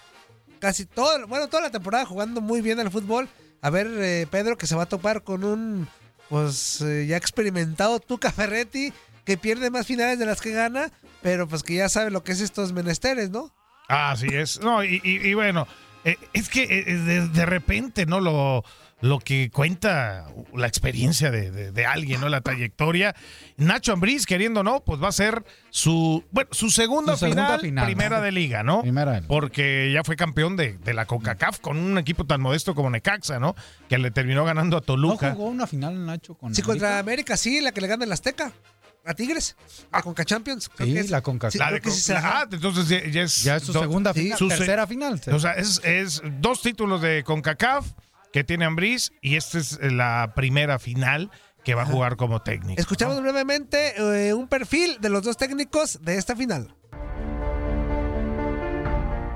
casi 0.60 0.86
todo, 0.86 1.28
bueno, 1.28 1.48
toda 1.48 1.64
la 1.64 1.72
temporada 1.72 2.06
jugando 2.06 2.42
muy 2.42 2.62
bien 2.62 2.80
al 2.80 2.92
fútbol. 2.92 3.28
A 3.62 3.70
ver, 3.70 3.88
eh, 4.00 4.28
Pedro, 4.30 4.58
que 4.58 4.68
se 4.68 4.76
va 4.76 4.84
a 4.84 4.88
topar 4.90 5.24
con 5.24 5.44
un, 5.44 5.88
pues, 6.30 6.82
eh, 6.82 7.06
ya 7.08 7.18
experimentado 7.18 8.00
Tuca 8.00 8.32
Ferretti, 8.32 8.92
que 9.26 9.38
pierde 9.38 9.70
más 9.70 9.88
finales 9.88 10.20
de 10.20 10.26
las 10.26 10.42
que 10.42 10.52
gana, 10.52 10.92
pero 11.22 11.48
pues 11.48 11.64
que 11.64 11.76
ya 11.76 11.88
sabe 11.88 12.12
lo 12.12 12.24
que 12.24 12.34
es 12.34 12.42
estos 12.42 12.74
menesteres, 12.74 13.30
¿no? 13.30 13.54
Así 13.88 14.28
es. 14.32 14.60
No, 14.60 14.84
y, 14.84 15.00
y- 15.04 15.28
y 15.30 15.34
bueno, 15.34 15.66
eh, 16.04 16.18
es 16.34 16.50
que 16.50 16.64
eh, 16.64 16.84
de, 16.98 17.28
de 17.30 17.46
repente, 17.46 18.06
¿no? 18.06 18.20
Lo, 18.20 18.64
lo 19.04 19.20
que 19.20 19.50
cuenta 19.52 20.28
la 20.54 20.66
experiencia 20.66 21.30
de, 21.30 21.52
de- 21.52 21.72
de 21.74 21.86
alguien, 21.86 22.22
¿no? 22.22 22.30
La 22.30 22.40
trayectoria. 22.40 23.14
Nacho 23.58 23.92
Ambriz, 23.92 24.26
queriendo 24.26 24.62
o 24.62 24.64
no, 24.64 24.80
pues 24.82 25.04
va 25.04 25.10
a 25.10 25.12
ser 25.12 25.44
su, 25.72 26.24
bueno, 26.32 26.50
su 26.54 26.70
segunda, 26.72 27.14
Su 27.18 27.26
segunda 27.26 27.44
final, 27.48 27.60
final, 27.60 27.86
primera 27.86 28.18
¿no? 28.20 28.24
de 28.24 28.32
liga, 28.32 28.64
¿no? 28.64 28.82
Primera. 28.82 29.22
Porque 29.28 29.92
ya 29.94 30.06
fue 30.06 30.16
campeón 30.16 30.56
de, 30.56 30.78
de 30.78 30.94
la 30.94 31.06
CONCACAF 31.06 31.60
con 31.60 31.78
un 31.80 31.98
equipo 31.98 32.26
tan 32.26 32.40
modesto 32.40 32.76
como 32.76 32.90
Necaxa, 32.90 33.40
¿no? 33.40 33.56
Que 33.90 33.98
le 33.98 34.10
terminó 34.10 34.46
ganando 34.46 34.78
a 34.78 34.80
¿No 34.80 34.86
Toluca. 34.86 35.32
jugó 35.34 35.48
una 35.50 35.68
final 35.68 36.06
Nacho 36.06 36.36
con 36.36 36.56
Sí, 36.56 36.62
contra 36.62 36.88
América? 37.00 37.00
América, 37.34 37.38
sí, 37.38 37.60
la 37.60 37.74
que 37.74 37.82
le 37.82 37.88
gana 37.88 38.06
el 38.06 38.12
Azteca. 38.14 38.54
A 39.06 39.14
Tigres, 39.14 39.58
la 39.92 40.02
Conca 40.02 40.24
Champions. 40.24 40.70
creo 40.70 40.88
Sí, 40.88 40.94
que 40.94 41.00
es. 41.02 41.10
la 41.10 41.20
CONCACAF. 41.22 41.52
Sí, 41.52 41.58
La 41.60 41.66
creo 41.66 41.76
de 41.76 41.82
que 41.82 41.92
sí 41.92 42.00
se 42.00 42.14
la- 42.14 42.22
ah, 42.40 42.48
entonces 42.50 42.88
ya, 42.88 43.06
ya 43.10 43.22
es, 43.24 43.44
Ya 43.44 43.56
es 43.58 43.64
su 43.64 43.74
do- 43.74 43.82
segunda 43.82 44.14
sí, 44.14 44.22
final, 44.22 44.38
su 44.38 44.48
tercera 44.48 44.88
final. 44.88 45.20
O 45.30 45.40
sea, 45.40 45.52
es, 45.56 45.82
es 45.84 46.22
dos 46.40 46.62
títulos 46.62 47.02
de 47.02 47.22
CONCACAF 47.26 47.86
que 48.34 48.44
tiene 48.44 48.66
Ambriz 48.66 49.12
y 49.22 49.36
esta 49.36 49.60
es 49.60 49.80
la 49.80 50.34
primera 50.36 50.80
final 50.80 51.32
que 51.64 51.76
va 51.76 51.84
a 51.84 51.86
jugar 51.86 52.18
como 52.18 52.42
técnico. 52.42 52.82
Escuchamos 52.82 53.22
brevemente 53.22 53.94
eh, 53.98 54.34
un 54.34 54.50
perfil 54.50 54.98
de 55.00 55.10
los 55.10 55.24
dos 55.24 55.38
técnicos 55.38 56.00
de 56.02 56.18
esta 56.18 56.36
final. 56.36 56.76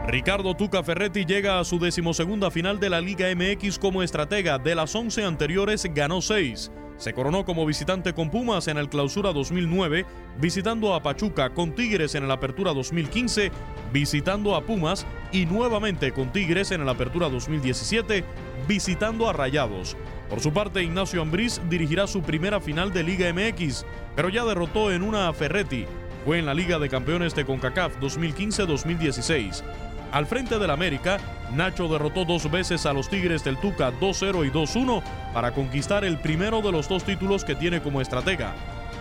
Ricardo 0.08 0.56
Tuca 0.56 0.84
Ferretti 0.84 1.26
llega 1.26 1.60
a 1.60 1.66
su 1.66 1.80
decimosegunda 1.80 2.50
final 2.50 2.80
de 2.80 2.90
la 2.90 3.00
Liga 3.00 3.28
MX 3.34 3.78
como 3.78 4.04
estratega. 4.04 4.58
De 4.58 4.74
las 4.74 4.96
11 4.96 5.26
anteriores 5.26 5.86
ganó 5.94 6.22
6. 6.22 6.72
Se 6.98 7.14
coronó 7.14 7.46
como 7.46 7.66
visitante 7.66 8.14
con 8.14 8.32
Pumas 8.32 8.68
en 8.68 8.78
el 8.78 8.90
Clausura 8.90 9.32
2009, 9.32 10.06
visitando 10.40 10.96
a 10.96 11.04
Pachuca 11.04 11.52
con 11.52 11.76
Tigres 11.76 12.16
en 12.16 12.24
el 12.24 12.32
Apertura 12.32 12.74
2015, 12.74 13.52
visitando 13.94 14.56
a 14.56 14.66
Pumas 14.66 15.06
y 15.32 15.46
nuevamente 15.46 16.12
con 16.12 16.32
Tigres 16.32 16.72
en 16.72 16.82
el 16.82 16.90
Apertura 16.90 17.30
2017, 17.30 18.24
visitando 18.68 19.30
a 19.30 19.34
Rayados. 19.34 19.96
Por 20.30 20.42
su 20.42 20.52
parte, 20.52 20.84
Ignacio 20.84 21.22
Ambriz 21.22 21.62
dirigirá 21.70 22.06
su 22.06 22.22
primera 22.22 22.60
final 22.60 22.92
de 22.92 23.04
Liga 23.04 23.32
MX, 23.34 23.86
pero 24.16 24.30
ya 24.30 24.44
derrotó 24.44 24.92
en 24.92 25.04
una 25.04 25.30
a 25.30 25.34
Ferretti. 25.34 25.86
Fue 26.26 26.40
en 26.40 26.46
la 26.46 26.54
Liga 26.54 26.78
de 26.80 26.90
Campeones 26.90 27.34
de 27.34 27.46
CONCACAF 27.46 27.98
2015-2016. 28.00 29.64
Al 30.12 30.26
frente 30.26 30.60
del 30.60 30.70
América, 30.70 31.20
Nacho 31.54 31.88
derrotó 31.88 32.26
dos 32.26 32.50
veces 32.50 32.86
a 32.86 32.94
los 32.94 33.10
Tigres 33.10 33.44
del 33.44 33.58
Tuca 33.58 33.92
2-0 33.92 34.46
y 34.46 34.52
2-1 34.52 35.02
para 35.34 35.54
conquistar 35.54 36.04
el 36.04 36.20
primero 36.20 36.62
de 36.62 36.72
los 36.72 36.90
dos 36.90 37.04
títulos 37.04 37.46
que 37.46 37.56
tiene 37.56 37.82
como 37.82 38.02
estratega. 38.02 38.54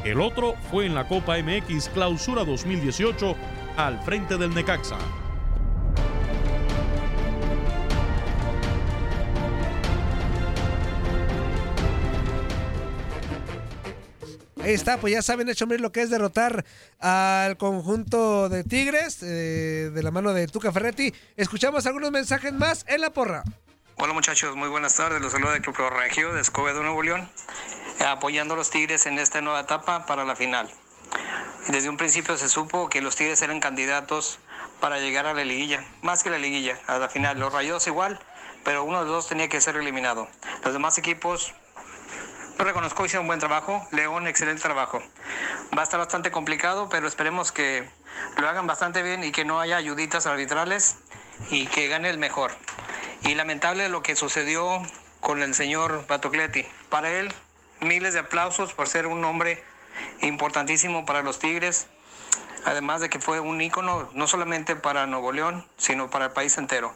El 0.04 0.20
otro 0.20 0.54
fue 0.70 0.86
en 0.86 0.94
la 0.94 1.08
Copa 1.08 1.36
MX 1.38 1.88
Clausura 1.88 2.44
2018 2.44 3.34
al 3.76 3.98
frente 4.02 4.36
del 4.36 4.54
Necaxa. 4.54 4.98
Ahí 14.66 14.74
está, 14.74 14.98
pues 14.98 15.12
ya 15.12 15.22
saben, 15.22 15.48
hecho 15.48 15.64
lo 15.66 15.92
que 15.92 16.02
es 16.02 16.10
derrotar 16.10 16.64
al 16.98 17.56
conjunto 17.56 18.48
de 18.48 18.64
Tigres 18.64 19.22
eh, 19.22 19.92
de 19.94 20.02
la 20.02 20.10
mano 20.10 20.34
de 20.34 20.48
Tuca 20.48 20.72
Ferretti. 20.72 21.14
Escuchamos 21.36 21.86
algunos 21.86 22.10
mensajes 22.10 22.52
más 22.52 22.84
en 22.88 23.00
la 23.00 23.10
porra. 23.10 23.44
Hola 23.94 24.12
muchachos, 24.12 24.56
muy 24.56 24.68
buenas 24.68 24.96
tardes. 24.96 25.22
Los 25.22 25.30
saluda 25.30 25.54
el 25.54 25.62
Club 25.62 25.76
Regio 25.90 26.32
de 26.32 26.40
Escobedo, 26.40 26.82
Nuevo 26.82 27.00
León, 27.04 27.30
apoyando 28.04 28.54
a 28.54 28.56
los 28.56 28.70
Tigres 28.70 29.06
en 29.06 29.20
esta 29.20 29.40
nueva 29.40 29.60
etapa 29.60 30.04
para 30.04 30.24
la 30.24 30.34
final. 30.34 30.68
Desde 31.68 31.88
un 31.88 31.96
principio 31.96 32.36
se 32.36 32.48
supo 32.48 32.88
que 32.88 33.00
los 33.00 33.14
Tigres 33.14 33.40
eran 33.42 33.60
candidatos 33.60 34.40
para 34.80 34.98
llegar 34.98 35.26
a 35.26 35.34
la 35.34 35.44
liguilla, 35.44 35.84
más 36.02 36.24
que 36.24 36.30
la 36.30 36.38
liguilla, 36.38 36.76
a 36.88 36.98
la 36.98 37.08
final. 37.08 37.38
Los 37.38 37.52
Rayados 37.52 37.86
igual, 37.86 38.18
pero 38.64 38.82
uno 38.82 38.98
de 38.98 39.04
los 39.04 39.14
dos 39.14 39.28
tenía 39.28 39.48
que 39.48 39.60
ser 39.60 39.76
eliminado. 39.76 40.26
Los 40.64 40.72
demás 40.72 40.98
equipos, 40.98 41.54
lo 42.58 42.64
reconozco, 42.64 43.04
hicieron 43.04 43.24
un 43.24 43.28
buen 43.28 43.40
trabajo. 43.40 43.86
León, 43.92 44.26
excelente 44.26 44.62
trabajo. 44.62 45.02
Va 45.76 45.82
a 45.82 45.84
estar 45.84 45.98
bastante 45.98 46.30
complicado, 46.30 46.88
pero 46.88 47.06
esperemos 47.06 47.52
que 47.52 47.88
lo 48.38 48.48
hagan 48.48 48.66
bastante 48.66 49.02
bien 49.02 49.24
y 49.24 49.32
que 49.32 49.44
no 49.44 49.60
haya 49.60 49.76
ayuditas 49.76 50.26
arbitrales 50.26 50.96
y 51.50 51.66
que 51.66 51.88
gane 51.88 52.08
el 52.08 52.18
mejor. 52.18 52.52
Y 53.22 53.34
lamentable 53.34 53.88
lo 53.88 54.02
que 54.02 54.16
sucedió 54.16 54.82
con 55.20 55.42
el 55.42 55.54
señor 55.54 56.06
Batocletti. 56.06 56.64
Para 56.88 57.10
él, 57.10 57.32
miles 57.80 58.14
de 58.14 58.20
aplausos 58.20 58.72
por 58.72 58.88
ser 58.88 59.06
un 59.06 59.24
hombre 59.24 59.62
importantísimo 60.22 61.04
para 61.04 61.22
los 61.22 61.38
Tigres, 61.38 61.88
además 62.64 63.00
de 63.00 63.10
que 63.10 63.18
fue 63.18 63.40
un 63.40 63.60
ícono 63.60 64.08
no 64.14 64.26
solamente 64.26 64.76
para 64.76 65.06
Nuevo 65.06 65.32
León, 65.32 65.66
sino 65.76 66.10
para 66.10 66.26
el 66.26 66.30
país 66.32 66.56
entero. 66.58 66.94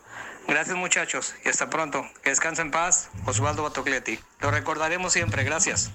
Gracias 0.51 0.77
muchachos 0.77 1.35
y 1.45 1.49
hasta 1.49 1.71
pronto. 1.71 2.05
Que 2.25 2.31
descansen 2.31 2.67
en 2.67 2.73
paz, 2.73 3.09
Osvaldo 3.25 3.63
Batocletti. 3.63 4.19
Lo 4.41 4.51
recordaremos 4.51 5.13
siempre, 5.13 5.45
gracias. 5.45 5.93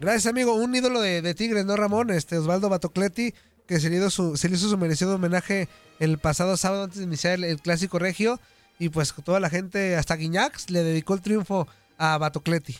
Gracias, 0.00 0.26
amigo. 0.26 0.54
Un 0.54 0.74
ídolo 0.74 1.02
de, 1.02 1.20
de 1.20 1.34
Tigres, 1.34 1.66
¿no, 1.66 1.76
Ramón? 1.76 2.08
Este 2.10 2.38
Osvaldo 2.38 2.70
Batocletti, 2.70 3.34
que 3.66 3.78
se 3.78 3.90
le, 3.90 3.98
hizo 3.98 4.08
su, 4.08 4.38
se 4.38 4.48
le 4.48 4.56
hizo 4.56 4.70
su 4.70 4.78
merecido 4.78 5.16
homenaje 5.16 5.68
el 5.98 6.16
pasado 6.16 6.56
sábado 6.56 6.84
antes 6.84 6.98
de 6.98 7.04
iniciar 7.04 7.34
el, 7.34 7.44
el 7.44 7.60
clásico 7.60 7.98
regio. 7.98 8.40
Y 8.78 8.88
pues 8.88 9.12
toda 9.22 9.38
la 9.38 9.50
gente, 9.50 9.96
hasta 9.96 10.16
Guiñax, 10.16 10.70
le 10.70 10.82
dedicó 10.82 11.12
el 11.12 11.20
triunfo 11.20 11.68
a 11.98 12.16
Batocletti. 12.16 12.74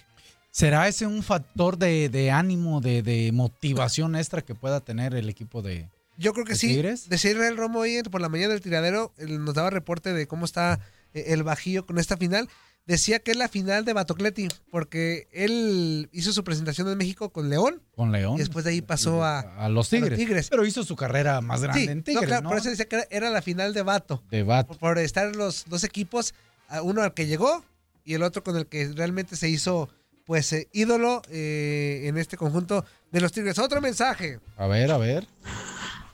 ¿Será 0.51 0.89
ese 0.89 1.07
un 1.07 1.23
factor 1.23 1.77
de, 1.77 2.09
de 2.09 2.31
ánimo, 2.31 2.81
de, 2.81 3.03
de 3.03 3.31
motivación 3.33 4.17
extra 4.17 4.41
que 4.41 4.55
pueda 4.55 4.81
tener 4.81 5.15
el 5.15 5.29
equipo 5.29 5.61
de, 5.61 5.91
Yo 6.19 6.33
creo 6.35 6.45
que 6.45 6.53
de 6.53 6.59
sí. 6.59 6.69
Tigres? 6.69 7.09
Decía 7.09 7.31
Israel 7.31 7.57
Romo 7.57 7.79
hoy 7.79 8.03
por 8.03 8.21
la 8.21 8.29
mañana 8.29 8.53
del 8.53 8.61
tiradero, 8.61 9.15
él 9.17 9.43
nos 9.45 9.55
daba 9.55 9.71
reporte 9.71 10.13
de 10.13 10.27
cómo 10.27 10.45
está 10.45 10.81
eh, 11.15 11.27
el 11.29 11.45
Bajío 11.45 11.87
con 11.87 11.99
esta 11.99 12.17
final. 12.17 12.49
Decía 12.87 13.19
que 13.19 13.31
es 13.33 13.37
la 13.37 13.49
final 13.49 13.85
de 13.85 13.93
Batocletti, 13.93 14.49
porque 14.71 15.29
él 15.31 16.09
hizo 16.11 16.33
su 16.33 16.43
presentación 16.43 16.89
en 16.89 16.97
México 16.97 17.31
con 17.31 17.51
León. 17.51 17.83
Con 17.95 18.13
León. 18.13 18.37
Y 18.37 18.39
después 18.39 18.65
de 18.65 18.73
ahí 18.73 18.81
pasó 18.81 19.23
a, 19.23 19.41
a 19.41 19.69
los 19.69 19.91
Tigres. 19.91 20.49
Pero 20.49 20.65
hizo 20.65 20.83
su 20.83 20.97
carrera 20.97 21.41
más 21.43 21.61
grande 21.63 21.83
Sí, 21.83 21.89
en 21.89 21.99
no, 21.99 22.05
Tigres, 22.05 22.27
claro, 22.27 22.43
¿no? 22.45 22.49
por 22.49 22.59
eso 22.59 22.71
decía 22.71 22.87
que 22.87 23.07
era, 23.11 23.31
la 23.31 23.43
final 23.43 23.75
de 23.75 23.83
Bato. 23.83 24.23
De 24.31 24.43
Bato. 24.43 24.69
Por, 24.69 24.79
por 24.79 24.99
estar 24.99 25.37
los 25.37 25.67
dos 25.69 25.85
equipos, 25.85 26.35
a 26.69 26.83
uno 26.83 27.03
al 27.03 27.13
que 27.13 27.27
llegó 27.27 27.63
y 28.05 28.15
el 28.15 28.23
otro 28.23 28.43
con 28.43 28.57
el 28.57 28.67
que 28.67 28.89
realmente 28.95 29.37
se 29.37 29.51
hizo 29.51 29.91
pues 30.25 30.51
eh, 30.55 30.69
ídolo 30.73 31.21
eh, 31.31 32.03
en 32.05 32.17
este 32.17 32.39
conjunto 32.39 32.85
de 33.13 33.21
los 33.21 33.33
Tigres. 33.33 33.59
Otro 33.59 33.83
mensaje. 33.83 34.41
A 34.57 34.67
ver, 34.67 34.91
a 34.91 34.97
ver. 34.99 35.27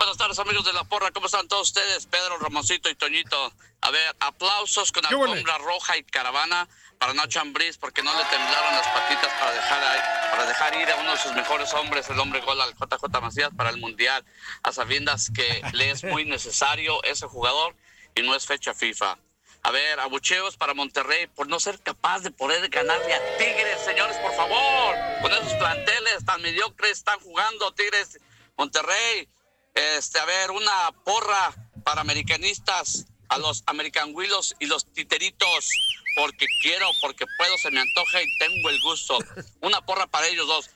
Buenas 0.04 0.18
tardes, 0.18 0.38
amigos 0.38 0.66
de 0.66 0.74
la 0.74 0.84
porra. 0.84 1.10
¿Cómo 1.12 1.24
están 1.24 1.48
todos 1.48 1.68
ustedes? 1.68 2.04
Pedro, 2.04 2.36
Ramoncito 2.36 2.90
y 2.90 2.94
Toñito. 2.94 3.54
A 3.80 3.90
ver, 3.90 4.14
aplausos 4.20 4.92
con 4.92 5.02
alfombra 5.06 5.56
roja 5.56 5.96
y 5.96 6.04
caravana 6.04 6.68
para 6.98 7.14
Nacho 7.14 7.40
Ambriz 7.40 7.78
porque 7.78 8.02
no 8.02 8.12
le 8.12 8.22
temblaron 8.26 8.74
las 8.74 8.86
patitas 8.88 9.32
para 9.40 9.52
dejar, 9.52 10.30
para 10.30 10.44
dejar 10.44 10.74
ir 10.74 10.90
a 10.90 10.96
uno 10.96 11.10
de 11.12 11.16
sus 11.16 11.32
mejores 11.32 11.72
hombres, 11.72 12.10
el 12.10 12.20
hombre 12.20 12.42
gol 12.42 12.60
al 12.60 12.74
JJ 12.74 13.18
Macías 13.22 13.48
para 13.56 13.70
el 13.70 13.78
Mundial, 13.78 14.22
a 14.62 14.72
sabiendas 14.72 15.30
que 15.34 15.62
le 15.72 15.92
es 15.92 16.04
muy 16.04 16.26
necesario 16.26 17.02
ese 17.04 17.26
jugador 17.26 17.74
y 18.14 18.20
no 18.20 18.34
es 18.34 18.44
fecha 18.44 18.74
FIFA. 18.74 19.16
A 19.62 19.70
ver, 19.70 20.00
abucheos 20.00 20.58
para 20.58 20.74
Monterrey 20.74 21.28
por 21.28 21.48
no 21.48 21.58
ser 21.60 21.80
capaz 21.80 22.20
de 22.20 22.30
poder 22.30 22.68
ganarle 22.68 23.14
a 23.14 23.38
Tigres, 23.38 23.80
señores, 23.82 24.18
por 24.18 24.34
favor. 24.34 24.96
Con 25.22 25.32
esos 25.32 25.54
planteles 25.54 26.26
tan 26.26 26.42
mediocres 26.42 26.90
están 26.90 27.18
jugando 27.20 27.72
Tigres, 27.72 28.20
Monterrey. 28.58 29.30
Este, 29.74 30.18
a 30.18 30.24
ver, 30.24 30.50
una 30.50 30.92
porra 31.04 31.52
para 31.84 32.00
americanistas, 32.00 33.06
a 33.28 33.38
los 33.38 33.62
American 33.66 34.14
Willows 34.14 34.54
y 34.60 34.66
los 34.66 34.86
titeritos, 34.92 35.68
porque 36.16 36.46
quiero, 36.62 36.86
porque 37.00 37.24
puedo, 37.36 37.56
se 37.58 37.70
me 37.70 37.80
antoja 37.80 38.22
y 38.22 38.38
tengo 38.38 38.70
el 38.70 38.80
gusto. 38.80 39.18
Una 39.60 39.80
porra 39.80 40.06
para 40.06 40.26
ellos 40.28 40.46
dos. 40.46 40.70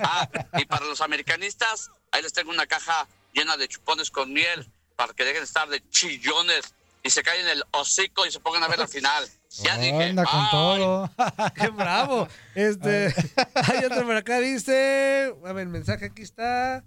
Ah, 0.00 0.28
y 0.58 0.64
para 0.64 0.86
los 0.86 1.00
americanistas, 1.00 1.90
ahí 2.10 2.22
les 2.22 2.32
tengo 2.32 2.50
una 2.50 2.66
caja 2.66 3.06
llena 3.32 3.56
de 3.56 3.68
chupones 3.68 4.10
con 4.10 4.32
miel 4.32 4.70
para 4.96 5.12
que 5.14 5.24
dejen 5.24 5.40
de 5.40 5.46
estar 5.46 5.68
de 5.68 5.82
chillones 5.90 6.74
y 7.02 7.10
se 7.10 7.22
callen 7.22 7.48
el 7.48 7.64
hocico 7.72 8.24
y 8.26 8.30
se 8.30 8.40
pongan 8.40 8.62
a 8.62 8.68
ver 8.68 8.78
la 8.78 8.86
final. 8.86 9.28
Ya 9.50 9.76
dije. 9.76 10.04
Anda 10.04 10.24
con 10.24 10.50
todo. 10.50 11.10
¡Qué 11.54 11.68
bravo! 11.68 12.28
Este, 12.54 13.14
hay 13.54 13.84
otro 13.84 14.06
por 14.06 14.16
acá, 14.16 14.38
dice. 14.40 15.34
A 15.44 15.52
ver, 15.52 15.64
el 15.64 15.68
mensaje 15.68 16.06
aquí 16.06 16.22
está. 16.22 16.84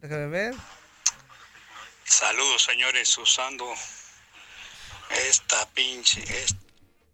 Déjame 0.00 0.26
ver. 0.28 0.54
Saludos, 2.04 2.62
señores, 2.62 3.16
usando 3.18 3.64
esta 5.28 5.68
pinche. 5.74 6.22
esta- 6.22 6.58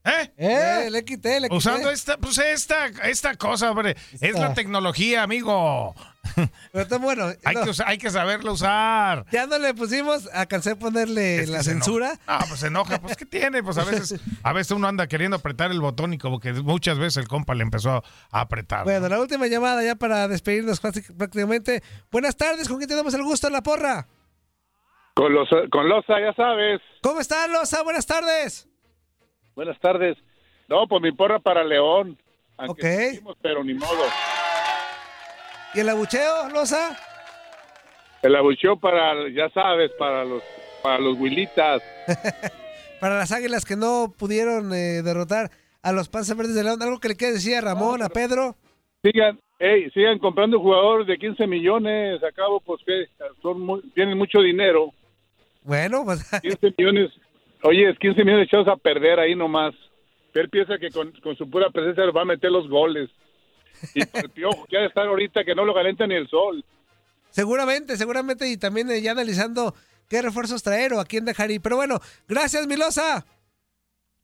¿Eh? 0.06 0.32
Eh, 0.36 0.90
le 0.90 1.04
quité, 1.04 1.40
le 1.40 1.48
quité. 1.48 1.56
Usando 1.56 1.90
esta, 1.90 2.18
pues 2.18 2.36
esta, 2.38 2.86
esta 3.04 3.34
cosa, 3.36 3.70
hombre. 3.70 3.96
Es 4.20 4.34
la 4.38 4.52
tecnología, 4.52 5.22
amigo. 5.22 5.94
Pero 6.72 6.82
está 6.82 6.98
bueno. 6.98 7.26
Hay, 7.44 7.54
no, 7.54 7.64
que, 7.64 7.70
usa- 7.70 7.86
hay 7.88 7.98
que 7.98 8.10
saberlo 8.10 8.52
usar. 8.52 9.26
ya 9.30 9.46
no 9.46 9.58
le 9.58 9.74
pusimos, 9.74 10.28
alcancé 10.32 10.70
a 10.70 10.76
ponerle 10.76 11.36
Es 11.40 11.46
que 11.46 11.52
la 11.52 11.62
censura. 11.62 12.18
Ah, 12.26 12.44
pues 12.48 12.60
se 12.60 12.68
enoja. 12.68 12.98
Pues, 13.00 13.16
¿qué 13.16 13.26
tiene? 13.26 13.62
Pues 13.62 13.78
a 13.78 13.84
veces, 13.84 14.20
a 14.42 14.52
veces 14.52 14.70
uno 14.72 14.88
anda 14.88 15.06
queriendo 15.06 15.36
apretar 15.36 15.70
el 15.70 15.80
botón 15.80 16.12
y 16.14 16.18
como 16.18 16.40
que 16.40 16.52
muchas 16.54 16.98
veces 16.98 17.18
el 17.18 17.28
compa 17.28 17.54
le 17.54 17.62
empezó 17.62 18.02
a 18.30 18.40
apretar. 18.40 18.84
Bueno, 18.84 19.08
la 19.08 19.20
última 19.20 19.46
llamada 19.46 19.82
ya 19.84 19.94
para 19.96 20.26
despedirnos 20.28 20.80
prácticamente. 20.80 21.82
Buenas 22.10 22.36
tardes, 22.36 22.68
¿con 22.68 22.78
quién 22.78 22.88
tenemos 22.88 23.12
el 23.14 23.22
gusto 23.22 23.46
en 23.46 23.52
la 23.52 23.62
porra? 23.62 24.06
Con, 25.14 25.32
los, 25.32 25.48
con 25.70 25.88
Loza, 25.88 26.14
ya 26.20 26.32
sabes. 26.34 26.80
¿Cómo 27.02 27.20
están, 27.20 27.52
Loza? 27.52 27.82
Buenas 27.82 28.06
tardes. 28.06 28.66
Buenas 29.54 29.78
tardes. 29.78 30.16
No, 30.68 30.88
pues 30.88 31.02
mi 31.02 31.12
porra 31.12 31.38
para 31.38 31.62
León. 31.62 32.18
Aunque 32.56 33.20
Ok. 33.24 33.36
pero 33.42 33.62
ni 33.62 33.74
modo. 33.74 34.02
¿Y 35.74 35.80
el 35.80 35.88
abucheo, 35.88 36.48
Loza? 36.52 36.96
El 38.22 38.36
abucheo 38.36 38.76
para, 38.78 39.28
ya 39.30 39.48
sabes, 39.50 39.90
para 39.98 40.24
los 40.24 40.42
para 40.82 40.98
los 40.98 41.18
Huilitas. 41.18 41.82
Para 43.00 43.16
las 43.18 43.32
águilas 43.32 43.64
que 43.66 43.76
no 43.76 44.14
pudieron 44.18 44.72
eh, 44.72 45.02
derrotar 45.02 45.50
a 45.82 45.92
los 45.92 46.08
Panzas 46.08 46.36
Verdes 46.38 46.54
de 46.54 46.64
León. 46.64 46.80
¿Algo 46.82 47.00
que 47.00 47.08
le 47.08 47.16
quiere 47.16 47.34
decir 47.34 47.54
a 47.56 47.60
Ramón, 47.60 48.02
a 48.02 48.08
Pedro? 48.08 48.56
Sigan, 49.02 49.38
ey, 49.58 49.90
sigan 49.90 50.18
comprando 50.18 50.58
jugadores 50.58 51.06
de 51.06 51.18
15 51.18 51.46
millones. 51.46 52.22
Acabo, 52.22 52.60
pues 52.60 52.80
que 52.86 53.04
son 53.42 53.60
muy- 53.60 53.82
tienen 53.94 54.16
mucho 54.16 54.40
dinero. 54.40 54.90
Bueno, 55.64 56.02
pues 56.04 56.22
15 56.42 56.74
millones. 56.78 57.10
Oye, 57.62 57.90
es 57.90 57.98
15 57.98 58.24
millones 58.24 58.46
echados 58.46 58.68
a 58.68 58.76
perder 58.76 59.18
ahí 59.20 59.34
nomás. 59.34 59.74
Él 60.32 60.48
piensa 60.48 60.78
que 60.78 60.90
con, 60.90 61.12
con 61.22 61.36
su 61.36 61.50
pura 61.50 61.68
presencia 61.70 62.04
va 62.10 62.22
a 62.22 62.26
meter 62.26 62.50
los 62.50 62.68
goles. 62.70 63.10
Y 63.94 64.00
el 64.18 64.30
piojo 64.30 64.66
que 64.68 64.76
ha 64.76 64.80
de 64.80 64.86
estar 64.86 65.06
ahorita 65.06 65.44
que 65.44 65.54
no 65.54 65.64
lo 65.64 65.74
calienta 65.74 66.06
ni 66.06 66.14
el 66.14 66.28
sol. 66.28 66.64
seguramente, 67.30 67.96
seguramente. 67.96 68.48
Y 68.48 68.56
también 68.56 68.90
eh, 68.90 69.00
ya 69.02 69.12
analizando 69.12 69.74
qué 70.08 70.22
refuerzos 70.22 70.62
traer 70.62 70.92
o 70.94 71.00
a 71.00 71.04
quién 71.04 71.24
dejar 71.24 71.50
ir. 71.50 71.60
Pero 71.60 71.76
bueno, 71.76 72.00
gracias, 72.28 72.66
Milosa. 72.66 73.24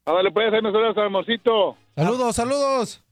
Ahora 0.04 0.22
le 0.22 0.30
puedes 0.32 0.48
hacer 0.48 0.62
nosotros 0.62 0.96
amorcito. 0.98 1.76
Saludos, 1.96 2.36
saludos. 2.36 3.02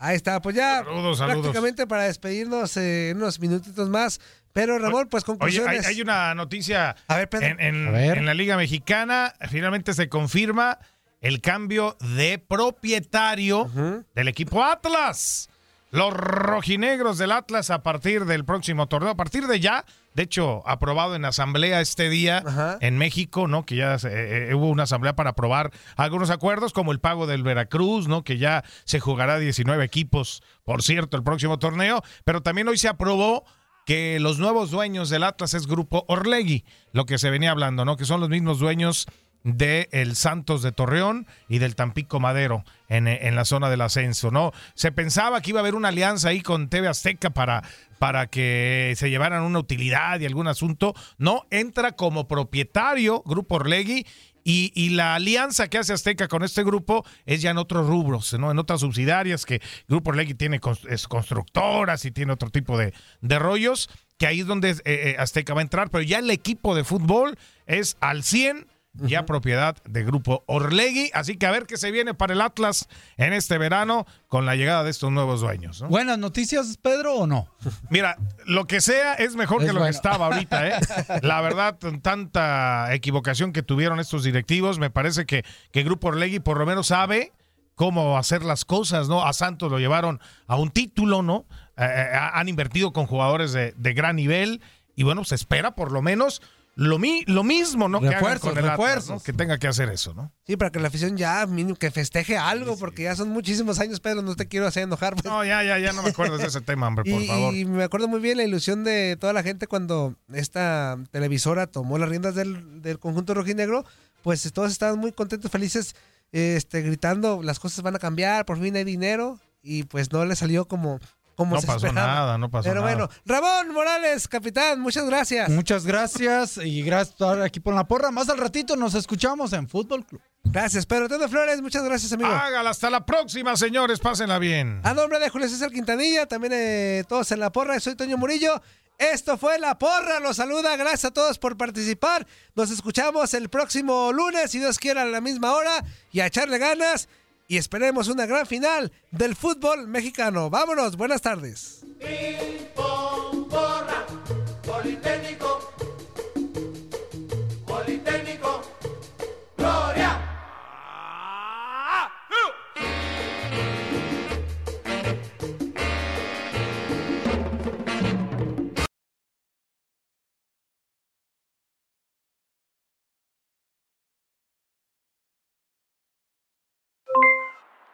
Ahí 0.00 0.14
está, 0.14 0.40
pues 0.40 0.54
ya 0.54 0.84
Saludos, 0.84 1.18
saludos. 1.18 1.40
prácticamente 1.40 1.86
para 1.88 2.04
despedirnos 2.04 2.76
eh, 2.76 3.10
en 3.10 3.16
unos 3.16 3.40
minutitos 3.40 3.88
más. 3.88 4.20
Pero 4.52 4.78
Ramón, 4.78 5.08
pues 5.08 5.24
Oye, 5.24 5.32
hay, 5.32 5.38
conclusiones. 5.38 5.86
hay 5.86 6.00
una 6.00 6.34
noticia 6.36 6.94
A 7.08 7.16
ver, 7.16 7.28
Pedro. 7.28 7.46
en, 7.46 7.60
en- 7.60 7.88
A 7.88 7.90
ver. 7.90 8.18
en 8.18 8.26
la 8.26 8.34
Liga 8.34 8.56
Mexicana. 8.56 9.34
Finalmente 9.50 9.92
se 9.94 10.08
confirma 10.08 10.78
el 11.20 11.40
cambio 11.40 11.96
de 12.16 12.38
propietario 12.38 13.68
del 14.14 14.28
equipo 14.28 14.62
Atlas. 14.62 15.48
Los 15.90 16.12
rojinegros 16.12 17.16
del 17.18 17.32
Atlas 17.32 17.70
a 17.70 17.82
partir 17.82 18.24
del 18.26 18.44
próximo 18.44 18.88
torneo, 18.88 19.10
a 19.10 19.16
partir 19.16 19.46
de 19.46 19.58
ya, 19.58 19.84
de 20.14 20.24
hecho, 20.24 20.62
aprobado 20.68 21.14
en 21.14 21.24
asamblea 21.24 21.80
este 21.80 22.10
día 22.10 22.42
en 22.80 22.98
México, 22.98 23.48
¿no? 23.48 23.64
Que 23.64 23.76
ya 23.76 23.98
se- 23.98 24.50
eh, 24.50 24.54
hubo 24.54 24.68
una 24.68 24.82
asamblea 24.82 25.14
para 25.16 25.30
aprobar 25.30 25.70
algunos 25.96 26.28
acuerdos, 26.30 26.72
como 26.74 26.92
el 26.92 27.00
pago 27.00 27.26
del 27.26 27.42
Veracruz, 27.42 28.06
¿no? 28.06 28.22
Que 28.22 28.36
ya 28.36 28.64
se 28.84 29.00
jugará 29.00 29.38
19 29.38 29.82
equipos, 29.84 30.42
por 30.64 30.82
cierto, 30.82 31.16
el 31.16 31.22
próximo 31.22 31.58
torneo, 31.58 32.02
pero 32.24 32.42
también 32.42 32.68
hoy 32.68 32.76
se 32.76 32.88
aprobó 32.88 33.44
que 33.86 34.20
los 34.20 34.38
nuevos 34.38 34.70
dueños 34.70 35.08
del 35.08 35.22
Atlas 35.24 35.54
es 35.54 35.66
Grupo 35.66 36.04
Orlegui, 36.08 36.66
lo 36.92 37.06
que 37.06 37.16
se 37.16 37.30
venía 37.30 37.50
hablando, 37.52 37.86
¿no? 37.86 37.96
Que 37.96 38.04
son 38.04 38.20
los 38.20 38.28
mismos 38.28 38.58
dueños 38.58 39.06
de 39.44 39.88
el 39.92 40.16
Santos 40.16 40.62
de 40.62 40.72
Torreón 40.72 41.26
y 41.48 41.58
del 41.58 41.74
Tampico 41.74 42.20
Madero 42.20 42.64
en, 42.88 43.08
en 43.08 43.34
la 43.34 43.44
zona 43.44 43.70
del 43.70 43.80
ascenso, 43.80 44.30
¿no? 44.30 44.52
Se 44.74 44.92
pensaba 44.92 45.40
que 45.40 45.50
iba 45.50 45.60
a 45.60 45.62
haber 45.62 45.74
una 45.74 45.88
alianza 45.88 46.28
ahí 46.30 46.40
con 46.40 46.68
TV 46.68 46.88
Azteca 46.88 47.30
para, 47.30 47.62
para 47.98 48.26
que 48.26 48.94
se 48.96 49.10
llevaran 49.10 49.42
una 49.42 49.58
utilidad 49.58 50.20
y 50.20 50.26
algún 50.26 50.48
asunto. 50.48 50.94
No, 51.18 51.46
entra 51.50 51.92
como 51.92 52.28
propietario 52.28 53.22
Grupo 53.24 53.56
Orlegui 53.56 54.06
y, 54.44 54.72
y 54.74 54.90
la 54.90 55.14
alianza 55.14 55.68
que 55.68 55.78
hace 55.78 55.92
Azteca 55.92 56.26
con 56.26 56.42
este 56.42 56.64
grupo 56.64 57.04
es 57.26 57.42
ya 57.42 57.50
en 57.50 57.58
otros 57.58 57.86
rubros, 57.86 58.32
¿no? 58.38 58.50
En 58.50 58.58
otras 58.58 58.80
subsidiarias 58.80 59.44
que 59.44 59.60
Grupo 59.88 60.10
Orlegui 60.10 60.34
tiene 60.34 60.60
es 60.88 61.06
constructoras 61.06 62.04
y 62.04 62.10
tiene 62.10 62.32
otro 62.32 62.50
tipo 62.50 62.78
de, 62.78 62.94
de 63.20 63.38
rollos, 63.38 63.90
que 64.16 64.26
ahí 64.26 64.40
es 64.40 64.46
donde 64.46 64.70
eh, 64.70 64.80
eh, 64.84 65.16
Azteca 65.18 65.54
va 65.54 65.60
a 65.60 65.62
entrar, 65.62 65.90
pero 65.90 66.02
ya 66.02 66.18
el 66.18 66.30
equipo 66.30 66.74
de 66.74 66.84
fútbol 66.84 67.36
es 67.66 67.96
al 68.00 68.22
100 68.22 68.66
ya 68.98 69.24
propiedad 69.24 69.76
de 69.84 70.04
Grupo 70.04 70.44
Orlegui, 70.46 71.10
así 71.14 71.36
que 71.36 71.46
a 71.46 71.50
ver 71.50 71.66
qué 71.66 71.76
se 71.76 71.90
viene 71.90 72.14
para 72.14 72.32
el 72.32 72.40
Atlas 72.40 72.88
en 73.16 73.32
este 73.32 73.58
verano 73.58 74.06
con 74.28 74.46
la 74.46 74.56
llegada 74.56 74.84
de 74.84 74.90
estos 74.90 75.12
nuevos 75.12 75.40
dueños. 75.40 75.82
¿no? 75.82 75.88
¿Buenas 75.88 76.18
noticias, 76.18 76.78
Pedro, 76.80 77.14
o 77.14 77.26
no? 77.26 77.48
Mira, 77.90 78.16
lo 78.46 78.66
que 78.66 78.80
sea 78.80 79.14
es 79.14 79.36
mejor 79.36 79.62
Es 79.62 79.68
que 79.68 79.72
lo 79.72 79.84
que 79.84 79.90
estaba 79.90 80.26
ahorita, 80.26 80.68
¿eh? 80.68 80.72
La 81.22 81.40
verdad, 81.40 81.78
tanta 82.02 82.92
equivocación 82.94 83.52
que 83.52 83.62
tuvieron 83.62 84.00
estos 84.00 84.24
directivos, 84.24 84.78
me 84.78 84.90
parece 84.90 85.26
que, 85.26 85.44
que 85.70 85.82
Grupo 85.82 86.08
Orlegui 86.08 86.40
por 86.40 86.58
lo 86.58 86.66
menos 86.66 86.88
sabe 86.88 87.32
cómo 87.74 88.18
hacer 88.18 88.42
las 88.42 88.64
cosas, 88.64 89.08
¿no? 89.08 89.24
A 89.24 89.32
Santos 89.32 89.70
lo 89.70 89.78
llevaron 89.78 90.20
a 90.46 90.56
un 90.56 90.70
título, 90.70 91.22
¿no? 91.22 91.46
Eh, 91.76 91.84
eh, 91.84 92.18
han 92.32 92.48
invertido 92.48 92.92
con 92.92 93.06
jugadores 93.06 93.52
de, 93.52 93.72
de 93.76 93.94
gran 93.94 94.16
nivel 94.16 94.60
y 94.96 95.04
bueno, 95.04 95.22
se 95.22 95.36
espera 95.36 95.76
por 95.76 95.92
lo 95.92 96.02
menos 96.02 96.42
lo, 96.80 97.00
mi- 97.00 97.24
lo 97.26 97.42
mismo, 97.42 97.88
¿no? 97.88 98.00
que 98.00 98.06
hagan 98.06 98.20
Refuerzos, 98.20 98.48
con 98.50 98.58
el 98.58 98.64
Atlas, 98.64 98.78
refuerzos. 98.78 99.10
¿no? 99.10 99.20
Que 99.20 99.32
tenga 99.32 99.58
que 99.58 99.66
hacer 99.66 99.88
eso, 99.88 100.14
¿no? 100.14 100.32
Sí, 100.46 100.56
para 100.56 100.70
que 100.70 100.78
la 100.78 100.86
afición 100.86 101.16
ya 101.16 101.44
mínimo 101.46 101.76
que 101.76 101.90
festeje 101.90 102.38
algo, 102.38 102.76
porque 102.78 103.02
ya 103.02 103.16
son 103.16 103.30
muchísimos 103.30 103.80
años, 103.80 103.98
Pedro, 103.98 104.22
no 104.22 104.36
te 104.36 104.46
quiero 104.46 104.66
hacer 104.68 104.84
enojar. 104.84 105.14
pues. 105.14 105.24
No, 105.24 105.44
ya, 105.44 105.64
ya, 105.64 105.78
ya 105.80 105.92
no 105.92 106.04
me 106.04 106.10
acuerdo 106.10 106.38
de 106.38 106.46
ese 106.46 106.60
tema, 106.60 106.86
hombre, 106.86 107.02
por 107.12 107.20
y, 107.20 107.26
favor. 107.26 107.54
y 107.54 107.64
me 107.64 107.82
acuerdo 107.82 108.06
muy 108.06 108.20
bien 108.20 108.36
la 108.36 108.44
ilusión 108.44 108.84
de 108.84 109.16
toda 109.18 109.32
la 109.32 109.42
gente 109.42 109.66
cuando 109.66 110.14
esta 110.32 110.96
televisora 111.10 111.66
tomó 111.66 111.98
las 111.98 112.08
riendas 112.08 112.36
del, 112.36 112.80
del 112.80 113.00
conjunto 113.00 113.34
rojinegro, 113.34 113.84
pues 114.22 114.50
todos 114.52 114.70
estaban 114.70 115.00
muy 115.00 115.10
contentos, 115.10 115.50
felices, 115.50 115.96
este, 116.30 116.82
gritando, 116.82 117.42
las 117.42 117.58
cosas 117.58 117.82
van 117.82 117.96
a 117.96 117.98
cambiar, 117.98 118.44
por 118.46 118.60
fin 118.60 118.76
hay 118.76 118.84
dinero, 118.84 119.40
y 119.62 119.82
pues 119.82 120.12
no 120.12 120.24
le 120.24 120.36
salió 120.36 120.68
como, 120.68 121.00
como 121.38 121.54
No 121.54 121.60
se 121.60 121.68
pasó 121.68 121.86
esperaba. 121.86 122.14
nada, 122.14 122.36
no 122.38 122.50
pasó 122.50 122.68
Pero 122.68 122.80
nada. 122.82 122.94
bueno, 122.96 123.08
Ramón 123.24 123.72
Morales, 123.72 124.26
capitán, 124.26 124.80
muchas 124.80 125.06
gracias. 125.06 125.48
Muchas 125.48 125.86
gracias 125.86 126.56
y 126.58 126.82
gracias 126.82 127.14
por 127.14 127.28
estar 127.28 127.42
aquí 127.46 127.60
por 127.60 127.74
la 127.74 127.86
porra. 127.86 128.10
Más 128.10 128.28
al 128.28 128.38
ratito 128.38 128.74
nos 128.74 128.94
escuchamos 128.96 129.52
en 129.52 129.68
Fútbol 129.68 130.04
Club. 130.04 130.20
Gracias, 130.42 130.84
Pedro 130.84 131.08
Teno 131.08 131.28
Flores, 131.28 131.62
muchas 131.62 131.84
gracias, 131.84 132.12
amigo. 132.12 132.28
Hágala, 132.28 132.70
hasta 132.70 132.90
la 132.90 133.06
próxima, 133.06 133.56
señores, 133.56 134.00
pásenla 134.00 134.40
bien. 134.40 134.80
A 134.82 134.94
nombre 134.94 135.20
de 135.20 135.28
Julio 135.28 135.48
César 135.48 135.70
Quintanilla, 135.70 136.26
también 136.26 136.52
eh, 136.56 137.04
todos 137.08 137.30
en 137.30 137.38
la 137.38 137.50
porra, 137.52 137.78
soy 137.78 137.94
Toño 137.94 138.16
Murillo 138.16 138.60
Esto 138.98 139.38
fue 139.38 139.60
La 139.60 139.78
Porra, 139.78 140.18
los 140.18 140.38
saluda, 140.38 140.74
gracias 140.76 141.04
a 141.04 141.10
todos 141.12 141.38
por 141.38 141.56
participar. 141.56 142.26
Nos 142.56 142.72
escuchamos 142.72 143.32
el 143.34 143.48
próximo 143.48 144.10
lunes, 144.12 144.50
si 144.50 144.58
Dios 144.58 144.76
quiera, 144.80 145.02
a 145.02 145.04
la 145.04 145.20
misma 145.20 145.54
hora, 145.54 145.84
y 146.10 146.18
a 146.18 146.26
echarle 146.26 146.58
ganas. 146.58 147.08
Y 147.50 147.56
esperemos 147.56 148.08
una 148.08 148.26
gran 148.26 148.46
final 148.46 148.92
del 149.10 149.34
fútbol 149.34 149.88
mexicano. 149.88 150.50
Vámonos, 150.50 150.96
buenas 150.96 151.22
tardes. 151.22 151.82